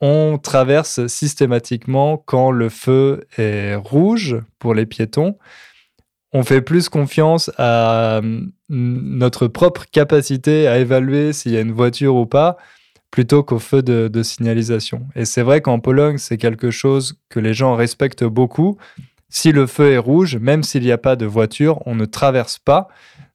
on 0.00 0.38
traverse 0.38 1.06
systématiquement 1.06 2.18
quand 2.18 2.50
le 2.50 2.68
feu 2.68 3.26
est 3.38 3.74
rouge 3.74 4.36
pour 4.58 4.74
les 4.74 4.84
piétons. 4.84 5.38
On 6.32 6.42
fait 6.42 6.60
plus 6.60 6.90
confiance 6.90 7.50
à 7.56 8.20
notre 8.68 9.46
propre 9.46 9.86
capacité 9.90 10.68
à 10.68 10.78
évaluer 10.78 11.32
s'il 11.32 11.52
y 11.52 11.56
a 11.56 11.60
une 11.60 11.72
voiture 11.72 12.16
ou 12.16 12.26
pas 12.26 12.58
plutôt 13.14 13.44
qu'au 13.44 13.60
feu 13.60 13.80
de, 13.80 14.22
signalisation. 14.24 15.06
Et 15.14 15.24
c'est 15.24 15.42
vrai 15.42 15.60
qu'en 15.60 15.78
Pologne, 15.78 16.18
c'est 16.18 16.36
quelque 16.36 16.72
chose 16.72 17.14
que 17.28 17.38
les 17.38 17.54
gens 17.54 17.76
respectent 17.76 18.24
beaucoup. 18.24 18.76
Si 19.28 19.52
le 19.52 19.68
feu 19.68 19.92
est 19.92 19.98
rouge, 19.98 20.36
même 20.36 20.64
s'il 20.64 20.82
n'y 20.82 20.90
a 20.90 20.98
pas 20.98 21.14
de 21.14 21.24
voiture, 21.24 21.80
on 21.86 21.94
ne 21.94 22.06
traverse 22.06 22.58
pas. 22.58 22.88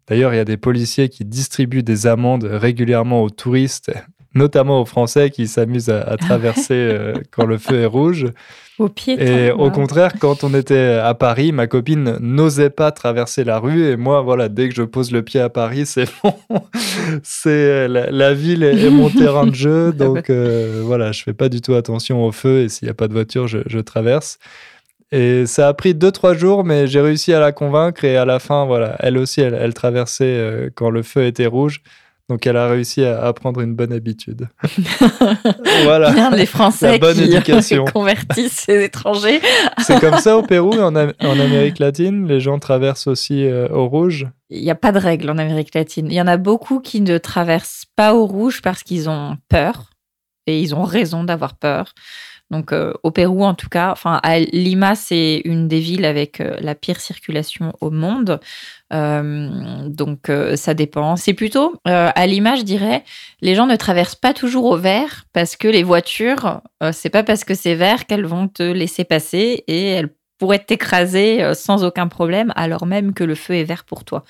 D'ailleurs, 0.05 0.33
il 0.33 0.35
y 0.35 0.41
a 0.41 0.43
des 0.43 0.57
policiers 0.57 1.07
qui 1.07 1.23
distribuent 1.23 1.81
des 1.81 2.07
amendes 2.07 2.43
régulièrement 2.43 3.23
aux 3.23 3.29
touristes 3.29 3.89
notamment 4.33 4.81
aux 4.81 4.85
Français 4.85 5.29
qui 5.29 5.47
s'amusent 5.47 5.89
à, 5.89 6.17
traverser 6.19 6.73
euh, 6.73 7.13
quand 7.31 7.45
le 7.45 7.57
feu 7.57 7.81
est 7.81 7.85
rouge. 7.85 8.27
Au 8.77 8.87
pied. 8.87 9.21
Et 9.21 9.51
au 9.51 9.71
contraire, 9.71 10.13
quand 10.19 10.45
on 10.45 10.53
était 10.53 10.99
à 11.03 11.13
Paris, 11.13 11.51
ma 11.51 11.67
copine 11.67 12.17
n'osait 12.21 12.69
pas 12.69 12.91
traverser 12.91 13.43
la 13.43 13.59
rue. 13.59 13.83
Et 13.89 13.97
moi, 13.97 14.21
voilà, 14.21 14.47
dès 14.47 14.69
que 14.69 14.75
je 14.75 14.83
pose 14.83 15.11
le 15.11 15.21
pied 15.21 15.41
à 15.41 15.49
Paris, 15.49 15.85
c'est 15.85 16.07
bon. 16.23 16.33
c'est 17.21 17.89
la, 17.89 18.33
ville 18.33 18.63
est, 18.63 18.89
mon 18.89 19.09
terrain 19.09 19.47
de 19.47 19.55
jeu. 19.55 19.91
Donc 19.97 20.29
euh, 20.29 20.81
voilà, 20.85 21.11
je 21.11 21.23
fais 21.23 21.33
pas 21.33 21.49
du 21.49 21.59
tout 21.59 21.73
attention 21.73 22.23
au 22.25 22.31
feu. 22.31 22.61
Et 22.61 22.69
s'il 22.69 22.85
n'y 22.85 22.91
a 22.91 22.93
pas 22.93 23.09
de 23.09 23.13
voiture, 23.13 23.47
je, 23.47 23.59
je 23.65 23.79
traverse. 23.79 24.39
Et 25.11 25.45
ça 25.45 25.67
a 25.67 25.73
pris 25.73 25.95
deux, 25.95 26.11
trois 26.11 26.35
jours, 26.35 26.63
mais 26.63 26.87
j'ai 26.87 27.01
réussi 27.01 27.33
à 27.33 27.39
la 27.41 27.51
convaincre. 27.51 28.05
Et 28.05 28.15
à 28.15 28.23
la 28.23 28.39
fin, 28.39 28.65
voilà, 28.65 28.95
elle 28.99 29.17
aussi, 29.17 29.41
elle, 29.41 29.57
elle 29.59 29.73
traversait 29.73 30.23
euh, 30.25 30.69
quand 30.73 30.89
le 30.89 31.03
feu 31.03 31.25
était 31.25 31.47
rouge. 31.47 31.81
Donc 32.29 32.45
elle 32.45 32.57
a 32.57 32.67
réussi 32.67 33.03
à 33.03 33.25
apprendre 33.25 33.59
une 33.61 33.73
bonne 33.73 33.91
habitude. 33.91 34.49
voilà. 35.83 36.11
Bien 36.11 36.29
les 36.29 36.45
Français 36.45 36.99
qui 36.99 37.77
convertissent 37.93 38.65
ces 38.67 38.83
étrangers. 38.83 39.41
C'est 39.79 39.99
comme 39.99 40.17
ça 40.19 40.37
au 40.37 40.43
Pérou 40.43 40.73
et 40.75 40.79
en, 40.81 40.95
en, 40.95 41.09
Amérique 41.39 41.79
latine, 41.79 42.27
les 42.27 42.39
gens 42.39 42.59
traversent 42.59 43.07
aussi 43.07 43.45
euh, 43.45 43.67
au 43.69 43.87
rouge. 43.87 44.27
Il 44.51 44.61
n'y 44.61 44.69
a 44.69 44.75
pas 44.75 44.91
de 44.91 44.99
règle 44.99 45.31
en 45.31 45.39
Amérique 45.39 45.73
latine. 45.73 46.05
Il 46.07 46.13
y 46.13 46.21
en 46.21 46.27
a 46.27 46.37
beaucoup 46.37 46.79
qui 46.79 47.01
ne 47.01 47.17
traversent 47.17 47.85
pas 47.95 48.13
au 48.13 48.27
rouge 48.27 48.61
parce 48.61 48.83
qu'ils 48.83 49.09
ont 49.09 49.37
peur 49.49 49.89
et 50.45 50.61
ils 50.61 50.75
ont 50.75 50.83
raison 50.83 51.23
d'avoir 51.23 51.55
peur. 51.55 51.93
Donc 52.51 52.73
euh, 52.73 52.93
au 53.03 53.11
Pérou 53.11 53.43
en 53.43 53.53
tout 53.53 53.69
cas, 53.69 53.91
enfin 53.91 54.19
à 54.23 54.39
Lima 54.39 54.95
c'est 54.95 55.41
une 55.45 55.67
des 55.67 55.79
villes 55.79 56.05
avec 56.05 56.41
euh, 56.41 56.57
la 56.61 56.73
pire 56.73 56.99
circulation 56.99 57.73
au 57.79 57.91
monde. 57.91 58.39
Euh, 58.91 59.87
donc 59.87 60.31
ça 60.55 60.73
dépend. 60.73 61.15
C'est 61.15 61.33
plutôt 61.33 61.75
à 61.85 62.27
Lima 62.27 62.55
je 62.55 62.63
dirais, 62.63 63.03
les 63.41 63.53
gens 63.53 63.67
ne 63.67 63.75
traversent 63.75 64.15
pas 64.15 64.33
toujours 64.33 64.65
au 64.65 64.77
vert 64.77 65.25
parce 65.31 65.55
que 65.55 65.67
les 65.67 65.83
voitures, 65.83 66.61
c'est 66.91 67.09
pas 67.09 67.23
parce 67.23 67.43
que 67.43 67.53
c'est 67.53 67.75
vert 67.75 68.07
qu'elles 68.07 68.25
vont 68.25 68.47
te 68.47 68.63
laisser 68.63 69.03
passer 69.03 69.63
et 69.67 69.89
elles 69.89 70.09
pourraient 70.39 70.59
t'écraser 70.59 71.53
sans 71.53 71.83
aucun 71.83 72.07
problème 72.07 72.51
alors 72.55 72.85
même 72.85 73.13
que 73.13 73.23
le 73.23 73.35
feu 73.35 73.55
est 73.55 73.63
vert 73.63 73.83
pour 73.83 74.05
toi. 74.05 74.23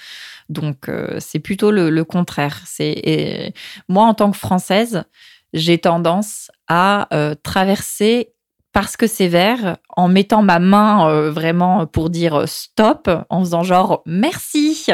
Donc 0.49 0.91
c'est 1.19 1.39
plutôt 1.39 1.71
le, 1.71 1.89
le 1.89 2.03
contraire. 2.03 2.59
C'est 2.65 3.53
moi 3.87 4.03
en 4.03 4.13
tant 4.13 4.31
que 4.31 4.37
française 4.37 5.05
j'ai 5.53 5.77
tendance 5.77 6.51
à 6.67 7.13
euh, 7.13 7.35
traverser 7.41 8.33
parce 8.71 8.97
que 8.97 9.07
c'est 9.07 9.27
vert, 9.27 9.77
en 9.97 10.07
mettant 10.07 10.43
ma 10.43 10.59
main 10.59 11.09
euh, 11.09 11.31
vraiment 11.31 11.87
pour 11.87 12.09
dire 12.09 12.47
stop, 12.47 13.09
en 13.29 13.39
faisant 13.39 13.63
genre 13.63 14.03
merci 14.05 14.87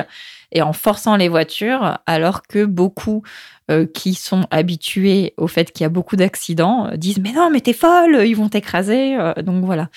et 0.53 0.61
en 0.61 0.71
forçant 0.71 1.17
les 1.17 1.27
voitures, 1.27 1.97
alors 2.05 2.43
que 2.43 2.63
beaucoup 2.63 3.23
euh, 3.69 3.85
qui 3.85 4.13
sont 4.13 4.45
habitués 4.49 5.33
au 5.37 5.47
fait 5.47 5.71
qu'il 5.71 5.83
y 5.83 5.85
a 5.85 5.89
beaucoup 5.89 6.15
d'accidents 6.15 6.89
disent 6.95 7.19
mais 7.19 7.33
non 7.33 7.49
mais 7.51 7.59
t'es 7.59 7.73
folle, 7.73 8.25
ils 8.25 8.35
vont 8.35 8.47
t'écraser. 8.47 9.17
donc 9.43 9.65
voilà. 9.65 9.89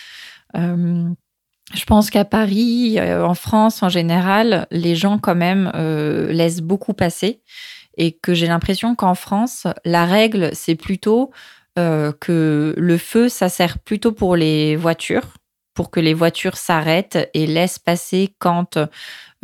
je 0.55 1.85
pense 1.87 2.11
qu'à 2.11 2.25
Paris, 2.25 2.99
en 3.01 3.35
France 3.35 3.85
en 3.85 3.89
général, 3.89 4.67
les 4.73 4.97
gens 4.97 5.19
quand 5.19 5.37
même 5.37 5.71
laissent 6.31 6.63
beaucoup 6.63 6.95
passer 6.95 7.43
et 7.99 8.13
que 8.13 8.33
j'ai 8.33 8.47
l'impression 8.47 8.95
qu'en 8.95 9.15
France, 9.15 9.67
la 9.85 10.07
règle, 10.07 10.51
c'est 10.55 10.77
plutôt 10.77 11.31
euh, 11.79 12.13
que 12.19 12.75
le 12.77 12.97
feu, 12.97 13.29
ça 13.29 13.49
sert 13.49 13.79
plutôt 13.79 14.13
pour 14.13 14.37
les 14.37 14.77
voitures, 14.77 15.35
pour 15.75 15.91
que 15.91 16.01
les 16.01 16.15
voitures 16.15 16.57
s'arrêtent 16.57 17.29
et 17.35 17.47
laissent 17.47 17.79
passer 17.79 18.35
quand 18.39 18.79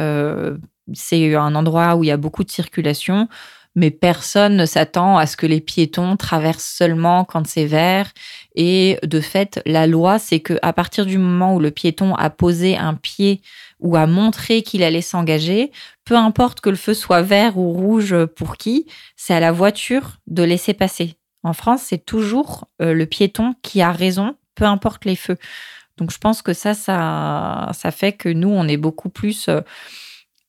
euh, 0.01 0.57
c'est 0.93 1.35
un 1.35 1.55
endroit 1.55 1.97
où 1.97 2.05
il 2.05 2.09
y 2.09 2.13
a 2.13 2.17
beaucoup 2.17 2.45
de 2.45 2.51
circulation. 2.51 3.29
Mais 3.77 3.91
personne 3.91 4.57
ne 4.57 4.67
s'attend 4.67 5.19
à 5.19 5.27
ce 5.27 5.37
que 5.37 5.47
les 5.47 5.61
piétons 5.61 6.17
traversent 6.17 6.77
seulement 6.77 7.25
quand 7.25 7.45
c'est 7.45 7.67
vert. 7.67 8.13
Et 8.55 8.99
de 9.03 9.21
fait, 9.21 9.61
la 9.67 9.89
loi, 9.89 10.21
c'est 10.21 10.39
que 10.39 10.61
à 10.63 10.73
partir 10.73 11.07
du 11.07 11.19
moment 11.19 11.57
où 11.57 11.59
le 11.59 11.73
piéton 11.73 12.15
a 12.15 12.31
posé 12.31 12.77
un 12.77 12.95
pied 12.95 13.43
ou 13.85 13.97
a 13.97 14.07
montré 14.07 14.63
qu'il 14.63 14.83
allait 14.83 15.03
s'engager, 15.03 15.71
peu 16.05 16.17
importe 16.17 16.61
que 16.63 16.71
le 16.71 16.77
feu 16.77 16.95
soit 16.95 17.23
vert 17.23 17.59
ou 17.59 17.71
rouge 17.71 18.17
pour 18.35 18.57
qui, 18.57 18.87
c'est 19.15 19.35
à 19.35 19.41
la 19.41 19.53
voiture 19.53 20.17
de 20.27 20.43
laisser 20.43 20.73
passer. 20.73 21.17
En 21.43 21.53
France, 21.53 21.83
c'est 21.85 22.05
toujours 22.05 22.67
euh, 22.81 22.95
le 22.95 23.05
piéton 23.05 23.55
qui 23.63 23.83
a 23.83 23.93
raison, 23.93 24.37
peu 24.55 24.65
importe 24.65 25.05
les 25.05 25.17
feux. 25.17 25.37
Donc 25.99 26.11
je 26.11 26.19
pense 26.19 26.41
que 26.41 26.55
ça, 26.55 26.73
ça, 26.73 27.71
ça 27.75 27.91
fait 27.91 28.13
que 28.13 28.31
nous, 28.31 28.49
on 28.49 28.67
est 28.67 28.79
beaucoup 28.79 29.11
plus 29.11 29.49
euh, 29.49 29.61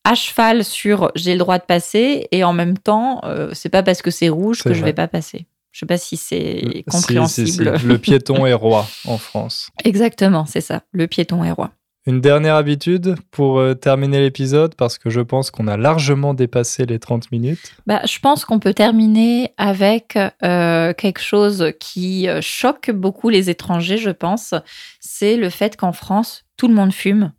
à 0.05 0.15
cheval 0.15 0.63
sur 0.63 1.11
j'ai 1.15 1.33
le 1.33 1.39
droit 1.39 1.59
de 1.59 1.65
passer 1.65 2.29
et 2.31 2.45
en 2.45 2.53
même 2.53 2.77
temps, 2.77 3.19
euh, 3.25 3.49
c'est 3.53 3.69
pas 3.69 3.83
parce 3.83 4.01
que 4.01 4.11
c'est 4.11 4.29
rouge 4.29 4.63
que 4.63 4.73
je 4.73 4.83
vais 4.83 4.93
pas 4.93 5.09
passer. 5.09 5.45
Je 5.73 5.79
sais 5.79 5.86
pas 5.86 5.97
si 5.97 6.15
c'est 6.15 6.86
compréhensible. 6.89 7.77
le 7.83 7.97
piéton 7.99 8.45
est 8.45 8.53
roi 8.53 8.88
en 9.03 9.17
France. 9.17 9.69
Exactement, 9.83 10.45
c'est 10.45 10.61
ça. 10.61 10.83
Le 10.93 11.07
piéton 11.07 11.43
est 11.43 11.51
roi. 11.51 11.71
Une 12.08 12.22
dernière 12.22 12.53
habitude 12.53 13.16
pour 13.32 13.58
euh, 13.58 13.74
terminer 13.74 14.20
l'épisode, 14.20 14.76
parce 14.76 14.99
que 14.99 15.10
je 15.10 15.22
pense 15.22 15.49
qu'on 15.49 15.68
a 15.68 15.76
largement 15.76 16.36
dépassé 16.36 16.86
les 16.86 16.99
30 16.99 17.32
minutes. 17.32 17.74
Bah, 17.88 18.01
je 18.06 18.20
pense 18.20 18.45
qu'on 18.45 18.60
peut 18.60 18.76
terminer 18.76 19.53
avec 19.58 20.16
euh, 20.43 20.93
quelque 20.93 21.22
chose 21.22 21.72
qui 21.80 22.30
euh, 22.30 22.41
choque 22.41 22.91
beaucoup 22.91 23.30
les 23.30 23.49
étrangers, 23.49 23.97
je 23.97 24.12
pense. 24.12 24.53
C'est 24.99 25.36
le 25.36 25.49
fait 25.49 25.78
qu'en 25.78 25.93
France, 25.93 26.45
tout 26.58 26.68
le 26.68 26.76
monde 26.76 26.93
fume. 26.93 27.32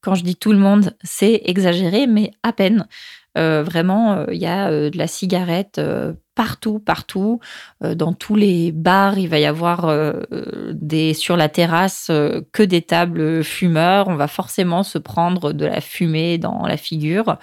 Quand 0.00 0.14
je 0.14 0.22
dis 0.22 0.36
tout 0.36 0.52
le 0.52 0.58
monde, 0.58 0.96
c'est 1.02 1.42
exagéré, 1.46 2.06
mais 2.06 2.30
à 2.44 2.52
peine. 2.52 2.86
Vraiment, 3.38 4.26
il 4.26 4.38
y 4.38 4.46
a 4.46 4.70
de 4.70 4.98
la 4.98 5.06
cigarette 5.06 5.80
partout, 6.38 6.78
partout. 6.78 7.40
Euh, 7.82 7.96
dans 7.96 8.12
tous 8.12 8.36
les 8.36 8.70
bars, 8.70 9.18
il 9.18 9.28
va 9.28 9.40
y 9.40 9.44
avoir 9.44 9.86
euh, 9.86 10.22
des 10.70 11.12
sur 11.12 11.36
la 11.36 11.48
terrasse 11.48 12.10
euh, 12.10 12.42
que 12.52 12.62
des 12.62 12.80
tables 12.80 13.42
fumeurs. 13.42 14.06
On 14.06 14.14
va 14.14 14.28
forcément 14.28 14.84
se 14.84 14.98
prendre 14.98 15.52
de 15.52 15.66
la 15.66 15.80
fumée 15.80 16.38
dans 16.38 16.64
la 16.64 16.76
figure. 16.76 17.38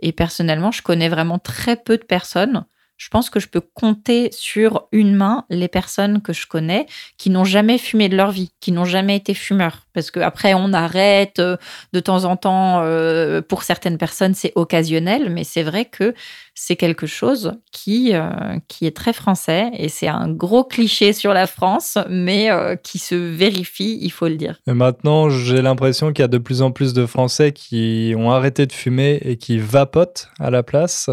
Et 0.00 0.10
personnellement, 0.10 0.72
je 0.72 0.82
connais 0.82 1.08
vraiment 1.08 1.38
très 1.38 1.76
peu 1.76 1.96
de 1.96 2.02
personnes 2.02 2.64
je 3.02 3.08
pense 3.08 3.30
que 3.30 3.40
je 3.40 3.48
peux 3.48 3.60
compter 3.60 4.30
sur 4.30 4.86
une 4.92 5.16
main 5.16 5.44
les 5.50 5.66
personnes 5.66 6.22
que 6.22 6.32
je 6.32 6.46
connais 6.46 6.86
qui 7.18 7.30
n'ont 7.30 7.42
jamais 7.42 7.76
fumé 7.76 8.08
de 8.08 8.16
leur 8.16 8.30
vie, 8.30 8.52
qui 8.60 8.70
n'ont 8.70 8.84
jamais 8.84 9.16
été 9.16 9.34
fumeurs. 9.34 9.88
Parce 9.92 10.12
qu'après, 10.12 10.54
on 10.54 10.72
arrête 10.72 11.40
euh, 11.40 11.56
de 11.92 11.98
temps 11.98 12.24
en 12.24 12.36
temps. 12.36 12.80
Euh, 12.82 13.42
pour 13.42 13.64
certaines 13.64 13.98
personnes, 13.98 14.34
c'est 14.34 14.52
occasionnel, 14.54 15.30
mais 15.30 15.42
c'est 15.42 15.64
vrai 15.64 15.84
que 15.84 16.14
c'est 16.54 16.76
quelque 16.76 17.08
chose 17.08 17.54
qui, 17.72 18.14
euh, 18.14 18.30
qui 18.68 18.86
est 18.86 18.96
très 18.96 19.12
français 19.12 19.70
et 19.76 19.88
c'est 19.88 20.06
un 20.06 20.28
gros 20.28 20.62
cliché 20.62 21.12
sur 21.12 21.34
la 21.34 21.48
France, 21.48 21.98
mais 22.08 22.50
qui 22.84 22.98
se 22.98 23.14
vérifie, 23.14 23.98
il 24.00 24.10
faut 24.10 24.28
le 24.28 24.36
dire. 24.36 24.60
Et 24.68 24.74
maintenant, 24.74 25.28
j'ai 25.28 25.60
l'impression 25.60 26.12
qu'il 26.12 26.22
y 26.22 26.24
a 26.24 26.28
de 26.28 26.38
plus 26.38 26.62
en 26.62 26.70
plus 26.70 26.92
de 26.92 27.06
Français 27.06 27.52
qui 27.52 28.14
ont 28.16 28.30
arrêté 28.30 28.66
de 28.66 28.72
fumer 28.72 29.18
et 29.22 29.36
qui 29.38 29.58
vapotent 29.58 30.28
à 30.38 30.50
la 30.50 30.62
place 30.62 31.10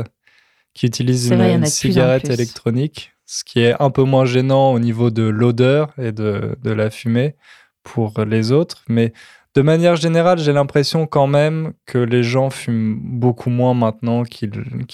qui 0.73 0.85
utilisent 0.85 1.29
une, 1.29 1.65
cigarette 1.65 2.29
électronique, 2.29 3.11
ce 3.25 3.43
qui 3.43 3.59
est 3.59 3.75
un 3.81 3.89
peu 3.89 4.03
moins 4.03 4.25
gênant 4.25 4.71
au 4.71 4.79
niveau 4.79 5.09
de 5.11 5.23
l'odeur 5.23 5.93
et 5.97 6.11
de, 6.11 6.57
de, 6.63 6.71
la 6.71 6.89
fumée 6.89 7.35
pour 7.83 8.21
les 8.21 8.51
autres. 8.51 8.83
Mais 8.87 9.13
de 9.55 9.61
manière 9.61 9.95
générale, 9.95 10.39
j'ai 10.39 10.53
l'impression 10.53 11.07
quand 11.07 11.27
même 11.27 11.73
que 11.85 11.97
les 11.97 12.23
gens 12.23 12.49
fument 12.49 12.97
beaucoup 13.01 13.49
moins 13.49 13.73
maintenant 13.73 14.23
qu'il 14.23 14.51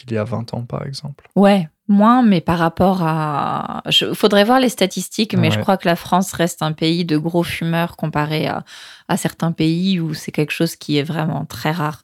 y 0.09 0.17
a 0.17 0.23
20 0.23 0.53
ans, 0.53 0.63
par 0.63 0.85
exemple. 0.85 1.27
Ouais, 1.35 1.67
moins, 1.87 2.23
mais 2.23 2.41
par 2.41 2.57
rapport 2.57 3.03
à... 3.03 3.83
Il 4.01 4.15
faudrait 4.15 4.45
voir 4.45 4.59
les 4.59 4.69
statistiques, 4.69 5.35
mais 5.35 5.51
je 5.51 5.59
crois 5.59 5.77
que 5.77 5.87
la 5.87 5.95
France 5.95 6.31
reste 6.33 6.61
un 6.61 6.71
pays 6.71 7.05
de 7.05 7.17
gros 7.17 7.43
fumeurs 7.43 7.97
comparé 7.97 8.47
à, 8.47 8.63
à 9.07 9.17
certains 9.17 9.51
pays 9.51 9.99
où 9.99 10.13
c'est 10.13 10.31
quelque 10.31 10.53
chose 10.53 10.75
qui 10.75 10.97
est 10.97 11.03
vraiment 11.03 11.45
très 11.45 11.71
rare 11.71 12.03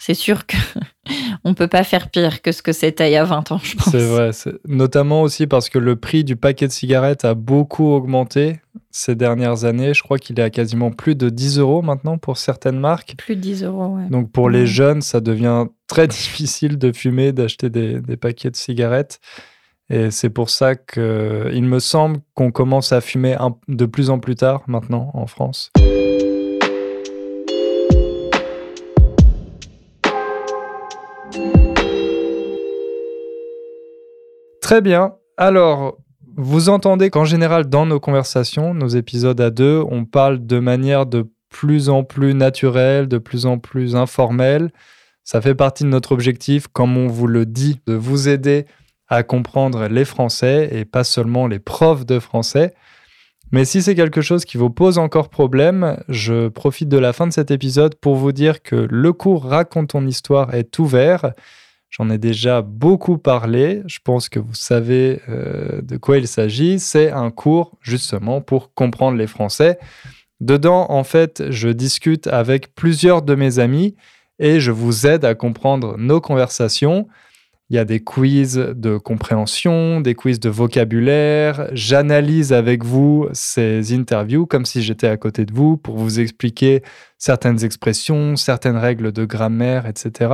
c'est 0.00 0.14
sûr 0.14 0.46
que 0.46 0.56
on 1.44 1.52
peut 1.52 1.68
pas 1.68 1.84
faire 1.84 2.08
pire 2.08 2.40
que 2.40 2.52
ce 2.52 2.62
que 2.62 2.72
c'était 2.72 3.10
il 3.10 3.12
y 3.12 3.16
a 3.16 3.24
20 3.24 3.52
ans, 3.52 3.60
je 3.62 3.76
pense. 3.76 3.90
C'est 3.90 3.98
vrai, 3.98 4.30
notamment 4.66 5.20
aussi 5.20 5.46
parce 5.46 5.68
que 5.68 5.78
le 5.78 5.94
prix 5.94 6.24
du 6.24 6.36
paquet 6.36 6.66
de 6.66 6.72
cigarettes 6.72 7.26
a 7.26 7.34
beaucoup 7.34 7.92
augmenté 7.92 8.60
ces 8.90 9.14
dernières 9.14 9.64
années. 9.64 9.92
Je 9.92 10.02
crois 10.02 10.18
qu'il 10.18 10.40
est 10.40 10.42
à 10.42 10.48
quasiment 10.48 10.90
plus 10.90 11.16
de 11.16 11.28
10 11.28 11.58
euros 11.58 11.82
maintenant 11.82 12.16
pour 12.16 12.38
certaines 12.38 12.80
marques. 12.80 13.14
Plus 13.18 13.36
de 13.36 13.42
10 13.42 13.64
euros, 13.64 13.96
ouais. 13.96 14.08
Donc 14.08 14.32
pour 14.32 14.48
les 14.48 14.66
jeunes, 14.66 15.02
ça 15.02 15.20
devient 15.20 15.66
très 15.86 16.08
difficile 16.08 16.78
de 16.78 16.92
fumer, 16.92 17.32
d'acheter 17.32 17.68
des, 17.68 18.00
paquets 18.16 18.50
de 18.50 18.56
cigarettes. 18.56 19.20
Et 19.90 20.10
c'est 20.10 20.30
pour 20.30 20.48
ça 20.48 20.76
qu'il 20.76 21.64
me 21.64 21.78
semble 21.78 22.20
qu'on 22.34 22.52
commence 22.52 22.92
à 22.92 23.02
fumer 23.02 23.36
de 23.68 23.84
plus 23.84 24.08
en 24.08 24.18
plus 24.18 24.36
tard 24.36 24.62
maintenant 24.66 25.10
en 25.12 25.26
France. 25.26 25.70
Très 34.70 34.82
bien. 34.82 35.14
Alors, 35.36 35.98
vous 36.36 36.68
entendez 36.68 37.10
qu'en 37.10 37.24
général, 37.24 37.68
dans 37.68 37.86
nos 37.86 37.98
conversations, 37.98 38.72
nos 38.72 38.86
épisodes 38.86 39.40
à 39.40 39.50
deux, 39.50 39.82
on 39.90 40.04
parle 40.04 40.46
de 40.46 40.60
manière 40.60 41.06
de 41.06 41.28
plus 41.48 41.88
en 41.88 42.04
plus 42.04 42.34
naturelle, 42.34 43.08
de 43.08 43.18
plus 43.18 43.46
en 43.46 43.58
plus 43.58 43.96
informelle. 43.96 44.70
Ça 45.24 45.40
fait 45.40 45.56
partie 45.56 45.82
de 45.82 45.88
notre 45.88 46.12
objectif, 46.12 46.68
comme 46.68 46.96
on 46.96 47.08
vous 47.08 47.26
le 47.26 47.46
dit, 47.46 47.80
de 47.88 47.94
vous 47.94 48.28
aider 48.28 48.64
à 49.08 49.24
comprendre 49.24 49.88
les 49.88 50.04
Français 50.04 50.68
et 50.70 50.84
pas 50.84 51.02
seulement 51.02 51.48
les 51.48 51.58
profs 51.58 52.06
de 52.06 52.20
français. 52.20 52.72
Mais 53.50 53.64
si 53.64 53.82
c'est 53.82 53.96
quelque 53.96 54.20
chose 54.20 54.44
qui 54.44 54.56
vous 54.56 54.70
pose 54.70 54.98
encore 54.98 55.30
problème, 55.30 56.00
je 56.08 56.46
profite 56.46 56.88
de 56.88 56.98
la 56.98 57.12
fin 57.12 57.26
de 57.26 57.32
cet 57.32 57.50
épisode 57.50 57.96
pour 57.96 58.14
vous 58.14 58.30
dire 58.30 58.62
que 58.62 58.86
le 58.88 59.12
cours 59.12 59.46
Raconte 59.46 59.88
ton 59.88 60.06
histoire 60.06 60.54
est 60.54 60.78
ouvert. 60.78 61.32
J'en 61.90 62.08
ai 62.08 62.18
déjà 62.18 62.62
beaucoup 62.62 63.18
parlé. 63.18 63.82
Je 63.86 63.98
pense 64.02 64.28
que 64.28 64.38
vous 64.38 64.54
savez 64.54 65.20
euh, 65.28 65.82
de 65.82 65.96
quoi 65.96 66.18
il 66.18 66.28
s'agit. 66.28 66.78
C'est 66.78 67.10
un 67.10 67.30
cours 67.30 67.76
justement 67.80 68.40
pour 68.40 68.72
comprendre 68.74 69.18
les 69.18 69.26
Français. 69.26 69.78
Dedans, 70.40 70.86
en 70.88 71.04
fait, 71.04 71.42
je 71.50 71.68
discute 71.68 72.28
avec 72.28 72.74
plusieurs 72.74 73.22
de 73.22 73.34
mes 73.34 73.58
amis 73.58 73.96
et 74.38 74.60
je 74.60 74.70
vous 74.70 75.06
aide 75.06 75.24
à 75.24 75.34
comprendre 75.34 75.96
nos 75.98 76.20
conversations. 76.20 77.08
Il 77.68 77.76
y 77.76 77.78
a 77.78 77.84
des 77.84 78.00
quiz 78.00 78.54
de 78.56 78.96
compréhension, 78.96 80.00
des 80.00 80.14
quiz 80.14 80.40
de 80.40 80.48
vocabulaire. 80.48 81.68
J'analyse 81.72 82.52
avec 82.52 82.84
vous 82.84 83.28
ces 83.32 83.92
interviews 83.92 84.46
comme 84.46 84.64
si 84.64 84.82
j'étais 84.82 85.06
à 85.08 85.16
côté 85.16 85.44
de 85.44 85.52
vous 85.52 85.76
pour 85.76 85.96
vous 85.96 86.20
expliquer 86.20 86.82
certaines 87.18 87.64
expressions, 87.64 88.34
certaines 88.36 88.76
règles 88.76 89.12
de 89.12 89.24
grammaire, 89.24 89.86
etc. 89.86 90.30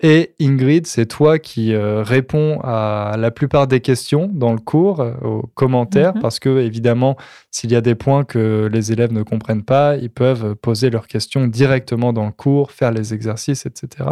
Et 0.00 0.34
Ingrid, 0.40 0.86
c'est 0.86 1.06
toi 1.06 1.38
qui 1.38 1.72
euh, 1.72 2.02
réponds 2.02 2.60
à 2.62 3.14
la 3.16 3.30
plupart 3.30 3.68
des 3.68 3.80
questions 3.80 4.28
dans 4.32 4.52
le 4.52 4.58
cours, 4.58 5.00
euh, 5.00 5.14
aux 5.22 5.46
commentaires, 5.54 6.14
mhm. 6.16 6.20
parce 6.20 6.40
que 6.40 6.58
évidemment, 6.58 7.16
s'il 7.50 7.70
y 7.70 7.76
a 7.76 7.80
des 7.80 7.94
points 7.94 8.24
que 8.24 8.68
les 8.72 8.90
élèves 8.90 9.12
ne 9.12 9.22
comprennent 9.22 9.62
pas, 9.62 9.96
ils 9.96 10.10
peuvent 10.10 10.56
poser 10.56 10.90
leurs 10.90 11.06
questions 11.06 11.46
directement 11.46 12.12
dans 12.12 12.26
le 12.26 12.32
cours, 12.32 12.72
faire 12.72 12.90
les 12.90 13.14
exercices, 13.14 13.66
etc. 13.66 14.10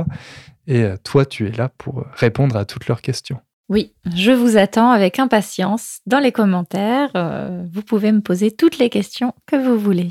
Et 0.68 0.82
euh, 0.82 0.96
toi, 1.02 1.26
tu 1.26 1.48
es 1.48 1.52
là 1.52 1.68
pour 1.68 2.04
répondre 2.14 2.56
à 2.56 2.64
toutes 2.64 2.86
leurs 2.86 3.02
questions. 3.02 3.40
Oui, 3.68 3.92
je 4.14 4.30
vous 4.30 4.56
attends 4.56 4.90
avec 4.90 5.18
impatience 5.18 5.98
dans 6.06 6.18
les 6.18 6.32
commentaires. 6.32 7.10
vous 7.72 7.82
pouvez 7.82 8.12
me 8.12 8.20
poser 8.20 8.50
toutes 8.50 8.78
les 8.78 8.90
questions 8.90 9.32
que 9.46 9.56
vous 9.56 9.78
voulez. 9.78 10.10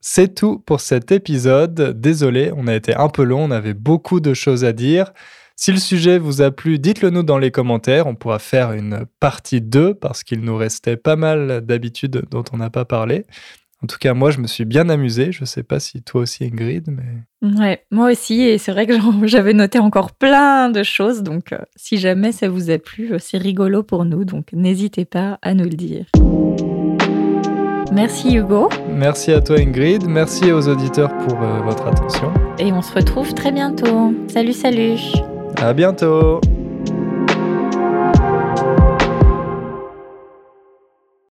C'est 0.00 0.34
tout 0.34 0.58
pour 0.58 0.80
cet 0.80 1.10
épisode. 1.12 2.00
Désolé, 2.00 2.52
on 2.56 2.66
a 2.66 2.74
été 2.74 2.94
un 2.94 3.08
peu 3.08 3.24
long, 3.24 3.44
on 3.44 3.50
avait 3.50 3.74
beaucoup 3.74 4.20
de 4.20 4.34
choses 4.34 4.64
à 4.64 4.72
dire. 4.72 5.12
Si 5.56 5.72
le 5.72 5.78
sujet 5.78 6.18
vous 6.18 6.40
a 6.40 6.52
plu, 6.52 6.78
dites-le 6.78 7.10
nous 7.10 7.24
dans 7.24 7.38
les 7.38 7.50
commentaires. 7.50 8.06
On 8.06 8.14
pourra 8.14 8.38
faire 8.38 8.72
une 8.72 9.06
partie 9.18 9.60
2 9.60 9.94
parce 9.94 10.22
qu'il 10.22 10.42
nous 10.42 10.56
restait 10.56 10.96
pas 10.96 11.16
mal 11.16 11.62
d'habitudes 11.62 12.22
dont 12.30 12.44
on 12.52 12.58
n'a 12.58 12.70
pas 12.70 12.84
parlé. 12.84 13.26
En 13.82 13.86
tout 13.86 13.98
cas, 13.98 14.12
moi, 14.12 14.30
je 14.30 14.38
me 14.38 14.46
suis 14.46 14.64
bien 14.64 14.88
amusé. 14.88 15.30
Je 15.30 15.42
ne 15.42 15.46
sais 15.46 15.62
pas 15.62 15.80
si 15.80 16.02
toi 16.02 16.22
aussi, 16.22 16.44
Ingrid, 16.44 16.88
mais. 16.88 17.58
Ouais, 17.60 17.84
moi 17.90 18.10
aussi. 18.10 18.42
Et 18.42 18.58
c'est 18.58 18.72
vrai 18.72 18.86
que 18.86 18.94
j'avais 19.26 19.52
noté 19.52 19.78
encore 19.78 20.12
plein 20.12 20.70
de 20.70 20.82
choses. 20.82 21.22
Donc, 21.22 21.52
euh, 21.52 21.58
si 21.76 21.98
jamais 21.98 22.32
ça 22.32 22.48
vous 22.48 22.70
a 22.70 22.78
plu, 22.78 23.12
euh, 23.12 23.18
c'est 23.18 23.38
rigolo 23.38 23.82
pour 23.82 24.04
nous. 24.04 24.24
Donc, 24.24 24.52
n'hésitez 24.52 25.04
pas 25.04 25.38
à 25.42 25.54
nous 25.54 25.64
le 25.64 25.76
dire. 25.76 26.06
Merci 27.92 28.36
Hugo. 28.36 28.68
Merci 28.88 29.32
à 29.32 29.40
toi 29.40 29.56
Ingrid. 29.58 30.06
Merci 30.06 30.52
aux 30.52 30.68
auditeurs 30.68 31.16
pour 31.18 31.38
euh, 31.42 31.60
votre 31.62 31.86
attention. 31.86 32.30
Et 32.58 32.72
on 32.72 32.82
se 32.82 32.92
retrouve 32.94 33.34
très 33.34 33.52
bientôt. 33.52 34.12
Salut, 34.28 34.52
salut. 34.52 34.98
À 35.56 35.72
bientôt. 35.72 36.40